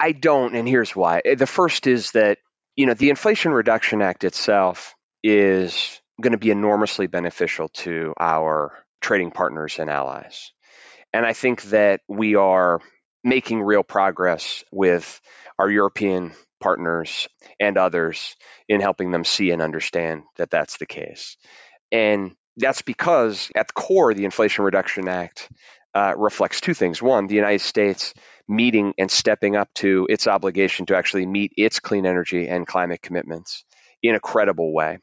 I 0.00 0.12
don't, 0.12 0.56
and 0.56 0.68
here's 0.68 0.96
why. 0.96 1.22
The 1.36 1.46
first 1.46 1.86
is 1.86 2.10
that 2.12 2.38
you 2.76 2.86
know 2.86 2.94
the 2.94 3.10
Inflation 3.10 3.52
Reduction 3.52 4.02
Act 4.02 4.24
itself 4.24 4.94
is 5.22 6.00
going 6.20 6.32
to 6.32 6.38
be 6.38 6.50
enormously 6.50 7.06
beneficial 7.06 7.68
to 7.68 8.14
our 8.18 8.72
trading 9.00 9.30
partners 9.30 9.78
and 9.78 9.90
allies. 9.90 10.52
And 11.12 11.26
I 11.26 11.32
think 11.32 11.62
that 11.64 12.00
we 12.08 12.34
are 12.34 12.80
making 13.22 13.62
real 13.62 13.82
progress 13.82 14.64
with 14.72 15.20
our 15.58 15.70
European 15.70 16.32
partners 16.60 17.28
and 17.60 17.76
others 17.76 18.36
in 18.68 18.80
helping 18.80 19.10
them 19.10 19.24
see 19.24 19.50
and 19.50 19.62
understand 19.62 20.22
that 20.36 20.50
that's 20.50 20.78
the 20.78 20.86
case. 20.86 21.36
And 21.92 22.32
that's 22.56 22.82
because 22.82 23.50
at 23.54 23.68
the 23.68 23.72
core, 23.72 24.14
the 24.14 24.24
Inflation 24.24 24.64
Reduction 24.64 25.08
Act 25.08 25.48
uh, 25.94 26.14
reflects 26.16 26.60
two 26.60 26.74
things. 26.74 27.02
One, 27.02 27.26
the 27.26 27.34
United 27.34 27.60
States 27.60 28.14
meeting 28.48 28.94
and 28.98 29.10
stepping 29.10 29.56
up 29.56 29.68
to 29.74 30.06
its 30.10 30.26
obligation 30.26 30.86
to 30.86 30.96
actually 30.96 31.26
meet 31.26 31.52
its 31.56 31.80
clean 31.80 32.06
energy 32.06 32.48
and 32.48 32.66
climate 32.66 33.02
commitments 33.02 33.64
in 34.02 34.14
a 34.14 34.20
credible 34.20 34.72
way 34.72 34.98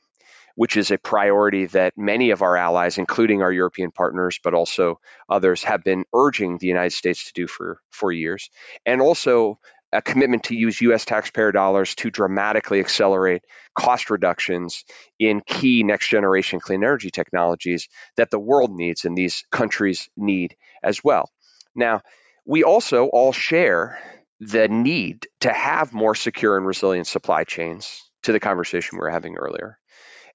which 0.55 0.77
is 0.77 0.91
a 0.91 0.97
priority 0.97 1.65
that 1.67 1.93
many 1.97 2.31
of 2.31 2.41
our 2.41 2.57
allies, 2.57 2.97
including 2.97 3.41
our 3.41 3.51
European 3.51 3.91
partners, 3.91 4.39
but 4.43 4.53
also 4.53 4.99
others, 5.29 5.63
have 5.63 5.83
been 5.83 6.05
urging 6.13 6.57
the 6.57 6.67
United 6.67 6.93
States 6.93 7.25
to 7.25 7.33
do 7.33 7.47
for, 7.47 7.79
for 7.89 8.11
years. 8.11 8.49
And 8.85 9.01
also 9.01 9.59
a 9.93 10.01
commitment 10.01 10.43
to 10.43 10.55
use 10.55 10.81
U.S. 10.81 11.05
taxpayer 11.05 11.51
dollars 11.51 11.95
to 11.95 12.09
dramatically 12.09 12.79
accelerate 12.79 13.43
cost 13.75 14.09
reductions 14.09 14.85
in 15.19 15.41
key 15.45 15.83
next 15.83 16.09
generation 16.09 16.59
clean 16.59 16.83
energy 16.83 17.11
technologies 17.11 17.89
that 18.15 18.31
the 18.31 18.39
world 18.39 18.71
needs 18.71 19.05
and 19.05 19.17
these 19.17 19.43
countries 19.51 20.09
need 20.15 20.55
as 20.81 21.03
well. 21.03 21.29
Now, 21.75 22.01
we 22.45 22.63
also 22.63 23.07
all 23.07 23.33
share 23.33 23.99
the 24.39 24.67
need 24.67 25.27
to 25.41 25.53
have 25.53 25.93
more 25.93 26.15
secure 26.15 26.57
and 26.57 26.65
resilient 26.65 27.07
supply 27.07 27.43
chains 27.43 28.01
to 28.23 28.31
the 28.31 28.39
conversation 28.39 28.97
we 28.97 29.01
were 29.01 29.11
having 29.11 29.35
earlier. 29.35 29.77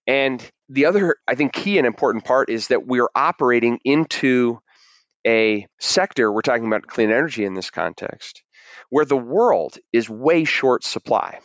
And 0.06 0.42
the 0.68 0.86
other, 0.86 1.16
I 1.26 1.34
think, 1.34 1.52
key 1.52 1.78
and 1.78 1.86
important 1.86 2.24
part 2.24 2.48
is 2.48 2.68
that 2.68 2.86
we're 2.86 3.08
operating 3.14 3.78
into 3.84 4.58
a 5.26 5.66
sector, 5.80 6.32
we're 6.32 6.42
talking 6.42 6.66
about 6.66 6.86
clean 6.86 7.10
energy 7.10 7.44
in 7.44 7.54
this 7.54 7.70
context, 7.70 8.42
where 8.90 9.04
the 9.04 9.16
world 9.16 9.76
is 9.92 10.08
way 10.08 10.44
short 10.44 10.84
supply. 10.84 11.40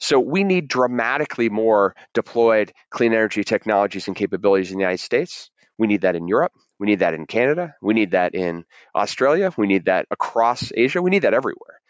So 0.00 0.20
we 0.20 0.44
need 0.44 0.68
dramatically 0.68 1.48
more 1.48 1.96
deployed 2.14 2.72
clean 2.90 3.12
energy 3.12 3.42
technologies 3.42 4.06
and 4.06 4.16
capabilities 4.16 4.70
in 4.70 4.76
the 4.76 4.82
United 4.82 5.02
States. 5.02 5.50
We 5.78 5.86
need 5.86 6.02
that 6.02 6.14
in 6.14 6.28
Europe. 6.28 6.52
We 6.78 6.86
need 6.86 7.00
that 7.00 7.14
in 7.14 7.26
Canada. 7.26 7.74
We 7.82 7.94
need 7.94 8.12
that 8.12 8.34
in 8.34 8.64
Australia. 8.94 9.52
We 9.56 9.66
need 9.66 9.86
that 9.86 10.06
across 10.10 10.70
Asia. 10.74 11.02
We 11.02 11.10
need 11.10 11.22
that 11.22 11.34
everywhere. 11.34 11.80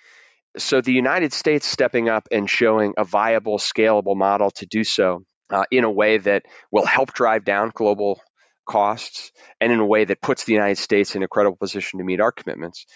So 0.57 0.81
the 0.81 0.93
United 0.93 1.33
States 1.33 1.67
stepping 1.67 2.09
up 2.09 2.29
and 2.31 2.49
showing 2.49 2.95
a 2.97 3.05
viable, 3.05 3.59
scalable 3.59 4.17
model 4.17 4.51
to 4.53 4.67
do 4.67 4.85
so 4.85 5.25
uh, 5.51 5.65
in 5.71 5.85
a 5.85 5.91
way 5.91 6.19
that 6.19 6.45
will 6.71 6.87
help 6.87 7.13
drive 7.13 7.45
down 7.45 7.73
global 7.75 8.21
costs 8.67 9.33
and 9.61 9.73
in 9.73 9.81
a 9.81 9.87
way 9.87 10.05
that 10.05 10.21
puts 10.21 10.45
the 10.45 10.53
United 10.53 10.79
States 10.79 11.15
in 11.15 11.23
a 11.23 11.29
credible 11.29 11.57
position 11.57 11.99
to 11.99 12.05
meet 12.05 12.21
our 12.21 12.33
commitments 12.33 12.87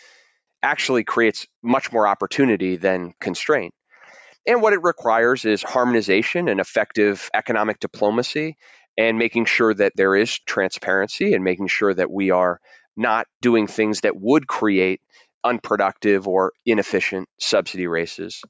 actually 0.63 1.03
creates 1.03 1.47
much 1.63 1.93
more 1.93 2.07
opportunity 2.07 2.77
than 2.77 3.15
constraint. 3.21 3.75
And 4.47 4.63
what 4.63 4.73
it 4.73 4.83
requires 4.83 5.45
is 5.45 5.63
harmonization 5.63 6.49
and 6.49 6.61
effective 6.61 7.31
economic 7.35 7.81
diplomacy 7.81 8.57
and 8.97 9.19
making 9.19 9.47
sure 9.47 9.73
that 9.75 9.93
there 9.97 10.15
is 10.15 10.39
transparency 10.41 11.35
and 11.35 11.45
making 11.45 11.69
sure 11.69 11.95
that 11.95 12.11
we 12.11 12.31
are 12.31 12.61
not 12.97 13.27
doing 13.41 13.67
things 13.67 14.03
that 14.03 14.17
would 14.17 14.47
create 14.47 15.01
unproductive 15.45 16.29
or 16.29 16.53
inefficient 16.67 17.29
subsidy 17.39 17.87
races. 17.87 18.43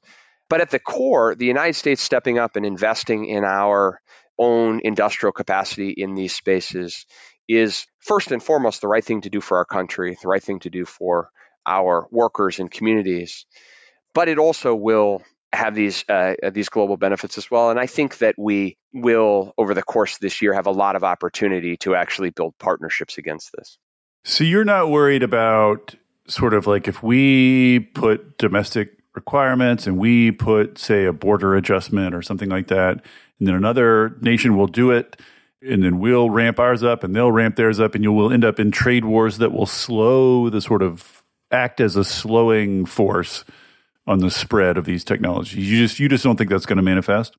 But 0.53 0.61
at 0.61 0.69
the 0.69 0.77
core, 0.77 1.33
the 1.33 1.47
United 1.47 1.73
States 1.73 1.99
stepping 1.99 2.37
up 2.37 2.55
and 2.55 2.63
investing 2.63 3.25
in 3.25 3.43
our 3.43 3.99
own 4.37 4.81
industrial 4.83 5.31
capacity 5.31 5.89
in 5.89 6.13
these 6.13 6.35
spaces 6.35 7.07
is 7.49 7.87
first 7.97 8.31
and 8.31 8.43
foremost 8.43 8.81
the 8.81 8.87
right 8.87 9.03
thing 9.03 9.21
to 9.21 9.31
do 9.31 9.41
for 9.41 9.57
our 9.57 9.65
country, 9.65 10.15
the 10.21 10.27
right 10.27 10.43
thing 10.43 10.59
to 10.59 10.69
do 10.69 10.85
for 10.85 11.31
our 11.65 12.07
workers 12.11 12.59
and 12.59 12.69
communities. 12.69 13.47
But 14.13 14.27
it 14.27 14.37
also 14.37 14.75
will 14.75 15.23
have 15.51 15.73
these 15.73 16.05
uh, 16.07 16.35
these 16.51 16.69
global 16.69 16.97
benefits 16.97 17.39
as 17.39 17.49
well. 17.49 17.71
And 17.71 17.79
I 17.79 17.87
think 17.87 18.19
that 18.19 18.35
we 18.37 18.77
will, 18.93 19.55
over 19.57 19.73
the 19.73 19.81
course 19.81 20.13
of 20.13 20.19
this 20.19 20.39
year, 20.43 20.53
have 20.53 20.67
a 20.67 20.71
lot 20.71 20.95
of 20.95 21.03
opportunity 21.03 21.77
to 21.77 21.95
actually 21.95 22.29
build 22.29 22.53
partnerships 22.59 23.17
against 23.17 23.49
this. 23.57 23.79
So 24.23 24.43
you're 24.43 24.65
not 24.65 24.91
worried 24.91 25.23
about 25.23 25.95
sort 26.27 26.53
of 26.53 26.67
like 26.67 26.87
if 26.87 27.01
we 27.01 27.79
put 27.95 28.37
domestic 28.37 28.99
requirements 29.15 29.87
and 29.87 29.97
we 29.97 30.31
put, 30.31 30.77
say, 30.77 31.05
a 31.05 31.13
border 31.13 31.55
adjustment 31.55 32.15
or 32.15 32.21
something 32.21 32.49
like 32.49 32.67
that, 32.67 33.03
and 33.39 33.47
then 33.47 33.55
another 33.55 34.17
nation 34.21 34.55
will 34.57 34.67
do 34.67 34.91
it, 34.91 35.19
and 35.61 35.83
then 35.83 35.99
we'll 35.99 36.29
ramp 36.29 36.59
ours 36.59 36.83
up 36.83 37.03
and 37.03 37.15
they'll 37.15 37.31
ramp 37.31 37.55
theirs 37.55 37.79
up, 37.79 37.95
and 37.95 38.03
you 38.03 38.11
will 38.11 38.31
end 38.31 38.45
up 38.45 38.59
in 38.59 38.71
trade 38.71 39.05
wars 39.05 39.37
that 39.37 39.51
will 39.51 39.65
slow 39.65 40.49
the 40.49 40.61
sort 40.61 40.81
of 40.81 41.23
act 41.51 41.79
as 41.79 41.95
a 41.95 42.03
slowing 42.03 42.85
force 42.85 43.45
on 44.05 44.19
the 44.19 44.31
spread 44.31 44.77
of 44.77 44.85
these 44.85 45.03
technologies. 45.03 45.69
You 45.69 45.77
just 45.77 45.99
you 45.99 46.09
just 46.09 46.23
don't 46.23 46.35
think 46.35 46.49
that's 46.49 46.65
going 46.65 46.77
to 46.77 46.83
manifest? 46.83 47.37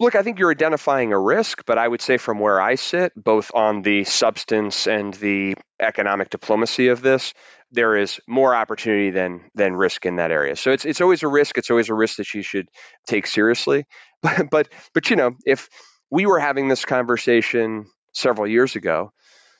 Look, 0.00 0.16
I 0.16 0.22
think 0.22 0.40
you're 0.40 0.50
identifying 0.50 1.12
a 1.12 1.18
risk, 1.20 1.62
but 1.66 1.78
I 1.78 1.86
would 1.86 2.02
say 2.02 2.16
from 2.16 2.40
where 2.40 2.60
I 2.60 2.74
sit, 2.74 3.12
both 3.16 3.52
on 3.54 3.82
the 3.82 4.02
substance 4.04 4.88
and 4.88 5.14
the 5.14 5.54
economic 5.80 6.30
diplomacy 6.30 6.88
of 6.88 7.00
this, 7.00 7.32
there 7.70 7.96
is 7.96 8.20
more 8.26 8.54
opportunity 8.56 9.10
than 9.10 9.50
than 9.54 9.74
risk 9.74 10.04
in 10.04 10.16
that 10.16 10.32
area. 10.32 10.56
So 10.56 10.72
it's 10.72 10.84
it's 10.84 11.00
always 11.00 11.22
a 11.22 11.28
risk. 11.28 11.58
It's 11.58 11.70
always 11.70 11.90
a 11.90 11.94
risk 11.94 12.16
that 12.16 12.34
you 12.34 12.42
should 12.42 12.68
take 13.06 13.26
seriously. 13.26 13.86
But 14.22 14.48
but 14.50 14.68
but 14.94 15.10
you 15.10 15.16
know, 15.16 15.32
if 15.44 15.68
we 16.10 16.24
were 16.24 16.38
having 16.38 16.68
this 16.68 16.86
conversation 16.86 17.84
several 18.14 18.48
years 18.48 18.74
ago, 18.74 19.12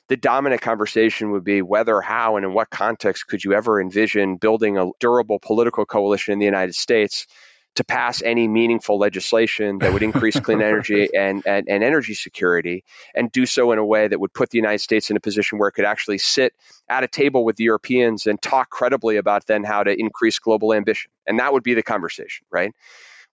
the 0.09 0.17
dominant 0.17 0.61
conversation 0.61 1.31
would 1.31 1.43
be 1.43 1.61
whether, 1.61 2.01
how, 2.01 2.35
and 2.35 2.45
in 2.45 2.53
what 2.53 2.69
context 2.69 3.27
could 3.27 3.43
you 3.43 3.53
ever 3.53 3.79
envision 3.79 4.37
building 4.37 4.77
a 4.77 4.89
durable 4.99 5.39
political 5.39 5.85
coalition 5.85 6.33
in 6.33 6.39
the 6.39 6.45
United 6.45 6.73
States 6.73 7.27
to 7.75 7.83
pass 7.83 8.21
any 8.21 8.47
meaningful 8.47 8.97
legislation 8.97 9.79
that 9.79 9.93
would 9.93 10.03
increase 10.03 10.39
clean 10.39 10.61
energy 10.63 11.09
and, 11.15 11.45
and, 11.45 11.67
and, 11.69 11.83
energy 11.83 12.13
security 12.13 12.83
and 13.13 13.31
do 13.31 13.45
so 13.45 13.71
in 13.71 13.79
a 13.79 13.85
way 13.85 14.07
that 14.07 14.19
would 14.19 14.33
put 14.33 14.49
the 14.49 14.57
United 14.57 14.79
States 14.79 15.09
in 15.09 15.17
a 15.17 15.19
position 15.19 15.57
where 15.57 15.67
it 15.67 15.73
could 15.73 15.85
actually 15.85 16.17
sit 16.17 16.53
at 16.89 17.03
a 17.03 17.07
table 17.07 17.43
with 17.43 17.55
the 17.55 17.65
Europeans 17.65 18.27
and 18.27 18.41
talk 18.41 18.69
credibly 18.69 19.17
about 19.17 19.45
then 19.45 19.63
how 19.63 19.83
to 19.83 19.93
increase 19.97 20.39
global 20.39 20.73
ambition. 20.73 21.11
And 21.27 21.39
that 21.39 21.53
would 21.53 21.63
be 21.63 21.73
the 21.73 21.83
conversation, 21.83 22.45
right? 22.49 22.73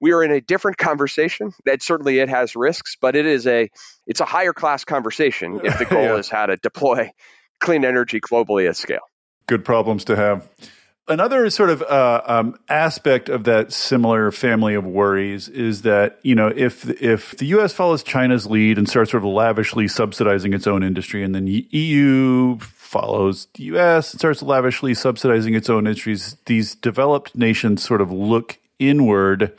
we 0.02 0.12
are 0.12 0.24
in 0.24 0.32
a 0.32 0.40
different 0.40 0.76
conversation. 0.76 1.54
That 1.64 1.80
certainly 1.80 2.18
it 2.18 2.28
has 2.28 2.56
risks, 2.56 2.96
but 3.00 3.14
it 3.14 3.24
is 3.24 3.46
a 3.46 3.70
it's 4.06 4.20
a 4.20 4.24
higher 4.24 4.52
class 4.52 4.84
conversation 4.84 5.60
if 5.64 5.78
the 5.78 5.84
goal 5.84 6.02
yeah. 6.02 6.16
is 6.16 6.28
how 6.28 6.46
to 6.46 6.56
deploy 6.56 7.12
clean 7.60 7.84
energy 7.84 8.20
globally 8.20 8.68
at 8.68 8.76
scale. 8.76 9.06
Good 9.46 9.64
problems 9.64 10.04
to 10.06 10.16
have. 10.16 10.48
Another 11.08 11.50
sort 11.50 11.70
of 11.70 11.82
uh, 11.82 12.22
um, 12.26 12.56
aspect 12.68 13.28
of 13.28 13.44
that 13.44 13.72
similar 13.72 14.30
family 14.30 14.74
of 14.74 14.84
worries 14.84 15.48
is 15.48 15.82
that 15.82 16.20
you 16.22 16.34
know 16.34 16.52
if 16.54 16.88
if 17.02 17.36
the 17.38 17.46
U.S. 17.46 17.72
follows 17.72 18.04
China's 18.04 18.46
lead 18.46 18.78
and 18.78 18.88
starts 18.88 19.10
sort 19.10 19.24
of 19.24 19.28
lavishly 19.28 19.88
subsidizing 19.88 20.54
its 20.54 20.66
own 20.66 20.84
industry, 20.84 21.24
and 21.24 21.34
then 21.34 21.44
the 21.44 21.66
EU 21.70 22.58
follows 22.60 23.48
the 23.54 23.64
U.S. 23.64 24.12
and 24.12 24.20
starts 24.20 24.42
lavishly 24.42 24.94
subsidizing 24.94 25.54
its 25.54 25.68
own 25.68 25.86
industries, 25.86 26.36
these 26.46 26.76
developed 26.76 27.34
nations 27.36 27.82
sort 27.82 28.00
of 28.00 28.12
look 28.12 28.58
inward 28.78 29.52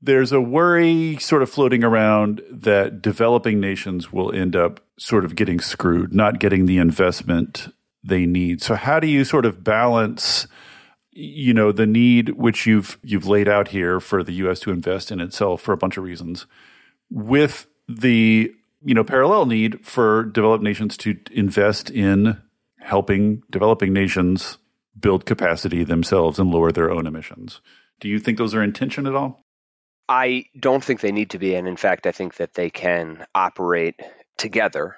there's 0.00 0.32
a 0.32 0.40
worry 0.40 1.16
sort 1.18 1.42
of 1.42 1.50
floating 1.50 1.82
around 1.82 2.40
that 2.50 3.02
developing 3.02 3.60
nations 3.60 4.12
will 4.12 4.32
end 4.32 4.54
up 4.54 4.80
sort 4.96 5.24
of 5.24 5.34
getting 5.34 5.60
screwed, 5.60 6.14
not 6.14 6.38
getting 6.38 6.66
the 6.66 6.78
investment 6.78 7.72
they 8.04 8.26
need. 8.26 8.62
So 8.62 8.74
how 8.74 9.00
do 9.00 9.06
you 9.06 9.24
sort 9.24 9.44
of 9.44 9.64
balance 9.64 10.46
you 11.18 11.52
know 11.52 11.72
the 11.72 11.86
need 11.86 12.28
which 12.30 12.64
you've 12.64 12.96
you've 13.02 13.26
laid 13.26 13.48
out 13.48 13.68
here 13.68 13.98
for 13.98 14.22
the 14.22 14.34
US 14.34 14.60
to 14.60 14.70
invest 14.70 15.10
in 15.10 15.20
itself 15.20 15.60
for 15.60 15.72
a 15.72 15.76
bunch 15.76 15.96
of 15.96 16.04
reasons 16.04 16.46
with 17.10 17.66
the 17.88 18.52
you 18.84 18.94
know 18.94 19.02
parallel 19.02 19.44
need 19.44 19.84
for 19.84 20.24
developed 20.24 20.62
nations 20.62 20.96
to 20.98 21.18
invest 21.32 21.90
in 21.90 22.40
helping 22.78 23.42
developing 23.50 23.92
nations 23.92 24.58
build 24.98 25.26
capacity 25.26 25.82
themselves 25.82 26.38
and 26.38 26.50
lower 26.50 26.70
their 26.70 26.90
own 26.90 27.06
emissions. 27.06 27.60
Do 28.00 28.08
you 28.08 28.20
think 28.20 28.38
those 28.38 28.54
are 28.54 28.62
in 28.62 28.72
tension 28.72 29.06
at 29.06 29.14
all? 29.14 29.44
I 30.08 30.44
don't 30.58 30.82
think 30.82 31.00
they 31.00 31.12
need 31.12 31.30
to 31.30 31.38
be, 31.38 31.54
and 31.54 31.68
in 31.68 31.76
fact, 31.76 32.06
I 32.06 32.12
think 32.12 32.36
that 32.36 32.54
they 32.54 32.70
can 32.70 33.26
operate 33.34 34.00
together. 34.38 34.96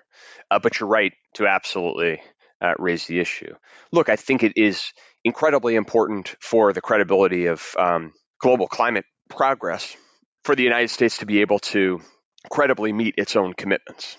Uh, 0.51 0.59
but 0.59 0.79
you're 0.79 0.89
right 0.89 1.13
to 1.35 1.47
absolutely 1.47 2.21
uh, 2.61 2.75
raise 2.79 3.07
the 3.07 3.19
issue. 3.19 3.55
Look, 3.91 4.09
I 4.09 4.17
think 4.17 4.43
it 4.43 4.53
is 4.57 4.93
incredibly 5.25 5.75
important 5.75 6.35
for 6.41 6.73
the 6.73 6.81
credibility 6.81 7.47
of 7.47 7.75
um, 7.79 8.13
global 8.41 8.67
climate 8.67 9.05
progress 9.29 9.97
for 10.45 10.55
the 10.55 10.63
United 10.63 10.89
States 10.89 11.19
to 11.19 11.27
be 11.27 11.41
able 11.41 11.59
to 11.59 12.01
credibly 12.51 12.93
meet 12.93 13.15
its 13.19 13.37
own 13.37 13.53
commitments. 13.53 14.17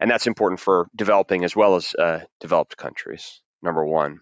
And 0.00 0.10
that's 0.10 0.26
important 0.26 0.60
for 0.60 0.88
developing 0.94 1.44
as 1.44 1.54
well 1.54 1.76
as 1.76 1.94
uh, 1.94 2.20
developed 2.40 2.76
countries, 2.76 3.40
number 3.62 3.84
one. 3.86 4.18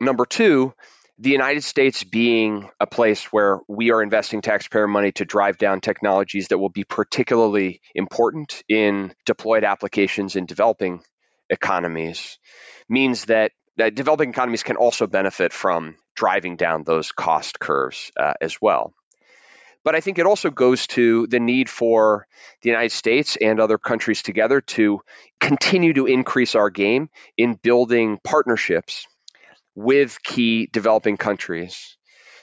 Number 0.00 0.24
two, 0.26 0.74
the 1.18 1.30
United 1.30 1.64
States 1.64 2.04
being 2.04 2.68
a 2.78 2.86
place 2.86 3.24
where 3.32 3.58
we 3.68 3.90
are 3.90 4.02
investing 4.02 4.42
taxpayer 4.42 4.86
money 4.86 5.12
to 5.12 5.24
drive 5.24 5.56
down 5.56 5.80
technologies 5.80 6.48
that 6.48 6.58
will 6.58 6.68
be 6.68 6.84
particularly 6.84 7.80
important 7.94 8.62
in 8.68 9.14
deployed 9.24 9.64
applications 9.64 10.36
in 10.36 10.44
developing 10.44 11.00
economies 11.48 12.38
means 12.88 13.24
that, 13.26 13.52
developing 13.76 14.30
economies 14.30 14.62
can 14.62 14.76
also 14.76 15.06
benefit 15.06 15.52
from 15.52 15.96
driving 16.14 16.56
down 16.56 16.84
those 16.84 17.12
cost 17.12 17.58
curves 17.58 18.10
uh, 18.18 18.34
as 18.40 18.60
well. 18.60 18.94
But 19.84 19.94
I 19.94 20.00
think 20.00 20.18
it 20.18 20.26
also 20.26 20.50
goes 20.50 20.88
to 20.88 21.28
the 21.28 21.38
need 21.38 21.70
for 21.70 22.26
the 22.62 22.70
United 22.70 22.90
States 22.90 23.36
and 23.40 23.60
other 23.60 23.78
countries 23.78 24.22
together 24.22 24.60
to 24.60 25.00
continue 25.40 25.92
to 25.92 26.06
increase 26.06 26.56
our 26.56 26.70
game 26.70 27.08
in 27.36 27.54
building 27.54 28.18
partnerships 28.24 29.06
with 29.76 30.20
key 30.22 30.68
developing 30.72 31.16
countries 31.16 31.96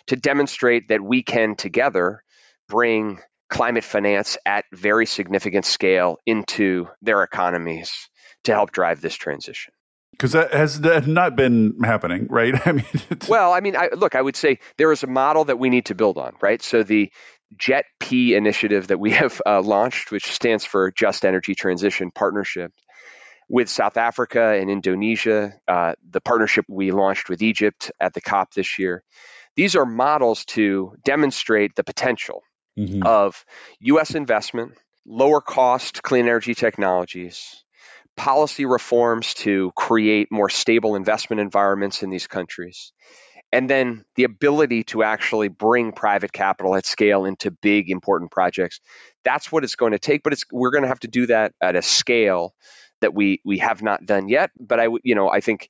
to 0.08 0.16
demonstrate 0.16 0.88
that 0.90 1.02
we 1.02 1.24
can 1.24 1.56
together 1.56 2.24
bring 2.70 3.20
climate 3.50 3.84
finance 3.84 4.38
at 4.46 4.66
very 4.72 5.06
significant 5.06 5.66
scale 5.66 6.18
into 6.26 6.88
their 7.02 7.24
economies 7.24 8.10
to 8.46 8.54
help 8.54 8.72
drive 8.72 9.02
this 9.02 9.16
transition. 9.16 9.74
Because 10.14 10.32
that 10.34 10.54
has 10.54 10.82
that 10.82 11.08
not 11.08 11.36
been 11.36 11.80
happening, 11.84 12.28
right? 12.30 12.56
I 12.68 12.72
mean, 12.72 12.86
well, 13.28 13.52
I 13.52 13.60
mean, 13.60 13.76
I, 13.76 13.90
look, 13.96 14.16
I 14.16 14.22
would 14.22 14.36
say 14.36 14.60
there 14.78 14.92
is 14.92 15.04
a 15.04 15.08
model 15.08 15.46
that 15.46 15.60
we 15.60 15.70
need 15.70 15.88
to 15.88 15.96
build 15.96 16.18
on, 16.18 16.34
right? 16.42 16.62
So 16.62 16.84
the 16.84 17.12
Jet 17.58 17.86
P 18.00 18.36
initiative 18.36 18.88
that 18.88 19.00
we 19.00 19.12
have 19.22 19.42
uh, 19.46 19.62
launched, 19.62 20.12
which 20.12 20.32
stands 20.32 20.66
for 20.66 20.92
Just 20.92 21.26
Energy 21.26 21.56
Transition 21.56 22.12
Partnership, 22.12 22.72
with 23.50 23.70
South 23.70 23.98
Africa 23.98 24.58
and 24.60 24.70
Indonesia, 24.70 25.54
uh, 25.68 25.94
the 26.10 26.22
partnership 26.22 26.66
we 26.70 26.92
launched 26.92 27.30
with 27.30 27.42
Egypt 27.42 27.92
at 28.00 28.14
the 28.14 28.22
COP 28.22 28.54
this 28.54 28.80
year. 28.80 29.04
These 29.56 29.76
are 29.76 29.86
models 29.86 30.46
to 30.46 30.96
demonstrate 31.04 31.76
the 31.76 31.84
potential 31.84 32.42
mm-hmm. 32.78 33.04
of 33.06 33.46
U.S. 33.82 34.16
investment, 34.16 34.74
lower 35.06 35.42
cost 35.42 36.02
clean 36.02 36.26
energy 36.26 36.56
technologies, 36.56 37.64
policy 38.16 38.66
reforms 38.66 39.34
to 39.34 39.72
create 39.76 40.32
more 40.32 40.50
stable 40.50 40.96
investment 40.96 41.40
environments 41.40 42.04
in 42.04 42.10
these 42.10 42.28
countries, 42.28 42.94
and 43.52 43.70
then 43.70 44.06
the 44.16 44.24
ability 44.24 44.84
to 44.84 45.04
actually 45.04 45.48
bring 45.48 45.92
private 45.92 46.32
capital 46.32 46.76
at 46.76 46.86
scale 46.86 47.26
into 47.26 47.52
big 47.52 47.90
important 47.90 48.32
projects. 48.32 48.80
That's 49.24 49.52
what 49.52 49.64
it's 49.64 49.76
going 49.76 49.92
to 49.92 50.00
take, 50.00 50.24
but 50.24 50.38
we're 50.52 50.72
going 50.72 50.84
to 50.84 50.88
have 50.88 51.00
to 51.02 51.08
do 51.08 51.28
that 51.28 51.54
at 51.62 51.76
a 51.76 51.82
scale 51.82 52.54
that 53.02 53.14
we 53.14 53.42
we 53.44 53.60
have 53.60 53.82
not 53.82 54.06
done 54.06 54.28
yet. 54.30 54.52
But 54.60 54.80
I 54.80 54.88
you 55.04 55.16
know 55.16 55.30
I 55.30 55.42
think 55.42 55.70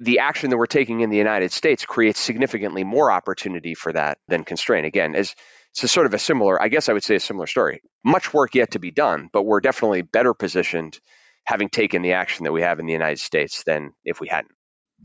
the 0.00 0.18
action 0.18 0.50
that 0.50 0.56
we're 0.56 0.66
taking 0.66 1.00
in 1.00 1.10
the 1.10 1.16
United 1.16 1.52
States 1.52 1.86
creates 1.86 2.18
significantly 2.18 2.82
more 2.82 3.12
opportunity 3.12 3.74
for 3.74 3.92
that 3.92 4.18
than 4.26 4.44
constraint. 4.44 4.84
Again, 4.84 5.14
as 5.14 5.34
it's 5.70 5.84
a 5.84 5.88
sort 5.88 6.06
of 6.06 6.12
a 6.12 6.18
similar, 6.18 6.60
I 6.60 6.68
guess 6.68 6.88
I 6.88 6.92
would 6.92 7.04
say 7.04 7.14
a 7.14 7.20
similar 7.20 7.46
story. 7.46 7.82
Much 8.04 8.34
work 8.34 8.54
yet 8.54 8.72
to 8.72 8.78
be 8.78 8.90
done, 8.90 9.30
but 9.32 9.44
we're 9.44 9.60
definitely 9.60 10.02
better 10.02 10.34
positioned 10.34 10.98
having 11.44 11.68
taken 11.68 12.02
the 12.02 12.12
action 12.12 12.44
that 12.44 12.52
we 12.52 12.62
have 12.62 12.78
in 12.78 12.86
the 12.86 12.92
United 12.92 13.18
States 13.18 13.64
than 13.64 13.92
if 14.04 14.20
we 14.20 14.28
hadn't. 14.28 14.54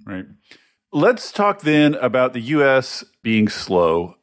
Right. 0.06 0.26
Let's 0.94 1.32
talk 1.32 1.62
then 1.62 1.96
about 1.96 2.34
the 2.34 2.40
U.S. 2.40 3.04
being 3.22 3.50
slow. 3.50 4.16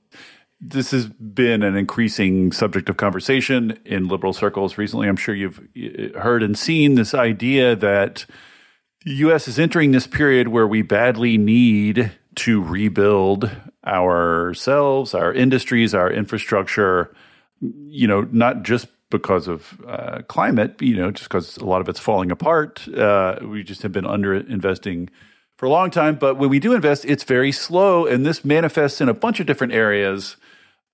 This 0.60 0.92
has 0.92 1.06
been 1.06 1.62
an 1.62 1.76
increasing 1.76 2.52
subject 2.52 2.88
of 2.88 2.96
conversation 2.96 3.78
in 3.84 4.08
liberal 4.08 4.32
circles 4.32 4.78
recently. 4.78 5.08
I'm 5.08 5.16
sure 5.16 5.34
you've 5.34 5.60
heard 6.16 6.42
and 6.42 6.56
seen 6.56 6.94
this 6.94 7.12
idea 7.12 7.76
that 7.76 8.24
the 9.04 9.12
U.S. 9.16 9.46
is 9.46 9.58
entering 9.58 9.90
this 9.90 10.06
period 10.06 10.48
where 10.48 10.66
we 10.66 10.80
badly 10.80 11.36
need 11.36 12.12
to 12.36 12.62
rebuild 12.62 13.50
ourselves, 13.86 15.12
our 15.12 15.32
industries, 15.32 15.94
our 15.94 16.10
infrastructure, 16.10 17.14
you 17.60 18.08
know, 18.08 18.26
not 18.32 18.62
just 18.62 18.86
because 19.14 19.46
of 19.46 19.80
uh, 19.86 20.22
climate, 20.26 20.82
you 20.82 20.96
know, 20.96 21.12
just 21.12 21.28
because 21.28 21.56
a 21.58 21.64
lot 21.64 21.80
of 21.80 21.88
it's 21.88 22.00
falling 22.00 22.32
apart. 22.32 22.88
Uh, 22.88 23.36
we 23.42 23.62
just 23.62 23.82
have 23.82 23.92
been 23.92 24.04
under 24.04 24.34
investing 24.34 25.08
for 25.56 25.66
a 25.66 25.70
long 25.70 25.92
time. 25.92 26.16
But 26.16 26.34
when 26.36 26.50
we 26.50 26.58
do 26.58 26.72
invest, 26.72 27.04
it's 27.04 27.22
very 27.22 27.52
slow. 27.52 28.06
And 28.06 28.26
this 28.26 28.44
manifests 28.44 29.00
in 29.00 29.08
a 29.08 29.14
bunch 29.14 29.38
of 29.38 29.46
different 29.46 29.72
areas. 29.72 30.34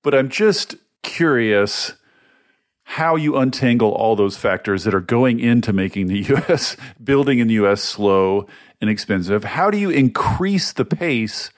But 0.02 0.14
I'm 0.14 0.28
just 0.28 0.74
curious 1.02 1.94
how 2.82 3.16
you 3.16 3.38
untangle 3.38 3.92
all 3.92 4.16
those 4.16 4.36
factors 4.36 4.84
that 4.84 4.94
are 4.94 5.00
going 5.00 5.40
into 5.40 5.72
making 5.72 6.08
the 6.08 6.20
US 6.34 6.76
building 7.02 7.38
in 7.38 7.48
the 7.48 7.54
US 7.54 7.82
slow 7.82 8.46
and 8.82 8.90
expensive. 8.90 9.44
How 9.44 9.70
do 9.70 9.78
you 9.78 9.88
increase 9.88 10.74
the 10.74 10.84
pace 10.84 11.50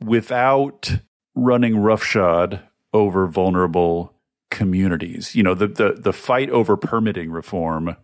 without 0.00 0.98
running 1.34 1.76
roughshod 1.76 2.60
over 2.94 3.26
vulnerable 3.26 4.15
communities? 4.50 5.34
You 5.34 5.42
know, 5.42 5.54
the 5.54 5.68
the, 5.68 5.92
the 5.98 6.12
fight 6.12 6.50
over 6.50 6.76
permitting 6.76 7.30
reform 7.30 7.96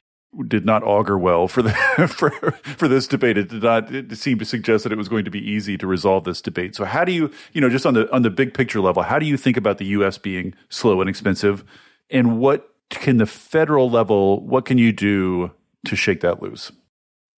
did 0.48 0.64
not 0.64 0.82
augur 0.82 1.18
well 1.18 1.46
for 1.46 1.62
the 1.62 1.72
for 2.08 2.30
for 2.30 2.88
this 2.88 3.06
debate. 3.06 3.36
It 3.36 3.48
did 3.48 3.62
not 3.62 3.94
it 3.94 4.16
seemed 4.16 4.40
to 4.40 4.46
suggest 4.46 4.84
that 4.84 4.92
it 4.92 4.98
was 4.98 5.08
going 5.08 5.24
to 5.24 5.30
be 5.30 5.40
easy 5.40 5.76
to 5.78 5.86
resolve 5.86 6.24
this 6.24 6.40
debate. 6.40 6.74
So 6.74 6.84
how 6.84 7.04
do 7.04 7.12
you, 7.12 7.30
you 7.52 7.60
know, 7.60 7.68
just 7.68 7.86
on 7.86 7.94
the 7.94 8.10
on 8.12 8.22
the 8.22 8.30
big 8.30 8.54
picture 8.54 8.80
level, 8.80 9.02
how 9.02 9.18
do 9.18 9.26
you 9.26 9.36
think 9.36 9.56
about 9.56 9.78
the 9.78 9.86
US 9.86 10.18
being 10.18 10.54
slow 10.68 11.00
and 11.00 11.10
expensive? 11.10 11.64
And 12.10 12.38
what 12.38 12.68
can 12.90 13.16
the 13.16 13.26
federal 13.26 13.90
level, 13.90 14.44
what 14.46 14.64
can 14.64 14.78
you 14.78 14.92
do 14.92 15.50
to 15.86 15.96
shake 15.96 16.20
that 16.20 16.42
loose? 16.42 16.70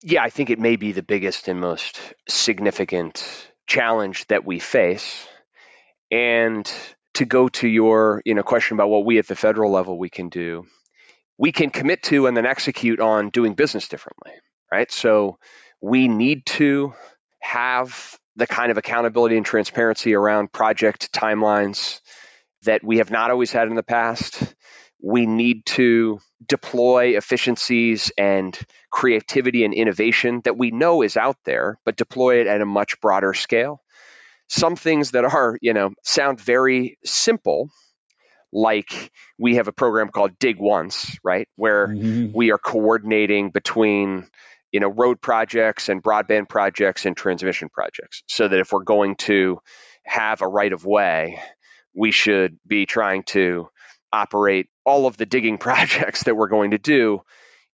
Yeah, 0.03 0.21
I 0.21 0.29
think 0.29 0.49
it 0.49 0.59
may 0.59 0.75
be 0.75 0.91
the 0.91 1.01
biggest 1.01 1.47
and 1.47 1.59
most 1.59 1.99
significant 2.27 3.49
challenge 3.65 4.27
that 4.27 4.45
we 4.45 4.59
face. 4.59 5.27
And 6.11 6.71
to 7.15 7.25
go 7.25 7.49
to 7.49 7.67
your 7.67 8.21
you 8.25 8.33
know 8.33 8.43
question 8.43 8.75
about 8.75 8.89
what 8.89 9.05
we 9.05 9.19
at 9.19 9.27
the 9.27 9.35
federal 9.35 9.71
level 9.71 9.97
we 9.97 10.09
can 10.09 10.29
do, 10.29 10.65
we 11.37 11.51
can 11.51 11.69
commit 11.69 12.03
to 12.03 12.27
and 12.27 12.35
then 12.35 12.45
execute 12.45 12.99
on 12.99 13.29
doing 13.29 13.53
business 13.53 13.87
differently, 13.87 14.31
right? 14.71 14.91
So 14.91 15.37
we 15.81 16.07
need 16.07 16.45
to 16.45 16.93
have 17.39 18.17
the 18.35 18.47
kind 18.47 18.71
of 18.71 18.77
accountability 18.77 19.37
and 19.37 19.45
transparency 19.45 20.13
around 20.13 20.51
project 20.51 21.11
timelines 21.13 22.01
that 22.63 22.83
we 22.83 22.97
have 22.97 23.11
not 23.11 23.31
always 23.31 23.51
had 23.51 23.67
in 23.67 23.75
the 23.75 23.83
past 23.83 24.55
we 25.05 25.27
need 25.27 25.63
to 25.67 26.19
deploy 26.47 27.15
efficiencies 27.15 28.11
and 28.17 28.57
creativity 28.89 29.63
and 29.63 29.73
innovation 29.73 30.41
that 30.45 30.57
we 30.57 30.71
know 30.71 31.03
is 31.03 31.15
out 31.15 31.37
there, 31.45 31.79
but 31.85 31.95
deploy 31.95 32.41
it 32.41 32.47
at 32.47 32.61
a 32.61 32.65
much 32.65 32.99
broader 33.01 33.33
scale. 33.35 33.83
Some 34.47 34.75
things 34.75 35.11
that 35.11 35.25
are, 35.25 35.57
you 35.61 35.73
know, 35.73 35.91
sound 36.03 36.39
very 36.39 36.97
simple, 37.03 37.69
like 38.53 39.11
we 39.39 39.55
have 39.55 39.67
a 39.67 39.73
program 39.73 40.09
called 40.09 40.37
Dig 40.39 40.57
Once, 40.59 41.17
right, 41.23 41.47
where 41.55 41.87
mm-hmm. 41.87 42.31
we 42.33 42.51
are 42.51 42.57
coordinating 42.57 43.49
between 43.49 44.27
you 44.71 44.79
know 44.79 44.89
road 44.89 45.21
projects 45.21 45.89
and 45.89 46.03
broadband 46.03 46.49
projects 46.49 47.05
and 47.05 47.15
transmission 47.15 47.69
projects 47.69 48.23
so 48.27 48.47
that 48.47 48.59
if 48.59 48.73
we're 48.73 48.83
going 48.83 49.15
to 49.15 49.59
have 50.03 50.41
a 50.41 50.47
right 50.47 50.73
of 50.73 50.85
way 50.85 51.39
we 51.95 52.11
should 52.11 52.59
be 52.67 52.85
trying 52.85 53.23
to 53.23 53.69
operate 54.11 54.67
all 54.85 55.07
of 55.07 55.17
the 55.17 55.25
digging 55.25 55.57
projects 55.67 56.23
that 56.23 56.35
we're 56.35 56.49
going 56.49 56.71
to 56.71 56.77
do 56.77 57.21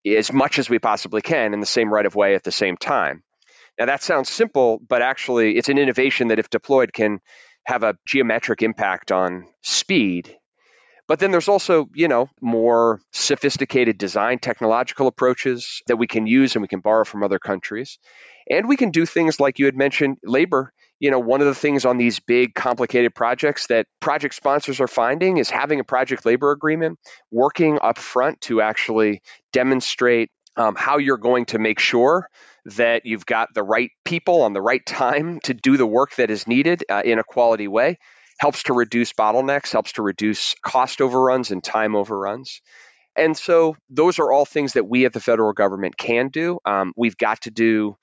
as 0.05 0.32
much 0.32 0.59
as 0.59 0.70
we 0.70 0.80
possibly 0.80 1.22
can 1.22 1.53
in 1.53 1.59
the 1.59 1.65
same 1.65 1.91
right 1.93 2.05
of 2.05 2.15
way 2.15 2.36
at 2.36 2.43
the 2.43 2.51
same 2.51 2.78
time. 2.78 3.24
Now, 3.80 3.86
that 3.86 4.03
sounds 4.03 4.30
simple, 4.30 4.80
but 4.88 5.01
actually, 5.01 5.57
it's 5.57 5.69
an 5.69 5.77
innovation 5.77 6.27
that, 6.27 6.39
if 6.39 6.49
deployed, 6.49 6.93
can 6.93 7.19
have 7.63 7.84
a 7.84 7.95
geometric 8.05 8.61
impact 8.61 9.11
on 9.11 9.47
speed. 9.63 10.36
But 11.07 11.19
then 11.19 11.32
there's 11.32 11.47
also, 11.47 11.88
you 11.95 12.07
know, 12.07 12.30
more 12.41 12.99
sophisticated 13.13 13.97
design 13.97 14.38
technological 14.38 15.07
approaches 15.07 15.82
that 15.88 15.97
we 15.97 16.05
can 16.05 16.27
use 16.27 16.55
and 16.55 16.61
we 16.61 16.67
can 16.67 16.82
borrow 16.82 17.05
from 17.05 17.23
other 17.23 17.39
countries. 17.39 17.97
And 18.49 18.67
we 18.67 18.77
can 18.77 18.91
do 18.91 19.05
things 19.05 19.39
like 19.39 19.57
you 19.57 19.65
had 19.65 19.75
mentioned 19.75 20.17
labor 20.23 20.73
you 20.99 21.11
know, 21.11 21.19
one 21.19 21.39
of 21.39 21.47
the 21.47 21.55
things 21.55 21.86
on 21.86 21.97
these 21.97 22.19
big 22.19 22.53
complicated 22.53 23.15
projects 23.15 23.67
that 23.67 23.88
project 24.01 24.36
sponsors 24.36 24.82
are 24.82 24.88
finding 24.88 25.38
is 25.38 25.49
having 25.49 25.80
a 25.80 25.84
project 25.84 26.25
labor 26.25 26.51
agreement, 26.51 26.99
working 27.32 27.80
up 27.82 27.97
front 27.97 28.41
to 28.41 28.61
actually 28.61 29.21
demonstrate 29.53 30.30
um, 30.57 30.75
how 30.75 30.97
you're 30.97 31.17
going 31.17 31.45
to 31.45 31.59
make 31.59 31.80
sure 31.80 32.30
that 32.66 33.05
you've 33.05 33.26
got 33.26 33.53
the 33.53 33.64
right 33.64 33.91
people 34.05 34.41
on 34.41 34.53
the 34.53 34.62
right 34.62 34.86
time 34.86 35.39
to 35.43 35.53
do 35.53 35.78
the 35.78 35.86
work 35.86 36.16
that 36.16 36.30
is 36.30 36.47
needed 36.47 36.84
uh, 36.89 37.01
in 37.03 37.20
a 37.20 37.24
quality 37.24 37.68
way 37.68 37.97
helps 38.39 38.64
to 38.64 38.74
reduce 38.74 39.12
bottlenecks, 39.14 39.72
helps 39.72 39.93
to 39.93 40.01
reduce 40.01 40.55
cost 40.66 41.01
overruns 41.01 41.51
and 41.51 41.64
time 41.64 41.95
overruns. 41.95 42.62
And 43.16 43.36
so 43.36 43.76
those 43.89 44.20
are 44.20 44.32
all 44.32 44.45
things 44.45 44.74
that 44.74 44.88
we 44.88 45.05
at 45.05 45.12
the 45.12 45.20
federal 45.20 45.51
government 45.51 45.97
can 45.97 46.30
do. 46.30 46.60
Um, 46.66 46.93
we've 46.95 47.18
got 47.18 47.41
to 47.41 47.51
do 47.51 47.97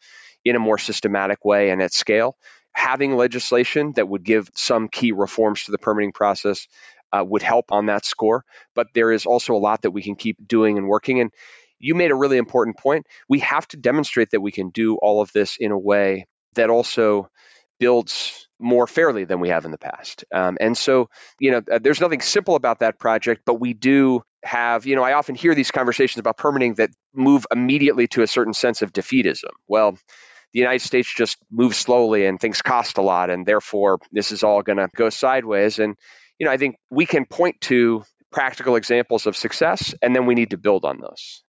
in 0.44 0.56
a 0.56 0.60
more 0.60 0.78
systematic 0.78 1.44
way 1.44 1.70
and 1.70 1.80
at 1.80 1.92
scale 1.92 2.36
having 2.76 3.16
legislation 3.16 3.92
that 3.96 4.06
would 4.06 4.22
give 4.22 4.50
some 4.54 4.86
key 4.88 5.10
reforms 5.10 5.64
to 5.64 5.72
the 5.72 5.78
permitting 5.78 6.12
process 6.12 6.68
uh, 7.10 7.24
would 7.26 7.40
help 7.40 7.72
on 7.72 7.86
that 7.86 8.04
score. 8.04 8.44
But 8.74 8.88
there 8.92 9.10
is 9.12 9.24
also 9.24 9.54
a 9.54 9.58
lot 9.58 9.82
that 9.82 9.92
we 9.92 10.02
can 10.02 10.14
keep 10.14 10.36
doing 10.46 10.76
and 10.76 10.86
working. 10.86 11.20
And 11.20 11.30
you 11.78 11.94
made 11.94 12.10
a 12.10 12.14
really 12.14 12.38
important 12.38 12.78
point. 12.78 13.06
We 13.28 13.40
have 13.40 13.66
to 13.68 13.76
demonstrate 13.76 14.30
that 14.30 14.40
we 14.40 14.52
can 14.52 14.70
do 14.70 14.96
all 14.96 15.20
of 15.20 15.32
this 15.32 15.56
in 15.58 15.72
a 15.72 15.78
way 15.78 16.26
that 16.54 16.70
also 16.70 17.28
builds 17.78 18.48
more 18.58 18.86
fairly 18.86 19.24
than 19.24 19.40
we 19.40 19.50
have 19.50 19.64
in 19.64 19.70
the 19.70 19.78
past. 19.78 20.24
Um, 20.32 20.56
and 20.60 20.76
so, 20.76 21.10
you 21.38 21.50
know, 21.50 21.62
uh, 21.70 21.78
there's 21.82 22.00
nothing 22.00 22.20
simple 22.20 22.54
about 22.54 22.78
that 22.80 22.98
project, 22.98 23.42
but 23.44 23.60
we 23.60 23.74
do 23.74 24.22
have, 24.42 24.86
you 24.86 24.96
know, 24.96 25.02
I 25.02 25.12
often 25.12 25.34
hear 25.34 25.54
these 25.54 25.70
conversations 25.70 26.18
about 26.18 26.38
permitting 26.38 26.74
that 26.74 26.90
move 27.14 27.46
immediately 27.52 28.06
to 28.08 28.22
a 28.22 28.26
certain 28.26 28.54
sense 28.54 28.80
of 28.80 28.92
defeatism. 28.92 29.50
Well, 29.68 29.98
the 30.52 30.60
United 30.60 30.80
States 30.80 31.12
just 31.14 31.36
moves 31.50 31.76
slowly 31.76 32.24
and 32.24 32.40
things 32.40 32.62
cost 32.62 32.96
a 32.96 33.02
lot, 33.02 33.28
and 33.28 33.44
therefore 33.44 33.98
this 34.10 34.32
is 34.32 34.42
all 34.42 34.62
going 34.62 34.78
to 34.78 34.88
go 34.96 35.10
sideways. 35.10 35.78
And 35.78 35.96
you 36.38 36.46
know, 36.46 36.52
I 36.52 36.56
think 36.56 36.76
we 36.90 37.04
can 37.06 37.26
point 37.26 37.60
to 37.62 38.04
practical 38.30 38.76
examples 38.76 39.26
of 39.26 39.36
success, 39.36 39.94
and 40.00 40.14
then 40.14 40.26
we 40.26 40.34
need 40.34 40.50
to 40.50 40.58
build 40.58 40.84
on 40.84 40.98
those. 41.00 41.42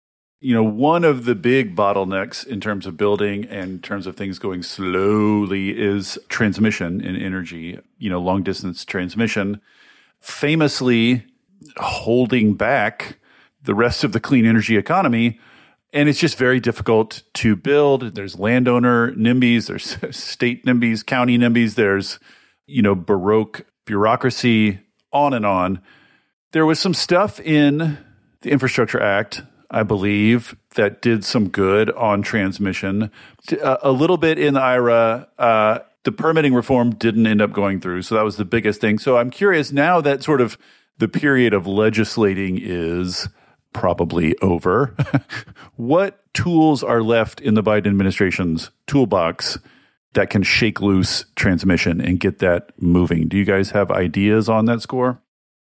You 0.41 0.53
know, 0.53 0.63
one 0.63 1.03
of 1.03 1.25
the 1.25 1.33
big 1.33 1.75
bottlenecks 1.75 2.45
in 2.45 2.61
terms 2.61 2.85
of 2.85 2.97
building 2.97 3.45
and 3.45 3.71
in 3.71 3.79
terms 3.79 4.05
of 4.05 4.15
things 4.15 4.37
going 4.37 4.63
slowly 4.63 5.69
is 5.69 6.19
transmission 6.29 7.01
in 7.01 7.15
energy, 7.15 7.79
you 7.97 8.09
know, 8.09 8.19
long 8.19 8.43
distance 8.43 8.85
transmission, 8.85 9.61
famously 10.19 11.25
holding 11.77 12.53
back 12.53 13.17
the 13.63 13.73
rest 13.73 14.03
of 14.03 14.11
the 14.11 14.19
clean 14.19 14.45
energy 14.45 14.77
economy 14.77 15.39
and 15.95 16.09
it's 16.09 16.19
just 16.19 16.37
very 16.37 16.59
difficult 16.59 17.23
to 17.35 17.55
build. 17.55 18.15
There's 18.15 18.37
landowner 18.37 19.13
NIMBYs, 19.13 19.67
there's 19.67 20.15
state 20.15 20.65
NIMBYs, 20.65 21.05
county 21.05 21.37
NIMBYs, 21.37 21.75
there's, 21.75 22.19
you 22.67 22.81
know, 22.81 22.93
Baroque 22.93 23.65
bureaucracy, 23.85 24.79
on 25.13 25.33
and 25.33 25.45
on. 25.45 25.81
There 26.51 26.65
was 26.65 26.79
some 26.79 26.93
stuff 26.93 27.39
in 27.39 27.97
the 28.41 28.51
Infrastructure 28.51 29.01
Act, 29.01 29.41
I 29.75 29.83
believe, 29.83 30.55
that 30.75 31.01
did 31.01 31.25
some 31.25 31.49
good 31.49 31.91
on 31.91 32.21
transmission. 32.21 33.11
A 33.61 33.91
little 33.91 34.15
bit 34.15 34.39
in 34.39 34.55
IRA, 34.55 35.27
uh, 35.37 35.79
the 36.05 36.13
permitting 36.13 36.53
reform 36.53 36.91
didn't 36.91 37.27
end 37.27 37.41
up 37.41 37.51
going 37.51 37.81
through. 37.81 38.03
So 38.03 38.15
that 38.15 38.23
was 38.23 38.37
the 38.37 38.45
biggest 38.45 38.79
thing. 38.79 38.99
So 38.99 39.17
I'm 39.17 39.29
curious 39.29 39.73
now 39.73 39.99
that 39.99 40.23
sort 40.23 40.39
of 40.39 40.57
the 40.97 41.09
period 41.09 41.53
of 41.53 41.67
legislating 41.67 42.57
is 42.57 43.27
probably 43.73 44.37
over. 44.37 44.95
what 45.75 46.23
tools 46.33 46.81
are 46.81 47.03
left 47.03 47.41
in 47.41 47.55
the 47.55 47.63
Biden 47.63 47.87
administration's 47.87 48.71
toolbox 48.87 49.57
that 50.13 50.29
can 50.29 50.41
shake 50.41 50.79
loose 50.79 51.25
transmission 51.35 51.99
and 51.99 52.17
get 52.17 52.39
that 52.39 52.71
moving? 52.79 53.27
Do 53.27 53.35
you 53.35 53.43
guys 53.43 53.71
have 53.71 53.91
ideas 53.91 54.47
on 54.47 54.65
that 54.65 54.81
score? 54.81 55.19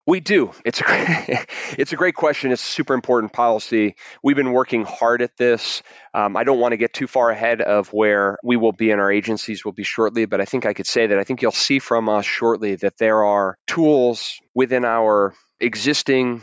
We 0.07 0.19
do. 0.19 0.51
It's 0.63 0.81
a 0.81 0.83
great, 0.83 1.47
it's 1.79 1.91
a 1.91 1.95
great 1.95 2.13
question. 2.13 2.51
It's 2.51 2.61
a 2.61 2.71
super 2.71 2.93
important 2.93 3.33
policy. 3.33 3.95
We've 4.23 4.35
been 4.35 4.51
working 4.51 4.85
hard 4.85 5.23
at 5.23 5.35
this. 5.35 5.81
Um, 6.13 6.37
I 6.37 6.43
don't 6.43 6.59
want 6.59 6.73
to 6.73 6.77
get 6.77 6.93
too 6.93 7.07
far 7.07 7.31
ahead 7.31 7.61
of 7.61 7.91
where 7.91 8.37
we 8.43 8.55
will 8.55 8.71
be 8.71 8.91
and 8.91 9.01
our 9.01 9.11
agencies 9.11 9.65
will 9.65 9.71
be 9.71 9.83
shortly, 9.83 10.25
but 10.25 10.41
I 10.41 10.45
think 10.45 10.65
I 10.67 10.73
could 10.73 10.85
say 10.85 11.07
that 11.07 11.17
I 11.17 11.23
think 11.23 11.41
you'll 11.41 11.51
see 11.51 11.79
from 11.79 12.07
us 12.07 12.25
shortly 12.25 12.75
that 12.75 12.97
there 12.99 13.23
are 13.23 13.57
tools 13.65 14.39
within 14.53 14.85
our 14.85 15.33
existing 15.59 16.41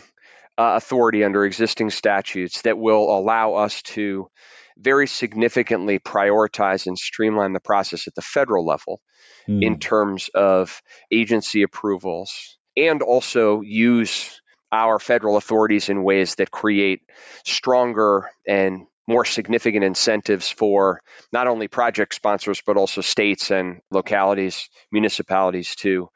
uh, 0.59 0.75
authority 0.77 1.23
under 1.23 1.45
existing 1.45 1.91
statutes 1.91 2.63
that 2.63 2.79
will 2.79 3.17
allow 3.17 3.55
us 3.55 3.81
to 3.83 4.29
very 4.77 5.07
significantly 5.07 6.01
prioritize 6.01 6.87
and 6.87 6.99
streamline 6.99 7.53
the 7.53 7.61
process 7.61 8.09
at 8.09 8.15
the 8.17 8.23
federal 8.23 8.67
level 8.67 9.01
mm. 9.49 9.63
in 9.63 9.79
terms 9.79 10.31
of 10.35 10.83
agency 11.13 11.63
approvals 11.63 12.59
and 12.77 13.03
also 13.03 13.61
use 13.61 14.41
our 14.71 14.99
federal 14.99 15.37
authorities 15.37 15.89
in 15.89 16.03
ways 16.03 16.37
that 16.37 16.51
create 16.51 17.03
stronger 17.45 18.31
and 18.47 18.87
more 19.07 19.25
significant 19.25 19.85
incentives 19.85 20.49
for 20.49 21.01
not 21.33 21.47
only 21.47 21.69
project 21.69 22.15
sponsors, 22.15 22.63
but 22.65 22.77
also 22.77 23.01
states 23.01 23.51
and 23.51 23.81
localities, 23.91 24.69
municipalities 24.91 25.75
to 25.77 26.09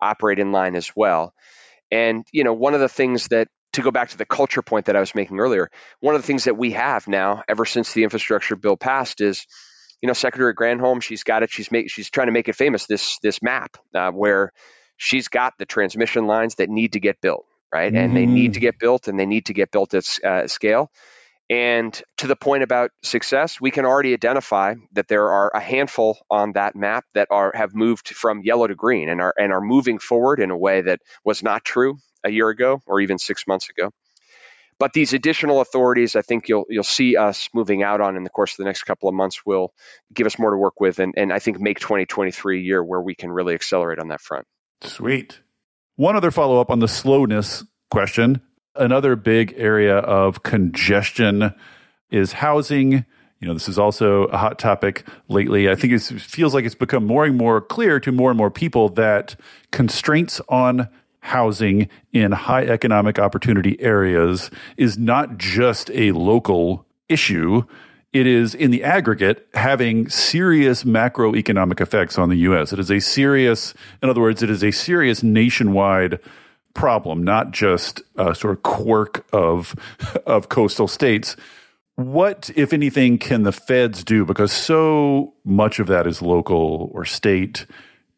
operate 0.00 0.38
in 0.38 0.52
line 0.52 0.74
as 0.74 0.90
well. 0.94 1.32
And, 1.90 2.26
you 2.32 2.44
know, 2.44 2.52
one 2.52 2.74
of 2.74 2.80
the 2.80 2.88
things 2.88 3.28
that 3.28 3.48
to 3.74 3.82
go 3.82 3.90
back 3.90 4.10
to 4.10 4.18
the 4.18 4.26
culture 4.26 4.62
point 4.62 4.86
that 4.86 4.96
I 4.96 5.00
was 5.00 5.14
making 5.14 5.38
earlier, 5.38 5.70
one 6.00 6.14
of 6.14 6.20
the 6.20 6.26
things 6.26 6.44
that 6.44 6.58
we 6.58 6.72
have 6.72 7.08
now, 7.08 7.42
ever 7.48 7.64
since 7.64 7.92
the 7.92 8.02
infrastructure 8.02 8.56
bill 8.56 8.76
passed, 8.76 9.20
is 9.20 9.46
you 10.02 10.06
know 10.06 10.12
Secretary 10.12 10.54
Granholm. 10.54 11.00
She's 11.00 11.22
got 11.22 11.42
it. 11.42 11.50
She's 11.50 11.70
make, 11.70 11.90
she's 11.90 12.10
trying 12.10 12.26
to 12.26 12.32
make 12.32 12.48
it 12.48 12.56
famous. 12.56 12.86
This 12.86 13.18
this 13.22 13.40
map 13.40 13.76
uh, 13.94 14.10
where 14.10 14.52
she's 15.02 15.26
got 15.26 15.54
the 15.58 15.66
transmission 15.66 16.28
lines 16.28 16.54
that 16.54 16.70
need 16.70 16.92
to 16.92 17.00
get 17.00 17.20
built, 17.20 17.44
right? 17.74 17.92
Mm-hmm. 17.92 18.04
And 18.04 18.16
they 18.16 18.24
need 18.24 18.54
to 18.54 18.60
mm-hmm. 18.60 18.66
get 18.66 18.78
built 18.78 19.08
and 19.08 19.18
they 19.18 19.26
need 19.26 19.46
to 19.46 19.52
get 19.52 19.72
built 19.72 19.94
at 19.94 20.24
uh, 20.24 20.46
scale. 20.46 20.92
And 21.50 22.00
to 22.18 22.28
the 22.28 22.36
point 22.36 22.62
about 22.62 22.92
success, 23.02 23.60
we 23.60 23.72
can 23.72 23.84
already 23.84 24.12
identify 24.12 24.74
that 24.92 25.08
there 25.08 25.28
are 25.28 25.50
a 25.52 25.58
handful 25.58 26.18
on 26.30 26.52
that 26.52 26.76
map 26.76 27.04
that 27.14 27.28
are 27.32 27.50
have 27.52 27.74
moved 27.74 28.10
from 28.10 28.42
yellow 28.44 28.68
to 28.68 28.76
green 28.76 29.08
and 29.08 29.20
are 29.20 29.34
and 29.36 29.52
are 29.52 29.60
moving 29.60 29.98
forward 29.98 30.38
in 30.38 30.52
a 30.52 30.56
way 30.56 30.82
that 30.82 31.00
was 31.24 31.42
not 31.42 31.64
true 31.64 31.98
a 32.22 32.30
year 32.30 32.48
ago 32.48 32.80
or 32.86 33.00
even 33.00 33.18
six 33.18 33.44
months 33.48 33.68
ago. 33.70 33.90
But 34.78 34.92
these 34.92 35.14
additional 35.14 35.60
authorities, 35.60 36.14
I 36.14 36.22
think 36.22 36.48
you'll 36.48 36.66
you'll 36.68 36.84
see 36.84 37.16
us 37.16 37.48
moving 37.52 37.82
out 37.82 38.00
on 38.00 38.16
in 38.16 38.22
the 38.22 38.30
course 38.30 38.52
of 38.52 38.58
the 38.58 38.64
next 38.64 38.84
couple 38.84 39.08
of 39.08 39.14
months 39.16 39.44
will 39.44 39.74
give 40.14 40.28
us 40.28 40.38
more 40.38 40.52
to 40.52 40.56
work 40.56 40.80
with 40.80 41.00
and, 41.00 41.14
and 41.16 41.32
I 41.32 41.40
think 41.40 41.60
make 41.60 41.80
2023 41.80 42.58
a 42.58 42.62
year 42.62 42.82
where 42.82 43.02
we 43.02 43.16
can 43.16 43.32
really 43.32 43.54
accelerate 43.54 43.98
on 43.98 44.08
that 44.08 44.20
front. 44.20 44.46
Sweet. 44.84 45.40
One 45.96 46.16
other 46.16 46.30
follow 46.30 46.60
up 46.60 46.70
on 46.70 46.80
the 46.80 46.88
slowness 46.88 47.64
question. 47.90 48.40
Another 48.74 49.16
big 49.16 49.54
area 49.56 49.98
of 49.98 50.42
congestion 50.42 51.54
is 52.10 52.32
housing. 52.32 53.04
You 53.40 53.48
know, 53.48 53.54
this 53.54 53.68
is 53.68 53.78
also 53.78 54.24
a 54.24 54.36
hot 54.36 54.58
topic 54.58 55.04
lately. 55.28 55.68
I 55.68 55.74
think 55.74 55.92
it 55.92 56.00
feels 56.00 56.54
like 56.54 56.64
it's 56.64 56.74
become 56.74 57.06
more 57.06 57.24
and 57.24 57.36
more 57.36 57.60
clear 57.60 58.00
to 58.00 58.12
more 58.12 58.30
and 58.30 58.38
more 58.38 58.50
people 58.50 58.88
that 58.90 59.36
constraints 59.70 60.40
on 60.48 60.88
housing 61.20 61.88
in 62.12 62.32
high 62.32 62.64
economic 62.64 63.18
opportunity 63.18 63.80
areas 63.80 64.50
is 64.76 64.98
not 64.98 65.38
just 65.38 65.90
a 65.90 66.12
local 66.12 66.86
issue 67.08 67.62
it 68.12 68.26
is 68.26 68.54
in 68.54 68.70
the 68.70 68.84
aggregate 68.84 69.48
having 69.54 70.08
serious 70.08 70.84
macroeconomic 70.84 71.80
effects 71.80 72.18
on 72.18 72.28
the 72.28 72.36
US. 72.36 72.72
It 72.72 72.78
is 72.78 72.90
a 72.90 73.00
serious, 73.00 73.74
in 74.02 74.10
other 74.10 74.20
words, 74.20 74.42
it 74.42 74.50
is 74.50 74.62
a 74.62 74.70
serious 74.70 75.22
nationwide 75.22 76.20
problem, 76.74 77.22
not 77.22 77.52
just 77.52 78.02
a 78.16 78.34
sort 78.34 78.56
of 78.56 78.62
quirk 78.62 79.26
of, 79.32 79.74
of 80.26 80.48
coastal 80.48 80.88
states. 80.88 81.36
What, 81.96 82.50
if 82.54 82.72
anything, 82.72 83.18
can 83.18 83.42
the 83.42 83.52
feds 83.52 84.04
do? 84.04 84.24
Because 84.24 84.52
so 84.52 85.34
much 85.44 85.78
of 85.78 85.86
that 85.88 86.06
is 86.06 86.22
local 86.22 86.90
or 86.92 87.04
state. 87.04 87.66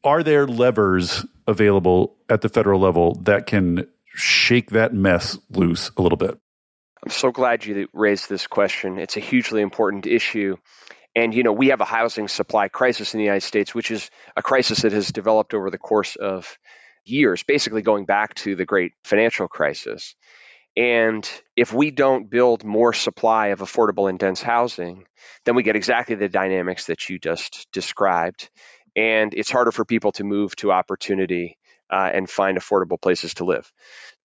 Are 0.03 0.23
there 0.23 0.47
levers 0.47 1.25
available 1.47 2.17
at 2.29 2.41
the 2.41 2.49
federal 2.49 2.81
level 2.81 3.15
that 3.23 3.47
can 3.47 3.87
shake 4.07 4.71
that 4.71 4.95
mess 4.95 5.39
loose 5.51 5.91
a 5.97 6.03
little 6.03 6.17
bit? 6.17 6.39
I'm 7.05 7.11
so 7.11 7.33
glad 7.33 7.67
you 7.67 7.87
raised 7.93 8.31
this 8.31 8.47
question. 8.47 8.99
It's 8.99 9.19
a 9.19 9.21
hugely 9.21 9.61
important 9.61 10.07
issue. 10.07 10.57
And, 11.15 11.35
you 11.35 11.43
know, 11.43 11.53
we 11.53 11.69
have 11.69 11.83
a 11.83 11.85
housing 11.85 12.29
supply 12.29 12.69
crisis 12.69 13.13
in 13.13 13.19
the 13.19 13.25
United 13.25 13.47
States, 13.47 13.75
which 13.75 13.91
is 13.91 14.11
a 14.35 14.43
crisis 14.43 14.81
that 14.83 14.93
has 14.93 15.13
developed 15.13 15.53
over 15.53 15.71
the 15.71 15.77
course 15.77 16.17
of 16.17 16.59
years, 17.05 17.43
basically 17.43 17.83
going 17.83 18.07
back 18.07 18.33
to 18.37 18.57
the 18.57 18.65
great 18.65 18.93
financial 19.05 19.49
crisis. 19.49 20.15
And 20.79 21.31
if 21.57 21.75
we 21.75 21.91
don't 21.91 22.31
build 22.31 22.65
more 22.65 22.95
supply 22.95 23.49
of 23.49 23.61
affordable 23.61 24.09
and 24.09 24.19
dense 24.19 24.41
housing, 24.41 25.05
then 25.45 25.57
we 25.57 25.63
get 25.63 25.77
exactly 25.77 26.17
the 26.17 26.31
dynamics 26.31 26.87
that 26.87 27.11
you 27.11 27.19
just 27.19 27.69
described. 27.71 28.49
And 28.97 29.35
it's 29.35 29.51
harder 29.51 29.73
for 29.73 29.85
people 29.85 30.13
to 30.13 30.25
move 30.25 30.57
to 30.57 30.73
opportunity 30.73 31.59
uh, 31.91 32.11
and 32.13 32.29
find 32.29 32.59
affordable 32.59 33.01
places 33.01 33.35
to 33.35 33.45
live. 33.45 33.71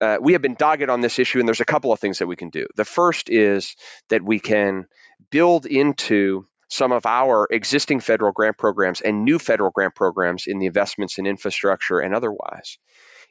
Uh, 0.02 0.18
we 0.22 0.34
have 0.34 0.42
been 0.42 0.56
dogged 0.56 0.90
on 0.90 1.02
this 1.02 1.20
issue, 1.20 1.40
and 1.40 1.48
there's 1.48 1.62
a 1.62 1.66
couple 1.66 1.92
of 1.92 2.00
things 2.00 2.20
that 2.20 2.28
we 2.28 2.36
can 2.36 2.50
do. 2.50 2.66
The 2.76 2.86
first 2.86 3.30
is 3.30 3.76
that 4.10 4.24
we 4.24 4.40
can 4.40 4.86
build 5.30 5.66
into 5.66 6.46
some 6.70 6.92
of 6.92 7.06
our 7.06 7.48
existing 7.50 8.00
federal 8.00 8.32
grant 8.32 8.58
programs 8.58 9.02
and 9.02 9.26
new 9.26 9.40
federal 9.40 9.72
grant 9.72 9.96
programs 9.96 10.46
in 10.48 10.60
the 10.60 10.68
investments 10.68 11.18
in 11.18 11.26
infrastructure 11.26 12.00
and 12.00 12.14
otherwise 12.14 12.78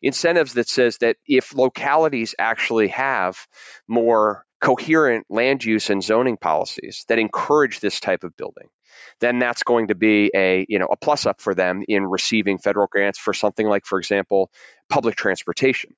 incentives 0.03 0.55
that 0.55 0.69
says 0.69 0.99
that 0.99 1.17
if 1.27 1.55
localities 1.55 2.35
actually 2.39 2.89
have 2.89 3.37
more 3.87 4.45
coherent 4.61 5.27
land 5.29 5.65
use 5.65 5.91
and 5.91 6.03
zoning 6.03 6.37
policies 6.37 7.05
that 7.09 7.19
encourage 7.19 7.81
this 7.81 8.01
type 8.01 8.25
of 8.25 8.37
building 8.37 8.69
then 9.21 9.39
that's 9.39 9.63
going 9.63 9.89
to 9.89 9.95
be 9.95 10.31
a 10.35 10.67
you 10.69 10.79
know 10.79 10.87
a 10.87 10.97
plus 10.97 11.27
up 11.27 11.41
for 11.41 11.55
them 11.55 11.83
in 11.89 12.05
receiving 12.05 12.59
federal 12.59 12.87
grants 12.87 13.19
for 13.19 13.33
something 13.33 13.67
like, 13.67 13.87
for 13.87 13.99
example, 13.99 14.51
public 14.89 15.17
transportation. 15.17 15.95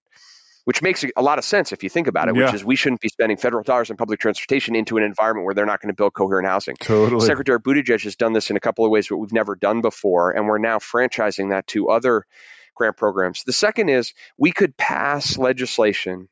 Which 0.65 0.83
makes 0.83 1.05
a 1.17 1.23
lot 1.23 1.39
of 1.39 1.45
sense 1.45 1.73
if 1.73 1.83
you 1.83 1.89
think 1.89 2.07
about 2.07 2.29
it, 2.29 2.37
yeah. 2.37 2.45
which 2.45 2.55
is 2.55 2.65
we 2.65 2.77
shouldn't 2.77 3.01
be 3.01 3.09
spending 3.09 3.39
federal 3.39 3.63
dollars 3.63 3.91
on 3.91 3.97
public 3.97 4.21
transportation 4.21 4.77
into 4.77 4.99
an 4.99 5.03
environment 5.03 5.47
where 5.47 5.55
they're 5.55 5.67
not 5.67 5.81
going 5.81 5.89
to 5.89 5.97
build 5.97 6.13
coherent 6.13 6.47
housing. 6.47 6.77
Totally. 6.77 7.27
Secretary 7.27 7.59
Buttigieg 7.59 8.05
has 8.05 8.15
done 8.15 8.35
this 8.35 8.51
in 8.51 8.57
a 8.57 8.61
couple 8.61 8.85
of 8.85 8.91
ways 8.91 9.09
that 9.09 9.17
we've 9.17 9.33
never 9.33 9.57
done 9.57 9.81
before, 9.81 10.33
and 10.33 10.47
we're 10.47 10.59
now 10.59 10.79
franchising 10.79 11.51
that 11.51 11.67
to 11.69 11.89
other 11.89 12.27
grant 12.75 12.99
programs. 12.99 13.43
The 13.43 13.55
second 13.55 13.89
is 13.89 14.13
we 14.37 14.53
could 14.53 14.77
pass 14.77 15.39
legislation 15.39 16.29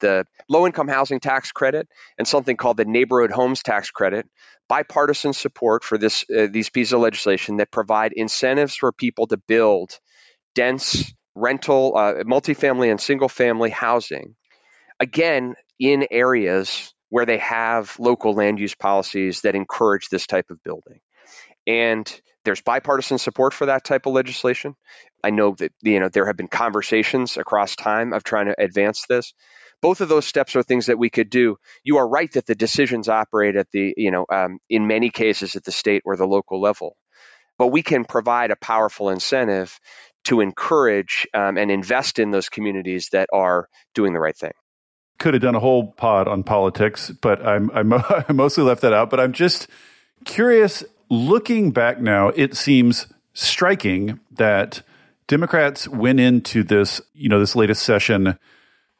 the 0.00 0.24
low 0.48 0.66
income 0.66 0.88
housing 0.88 1.20
tax 1.20 1.52
credit 1.52 1.88
and 2.18 2.26
something 2.26 2.56
called 2.56 2.76
the 2.76 2.84
neighborhood 2.84 3.30
homes 3.30 3.62
tax 3.62 3.90
credit 3.90 4.26
bipartisan 4.70 5.32
support 5.32 5.82
for 5.82 5.98
this 5.98 6.24
uh, 6.30 6.46
these 6.48 6.70
pieces 6.70 6.92
of 6.92 7.00
legislation 7.00 7.56
that 7.56 7.72
provide 7.72 8.12
incentives 8.14 8.76
for 8.76 8.92
people 8.92 9.26
to 9.26 9.36
build 9.36 9.98
dense 10.54 11.12
rental, 11.34 11.96
uh, 11.96 12.14
multifamily, 12.24 12.90
and 12.90 13.00
single 13.00 13.28
family 13.28 13.70
housing. 13.70 14.36
Again, 15.00 15.54
in 15.80 16.06
areas 16.10 16.94
where 17.08 17.26
they 17.26 17.38
have 17.38 17.98
local 17.98 18.34
land 18.34 18.60
use 18.60 18.76
policies 18.76 19.40
that 19.40 19.56
encourage 19.56 20.08
this 20.08 20.26
type 20.26 20.50
of 20.50 20.62
building. 20.62 21.00
And 21.66 22.20
there's 22.44 22.62
bipartisan 22.62 23.18
support 23.18 23.52
for 23.52 23.66
that 23.66 23.84
type 23.84 24.06
of 24.06 24.12
legislation. 24.12 24.76
I 25.24 25.30
know 25.30 25.54
that 25.58 25.72
you 25.82 25.98
know 25.98 26.08
there 26.08 26.26
have 26.26 26.36
been 26.36 26.48
conversations 26.48 27.36
across 27.36 27.74
time 27.74 28.12
of 28.12 28.22
trying 28.22 28.46
to 28.46 28.54
advance 28.58 29.04
this 29.08 29.34
both 29.82 30.00
of 30.00 30.08
those 30.08 30.26
steps 30.26 30.56
are 30.56 30.62
things 30.62 30.86
that 30.86 30.98
we 30.98 31.10
could 31.10 31.30
do. 31.30 31.56
You 31.82 31.98
are 31.98 32.08
right 32.08 32.30
that 32.32 32.46
the 32.46 32.54
decisions 32.54 33.08
operate 33.08 33.56
at 33.56 33.70
the, 33.72 33.94
you 33.96 34.10
know, 34.10 34.26
um, 34.30 34.58
in 34.68 34.86
many 34.86 35.10
cases 35.10 35.56
at 35.56 35.64
the 35.64 35.72
state 35.72 36.02
or 36.04 36.16
the 36.16 36.26
local 36.26 36.60
level. 36.60 36.96
But 37.58 37.68
we 37.68 37.82
can 37.82 38.04
provide 38.04 38.50
a 38.50 38.56
powerful 38.56 39.10
incentive 39.10 39.78
to 40.24 40.40
encourage 40.40 41.26
um, 41.34 41.56
and 41.56 41.70
invest 41.70 42.18
in 42.18 42.30
those 42.30 42.48
communities 42.48 43.08
that 43.12 43.28
are 43.32 43.68
doing 43.94 44.12
the 44.12 44.20
right 44.20 44.36
thing. 44.36 44.52
Could 45.18 45.34
have 45.34 45.42
done 45.42 45.54
a 45.54 45.60
whole 45.60 45.92
pod 45.92 46.28
on 46.28 46.42
politics, 46.42 47.10
but 47.10 47.46
I'm, 47.46 47.70
I'm 47.74 47.92
I 48.28 48.32
mostly 48.32 48.64
left 48.64 48.82
that 48.82 48.92
out. 48.92 49.10
But 49.10 49.20
I'm 49.20 49.32
just 49.32 49.68
curious. 50.24 50.84
Looking 51.12 51.72
back 51.72 52.00
now, 52.00 52.28
it 52.28 52.56
seems 52.56 53.08
striking 53.34 54.20
that 54.30 54.82
Democrats 55.26 55.88
went 55.88 56.20
into 56.20 56.62
this, 56.62 57.00
you 57.14 57.28
know, 57.28 57.40
this 57.40 57.56
latest 57.56 57.82
session 57.82 58.38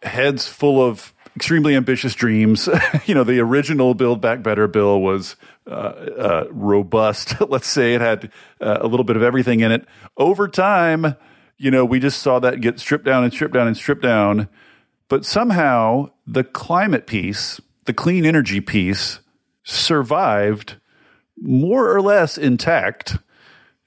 heads 0.03 0.47
full 0.47 0.85
of 0.85 1.15
extremely 1.37 1.77
ambitious 1.77 2.15
dreams. 2.15 2.69
you 3.07 3.15
know, 3.15 3.25
the 3.25 3.41
original 3.41 3.95
Build 3.95 4.21
Back 4.21 4.43
Better 4.43 4.67
bill 4.67 5.01
was 5.01 5.37
uh, 5.67 5.71
uh, 5.71 6.45
robust. 6.51 7.41
Let's 7.49 7.69
say 7.69 7.95
it 7.95 8.01
had 8.01 8.31
uh, 8.61 8.79
a 8.81 8.87
little 8.87 9.05
bit 9.05 9.17
of 9.17 9.23
everything 9.23 9.61
in 9.61 9.73
it. 9.73 9.87
Over 10.17 10.49
time, 10.49 11.17
you 11.57 11.71
know, 11.71 11.85
we 11.85 12.01
just 12.01 12.21
saw 12.23 12.39
that 12.41 12.61
get 12.61 12.81
stripped 12.81 13.05
down 13.05 13.25
and 13.25 13.33
stripped 13.33 13.55
down 13.55 13.67
and 13.67 13.77
stripped 13.77 14.03
down. 14.03 14.49
But 15.09 15.27
somehow 15.27 16.11
the 16.27 16.45
climate 16.45 17.07
piece, 17.07 17.61
the 17.85 17.93
clean 17.93 18.25
energy 18.25 18.61
piece, 18.61 19.21
survived 19.65 20.77
more 21.37 21.95
or 21.95 22.01
less 22.01 22.39
intact 22.39 23.19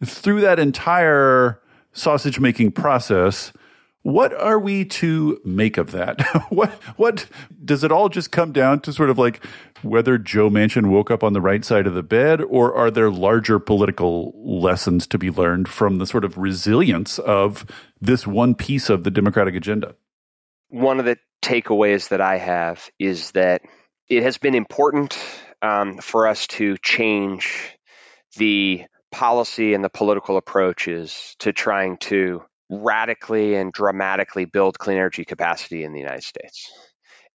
through 0.04 0.42
that 0.42 0.60
entire 0.60 1.62
sausage 1.94 2.40
making 2.40 2.72
process. 2.72 3.54
What 4.04 4.34
are 4.34 4.60
we 4.60 4.84
to 4.86 5.40
make 5.46 5.78
of 5.78 5.92
that? 5.92 6.22
what 6.50 6.72
what 6.98 7.26
does 7.64 7.84
it 7.84 7.92
all 7.92 8.10
just 8.10 8.32
come 8.32 8.52
down 8.52 8.82
to 8.82 8.94
sort 8.94 9.10
of 9.10 9.18
like 9.18 9.44
whether 9.82 10.18
Joe 10.18 10.50
Manchin 10.50 10.90
woke 10.90 11.10
up 11.10 11.24
on 11.24 11.34
the 11.34 11.42
right 11.42 11.64
side 11.64 11.88
of 11.88 11.94
the 11.94 12.04
bed 12.04 12.42
or 12.42 12.76
are 12.76 12.92
there 12.92 13.10
larger 13.10 13.60
political 13.60 14.34
lessons 14.36 15.08
to 15.08 15.18
be 15.18 15.30
learned 15.30 15.70
from 15.70 15.98
the 15.98 16.06
sort 16.06 16.26
of 16.26 16.38
resilience 16.38 17.18
of 17.20 17.66
this 18.00 18.28
one 18.28 18.56
piece 18.56 18.90
of 18.90 19.04
the 19.04 19.12
democratic 19.12 19.56
agenda? 19.56 19.96
One 20.68 21.00
of 21.00 21.06
the 21.06 21.18
takeaways 21.42 22.10
that 22.10 22.22
I 22.22 22.38
have 22.38 22.90
is 23.00 23.32
that 23.32 23.62
it 24.10 24.24
has 24.24 24.38
been 24.38 24.56
important 24.56 25.18
um, 25.62 26.00
for 26.00 26.28
us 26.28 26.48
to 26.48 26.78
change 26.78 27.78
the 28.36 28.84
policy 29.12 29.74
and 29.74 29.84
the 29.84 29.90
political 29.90 30.38
approaches 30.38 31.36
to 31.40 31.54
trying 31.54 31.98
to 31.98 32.44
radically 32.70 33.56
and 33.56 33.72
dramatically 33.72 34.46
build 34.46 34.80
clean 34.80 34.98
energy 34.98 35.26
capacity 35.26 35.84
in 35.84 35.94
the 35.94 36.00
United 36.00 36.24
States. 36.24 36.72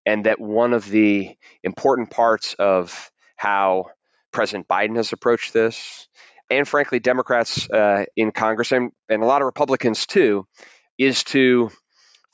And 0.06 0.24
that 0.26 0.40
one 0.40 0.72
of 0.72 0.88
the 0.88 1.36
important 1.62 2.10
parts 2.10 2.54
of 2.54 3.10
how 3.36 3.86
President 4.32 4.68
Biden 4.68 4.96
has 4.96 5.12
approached 5.12 5.52
this, 5.52 6.08
and 6.50 6.66
frankly, 6.66 6.98
Democrats 6.98 7.68
uh, 7.70 8.04
in 8.16 8.32
Congress 8.32 8.72
and, 8.72 8.90
and 9.08 9.22
a 9.22 9.26
lot 9.26 9.42
of 9.42 9.46
Republicans 9.46 10.06
too, 10.06 10.46
is 10.98 11.24
to 11.24 11.70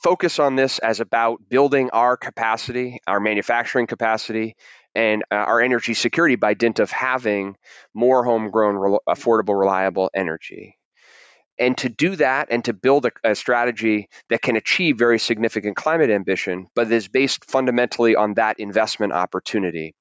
focus 0.03 0.39
on 0.39 0.55
this 0.55 0.79
as 0.79 0.99
about 0.99 1.41
building 1.49 1.89
our 1.91 2.15
capacity, 2.17 2.99
our 3.07 3.19
manufacturing 3.19 3.87
capacity, 3.87 4.55
and 4.93 5.23
uh, 5.31 5.35
our 5.35 5.61
energy 5.61 5.93
security 5.93 6.35
by 6.35 6.53
dint 6.53 6.79
of 6.79 6.91
having 6.91 7.55
more 7.93 8.23
homegrown, 8.23 8.97
affordable, 9.09 9.59
reliable 9.59 10.09
energy. 10.15 10.77
And 11.57 11.77
to 11.77 11.89
do 11.89 12.17
that 12.17 12.47
and 12.51 12.65
to 12.65 12.73
build 12.73 13.05
a, 13.05 13.11
a, 13.23 13.35
strategy 13.35 14.09
that 14.29 14.41
can 14.41 14.57
achieve 14.57 14.97
very 14.97 15.19
significant 15.19 15.77
climate 15.77 16.09
ambition, 16.09 16.67
but 16.75 16.91
is 16.91 17.07
based 17.07 17.45
fundamentally 17.45 18.15
on 18.15 18.33
that 18.33 18.59
investment 18.59 19.13
opportunity. 19.13 19.95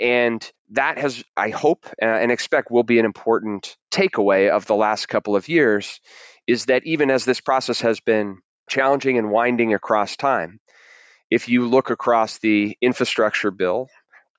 And 0.00 0.44
that 0.70 0.98
has, 0.98 1.22
I 1.36 1.50
hope 1.50 1.86
uh, 2.02 2.06
and 2.06 2.32
expect, 2.32 2.70
will 2.70 2.82
be 2.82 2.98
an 2.98 3.04
important 3.04 3.76
takeaway 3.92 4.50
of 4.50 4.66
the 4.66 4.74
last 4.74 5.06
couple 5.06 5.36
of 5.36 5.48
years 5.48 6.00
is 6.46 6.66
that 6.66 6.84
even 6.84 7.10
as 7.10 7.24
this 7.24 7.40
process 7.40 7.80
has 7.82 8.00
been 8.00 8.38
challenging 8.68 9.18
and 9.18 9.30
winding 9.30 9.74
across 9.74 10.16
time, 10.16 10.58
if 11.30 11.48
you 11.48 11.68
look 11.68 11.90
across 11.90 12.38
the 12.38 12.76
infrastructure 12.80 13.50
bill, 13.50 13.88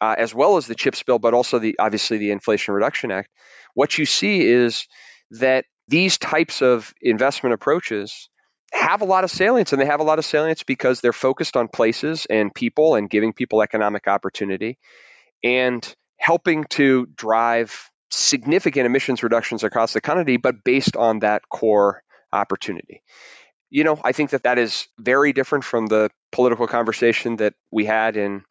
uh, 0.02 0.16
as 0.18 0.36
well 0.36 0.58
as 0.58 0.68
the 0.68 0.76
CHIPS 0.76 1.04
bill, 1.04 1.20
but 1.20 1.34
also 1.34 1.60
the 1.60 1.78
obviously 1.80 2.18
the 2.18 2.32
Inflation 2.32 2.74
Reduction 2.74 3.12
Act, 3.12 3.30
what 3.74 3.98
you 3.98 4.06
see 4.06 4.42
is 4.42 4.88
that 5.32 5.66
these 5.88 6.18
types 6.18 6.62
of 6.62 6.94
investment 7.02 7.54
approaches 7.54 8.30
have 8.74 9.02
a 9.02 9.06
lot 9.06 9.24
of 9.24 9.32
salience, 9.32 9.72
and 9.72 9.82
they 9.82 9.86
have 9.86 10.00
a 10.00 10.04
lot 10.04 10.20
of 10.20 10.26
salience 10.26 10.64
because 10.64 11.02
they're 11.02 11.14
focused 11.14 11.56
on 11.56 11.68
places 11.68 12.26
and 12.30 12.54
people 12.54 12.96
and 12.96 13.10
giving 13.10 13.34
people 13.34 13.62
economic 13.62 14.08
opportunity 14.08 14.78
and 15.44 15.96
helping 16.18 16.66
to 16.66 17.06
drive 17.16 17.90
significant 18.10 18.86
emissions 18.86 19.24
reductions 19.24 19.64
across 19.64 19.94
the 19.94 20.02
country, 20.02 20.38
but 20.38 20.64
based 20.64 20.96
on 20.96 21.20
that 21.20 21.48
core 21.50 22.02
opportunity. 22.34 23.02
You 23.70 23.84
know, 23.84 24.00
I 24.04 24.12
think 24.12 24.32
that 24.32 24.44
that 24.44 24.58
is 24.58 24.88
very 24.98 25.34
different 25.34 25.64
from 25.64 25.88
the 25.88 26.10
political 26.32 26.68
conversation 26.68 27.38
that 27.38 27.54
we 27.72 27.86
had 27.86 28.18
in 28.18 28.44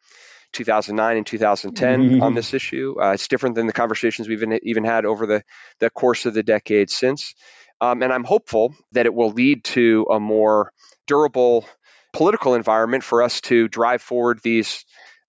2009 0.55 1.17
and 1.17 1.25
2010 1.25 1.99
mm-hmm. 1.99 2.21
on 2.23 2.33
this 2.33 2.53
issue. 2.53 2.95
Uh, 2.99 3.11
it's 3.11 3.27
different 3.27 3.55
than 3.55 3.67
the 3.67 3.73
conversations 3.73 4.27
we've 4.27 4.41
even, 4.41 4.59
even 4.63 4.83
had 4.83 5.05
over 5.05 5.25
the, 5.25 5.43
the 5.79 5.89
course 5.89 6.25
of 6.25 6.33
the 6.33 6.43
decade 6.43 6.89
since. 6.89 7.35
Um, 7.81 8.01
and 8.01 8.11
I'm 8.11 8.23
hopeful 8.23 8.73
that 8.93 9.05
it 9.05 9.13
will 9.13 9.31
lead 9.31 9.63
to 9.65 10.07
a 10.11 10.19
more 10.19 10.71
durable 11.07 11.65
political 12.13 12.55
environment 12.55 13.03
for 13.03 13.21
us 13.21 13.41
to 13.41 13.67
drive 13.67 14.01
forward 14.01 14.39
these 14.41 14.85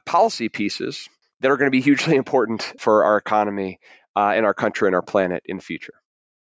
policy 0.07 0.49
pieces 0.49 1.09
that 1.41 1.51
are 1.51 1.57
going 1.57 1.67
to 1.67 1.77
be 1.77 1.81
hugely 1.81 2.17
important 2.23 2.63
for 2.79 3.05
our 3.05 3.17
economy 3.17 3.81
uh, 4.15 4.33
and 4.35 4.47
our 4.47 4.55
country 4.55 4.89
and 4.89 4.95
our 4.95 5.03
planet 5.03 5.43
in 5.45 5.57
the 5.57 5.63
future. 5.63 5.95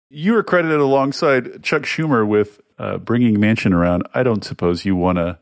You 0.09 0.34
were 0.34 0.43
credited 0.43 0.80
alongside 0.80 1.63
Chuck 1.63 1.82
Schumer 1.82 2.25
with 2.25 2.61
uh, 2.80 2.97
bringing 2.97 3.38
Manchin 3.38 3.73
around. 3.73 4.03
I 4.13 4.23
don't 4.23 4.43
suppose 4.43 4.86
you 4.86 4.95
want 4.95 5.17
to 5.17 5.39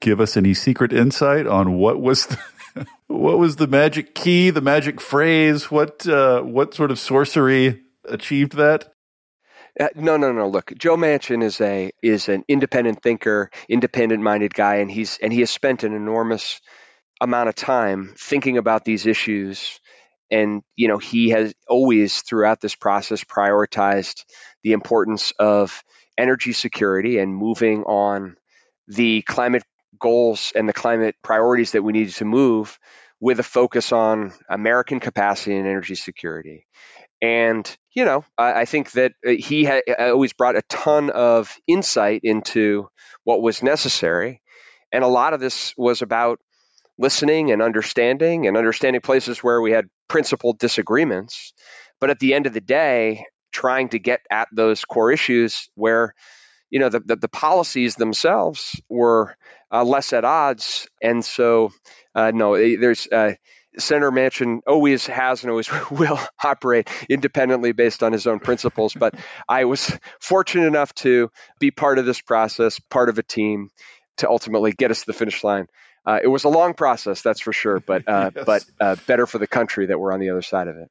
give 0.00 0.20
us 0.20 0.36
any 0.36 0.54
secret 0.54 0.92
insight 0.92 1.46
on 1.46 1.74
what 1.74 2.00
was 2.00 2.26
the, 2.26 2.38
what 3.06 3.38
was 3.38 3.56
the 3.56 3.66
magic 3.66 4.14
key, 4.14 4.50
the 4.50 4.60
magic 4.60 5.00
phrase? 5.00 5.70
What 5.70 6.06
uh, 6.06 6.42
what 6.42 6.74
sort 6.74 6.90
of 6.90 6.98
sorcery 6.98 7.82
achieved 8.04 8.56
that? 8.56 8.92
Uh, 9.78 9.88
no, 9.96 10.16
no, 10.16 10.32
no. 10.32 10.48
Look, 10.48 10.72
Joe 10.76 10.96
Manchin 10.96 11.42
is 11.42 11.60
a 11.60 11.90
is 12.02 12.28
an 12.28 12.44
independent 12.48 13.02
thinker, 13.02 13.50
independent 13.68 14.22
minded 14.22 14.54
guy, 14.54 14.76
and 14.76 14.90
he's 14.90 15.18
and 15.20 15.32
he 15.32 15.40
has 15.40 15.50
spent 15.50 15.82
an 15.82 15.94
enormous 15.94 16.60
amount 17.20 17.48
of 17.48 17.54
time 17.54 18.14
thinking 18.18 18.58
about 18.58 18.84
these 18.84 19.06
issues. 19.06 19.80
And 20.30 20.62
you 20.76 20.88
know, 20.88 20.98
he 20.98 21.30
has 21.30 21.54
always 21.68 22.22
throughout 22.22 22.60
this 22.60 22.74
process 22.74 23.24
prioritized 23.24 24.24
the 24.62 24.72
importance 24.72 25.32
of 25.38 25.82
energy 26.16 26.52
security 26.52 27.18
and 27.18 27.34
moving 27.34 27.82
on 27.82 28.36
the 28.86 29.22
climate 29.22 29.64
goals 29.98 30.52
and 30.54 30.68
the 30.68 30.72
climate 30.72 31.16
priorities 31.22 31.72
that 31.72 31.82
we 31.82 31.92
needed 31.92 32.14
to 32.14 32.24
move 32.24 32.78
with 33.20 33.40
a 33.40 33.44
focus 33.44 33.92
on 33.92 34.32
American 34.48 35.00
capacity 35.00 35.56
and 35.56 35.66
energy 35.66 35.94
security. 35.94 36.66
And, 37.22 37.64
you 37.94 38.04
know, 38.04 38.24
I, 38.36 38.62
I 38.62 38.64
think 38.64 38.92
that 38.92 39.12
uh, 39.26 39.30
he 39.30 39.64
had 39.64 39.82
uh, 39.88 40.10
always 40.10 40.32
brought 40.32 40.56
a 40.56 40.62
ton 40.68 41.10
of 41.10 41.56
insight 41.66 42.20
into 42.24 42.88
what 43.24 43.40
was 43.40 43.62
necessary. 43.62 44.42
And 44.92 45.02
a 45.02 45.08
lot 45.08 45.32
of 45.32 45.40
this 45.40 45.72
was 45.76 46.02
about 46.02 46.38
listening 46.98 47.50
and 47.50 47.62
understanding 47.62 48.46
and 48.46 48.56
understanding 48.56 49.00
places 49.00 49.38
where 49.38 49.60
we 49.60 49.72
had 49.72 49.86
principled 50.08 50.58
disagreements. 50.58 51.54
But 52.00 52.10
at 52.10 52.18
the 52.18 52.34
end 52.34 52.46
of 52.46 52.52
the 52.52 52.60
day, 52.60 53.24
trying 53.52 53.88
to 53.90 53.98
get 53.98 54.20
at 54.30 54.48
those 54.52 54.84
core 54.84 55.12
issues 55.12 55.68
where 55.74 56.14
you 56.74 56.80
know 56.80 56.88
the, 56.88 56.98
the, 56.98 57.14
the 57.14 57.28
policies 57.28 57.94
themselves 57.94 58.82
were 58.88 59.36
uh, 59.72 59.84
less 59.84 60.12
at 60.12 60.24
odds, 60.24 60.88
and 61.00 61.24
so 61.24 61.72
uh, 62.16 62.32
no, 62.34 62.56
there's 62.56 63.06
uh, 63.06 63.34
Senator 63.78 64.10
Manchin 64.10 64.58
always 64.66 65.06
has 65.06 65.44
and 65.44 65.52
always 65.52 65.70
will 65.92 66.18
operate 66.42 66.90
independently 67.08 67.70
based 67.70 68.02
on 68.02 68.12
his 68.12 68.26
own 68.26 68.40
principles. 68.40 68.92
But 68.92 69.14
I 69.48 69.66
was 69.66 69.96
fortunate 70.20 70.66
enough 70.66 70.92
to 70.96 71.30
be 71.60 71.70
part 71.70 72.00
of 72.00 72.06
this 72.06 72.20
process, 72.20 72.80
part 72.90 73.08
of 73.08 73.18
a 73.18 73.22
team 73.22 73.70
to 74.16 74.28
ultimately 74.28 74.72
get 74.72 74.90
us 74.90 75.02
to 75.02 75.06
the 75.06 75.12
finish 75.12 75.44
line. 75.44 75.68
Uh, 76.04 76.18
it 76.24 76.28
was 76.28 76.42
a 76.42 76.48
long 76.48 76.74
process, 76.74 77.22
that's 77.22 77.40
for 77.40 77.52
sure, 77.52 77.78
but 77.78 78.08
uh, 78.08 78.32
yes. 78.36 78.44
but 78.44 78.64
uh, 78.80 78.96
better 79.06 79.28
for 79.28 79.38
the 79.38 79.46
country 79.46 79.86
that 79.86 80.00
we're 80.00 80.12
on 80.12 80.18
the 80.18 80.30
other 80.30 80.42
side 80.42 80.66
of 80.66 80.76
it 80.76 80.90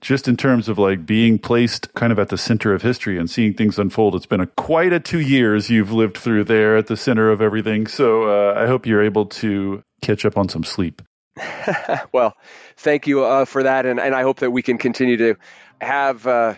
just 0.00 0.26
in 0.28 0.36
terms 0.36 0.68
of 0.68 0.78
like 0.78 1.04
being 1.04 1.38
placed 1.38 1.92
kind 1.94 2.12
of 2.12 2.18
at 2.18 2.28
the 2.28 2.38
center 2.38 2.72
of 2.72 2.82
history 2.82 3.18
and 3.18 3.28
seeing 3.28 3.54
things 3.54 3.78
unfold. 3.78 4.14
It's 4.14 4.26
been 4.26 4.40
a 4.40 4.46
quite 4.46 4.92
a 4.92 5.00
two 5.00 5.20
years 5.20 5.68
you've 5.68 5.92
lived 5.92 6.16
through 6.16 6.44
there 6.44 6.76
at 6.76 6.86
the 6.86 6.96
center 6.96 7.30
of 7.30 7.40
everything. 7.40 7.86
So 7.86 8.24
uh, 8.24 8.54
I 8.58 8.66
hope 8.66 8.86
you're 8.86 9.02
able 9.02 9.26
to 9.26 9.82
catch 10.00 10.24
up 10.24 10.36
on 10.38 10.48
some 10.48 10.64
sleep. 10.64 11.02
well, 12.12 12.36
thank 12.76 13.06
you 13.06 13.24
uh, 13.24 13.44
for 13.44 13.62
that, 13.62 13.86
and, 13.86 14.00
and 14.00 14.14
I 14.14 14.22
hope 14.22 14.40
that 14.40 14.50
we 14.50 14.62
can 14.62 14.78
continue 14.78 15.16
to 15.18 15.36
have 15.80 16.26
uh, 16.26 16.54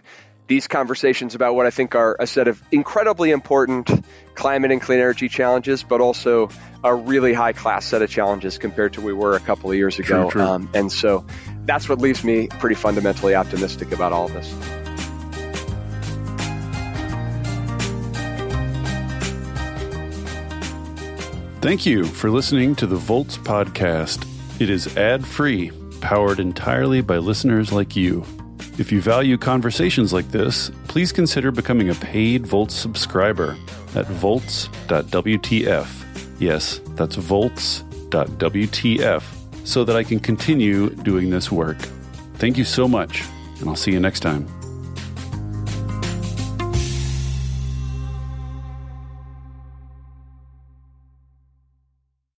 these 0.46 0.66
conversations 0.66 1.34
about 1.34 1.54
what 1.54 1.66
I 1.66 1.70
think 1.70 1.94
are 1.94 2.16
a 2.18 2.26
set 2.26 2.48
of 2.48 2.62
incredibly 2.72 3.30
important 3.30 3.90
climate 4.34 4.72
and 4.72 4.80
clean 4.80 4.98
energy 4.98 5.28
challenges, 5.28 5.82
but 5.82 6.00
also 6.00 6.48
a 6.82 6.94
really 6.94 7.32
high 7.32 7.52
class 7.52 7.84
set 7.84 8.02
of 8.02 8.10
challenges 8.10 8.58
compared 8.58 8.94
to 8.94 9.00
we 9.00 9.12
were 9.12 9.34
a 9.34 9.40
couple 9.40 9.70
of 9.70 9.76
years 9.76 9.98
ago. 9.98 10.30
True, 10.30 10.30
true. 10.30 10.42
Um, 10.42 10.70
and 10.74 10.90
so 10.90 11.24
that's 11.66 11.88
what 11.88 12.00
leaves 12.00 12.24
me 12.24 12.48
pretty 12.58 12.74
fundamentally 12.74 13.34
optimistic 13.34 13.92
about 13.92 14.12
all 14.12 14.28
this. 14.28 14.52
Thank 21.62 21.86
you 21.86 22.04
for 22.04 22.28
listening 22.28 22.74
to 22.76 22.86
the 22.88 22.96
Volts 22.96 23.38
podcast. 23.38 24.26
It 24.60 24.68
is 24.68 24.96
ad 24.96 25.24
free, 25.24 25.70
powered 26.00 26.40
entirely 26.40 27.02
by 27.02 27.18
listeners 27.18 27.72
like 27.72 27.94
you. 27.94 28.24
If 28.78 28.90
you 28.90 29.00
value 29.00 29.38
conversations 29.38 30.12
like 30.12 30.28
this, 30.32 30.72
please 30.88 31.12
consider 31.12 31.52
becoming 31.52 31.88
a 31.90 31.94
paid 31.94 32.44
Volts 32.46 32.74
subscriber 32.74 33.56
at 33.94 34.06
volts.wtf. 34.06 35.86
Yes, 36.40 36.80
that's 36.96 37.14
volts.wtf. 37.14 38.02
so 39.64 39.84
that 39.84 39.96
I 39.96 40.02
can 40.02 40.20
continue 40.20 40.90
doing 40.90 41.30
this 41.30 41.50
work. 41.50 41.78
Thank 42.34 42.58
you 42.58 42.64
so 42.64 42.88
much, 42.88 43.22
and 43.60 43.68
I'll 43.68 43.76
see 43.76 43.92
you 43.92 44.00
next 44.00 44.20
time. 44.20 44.61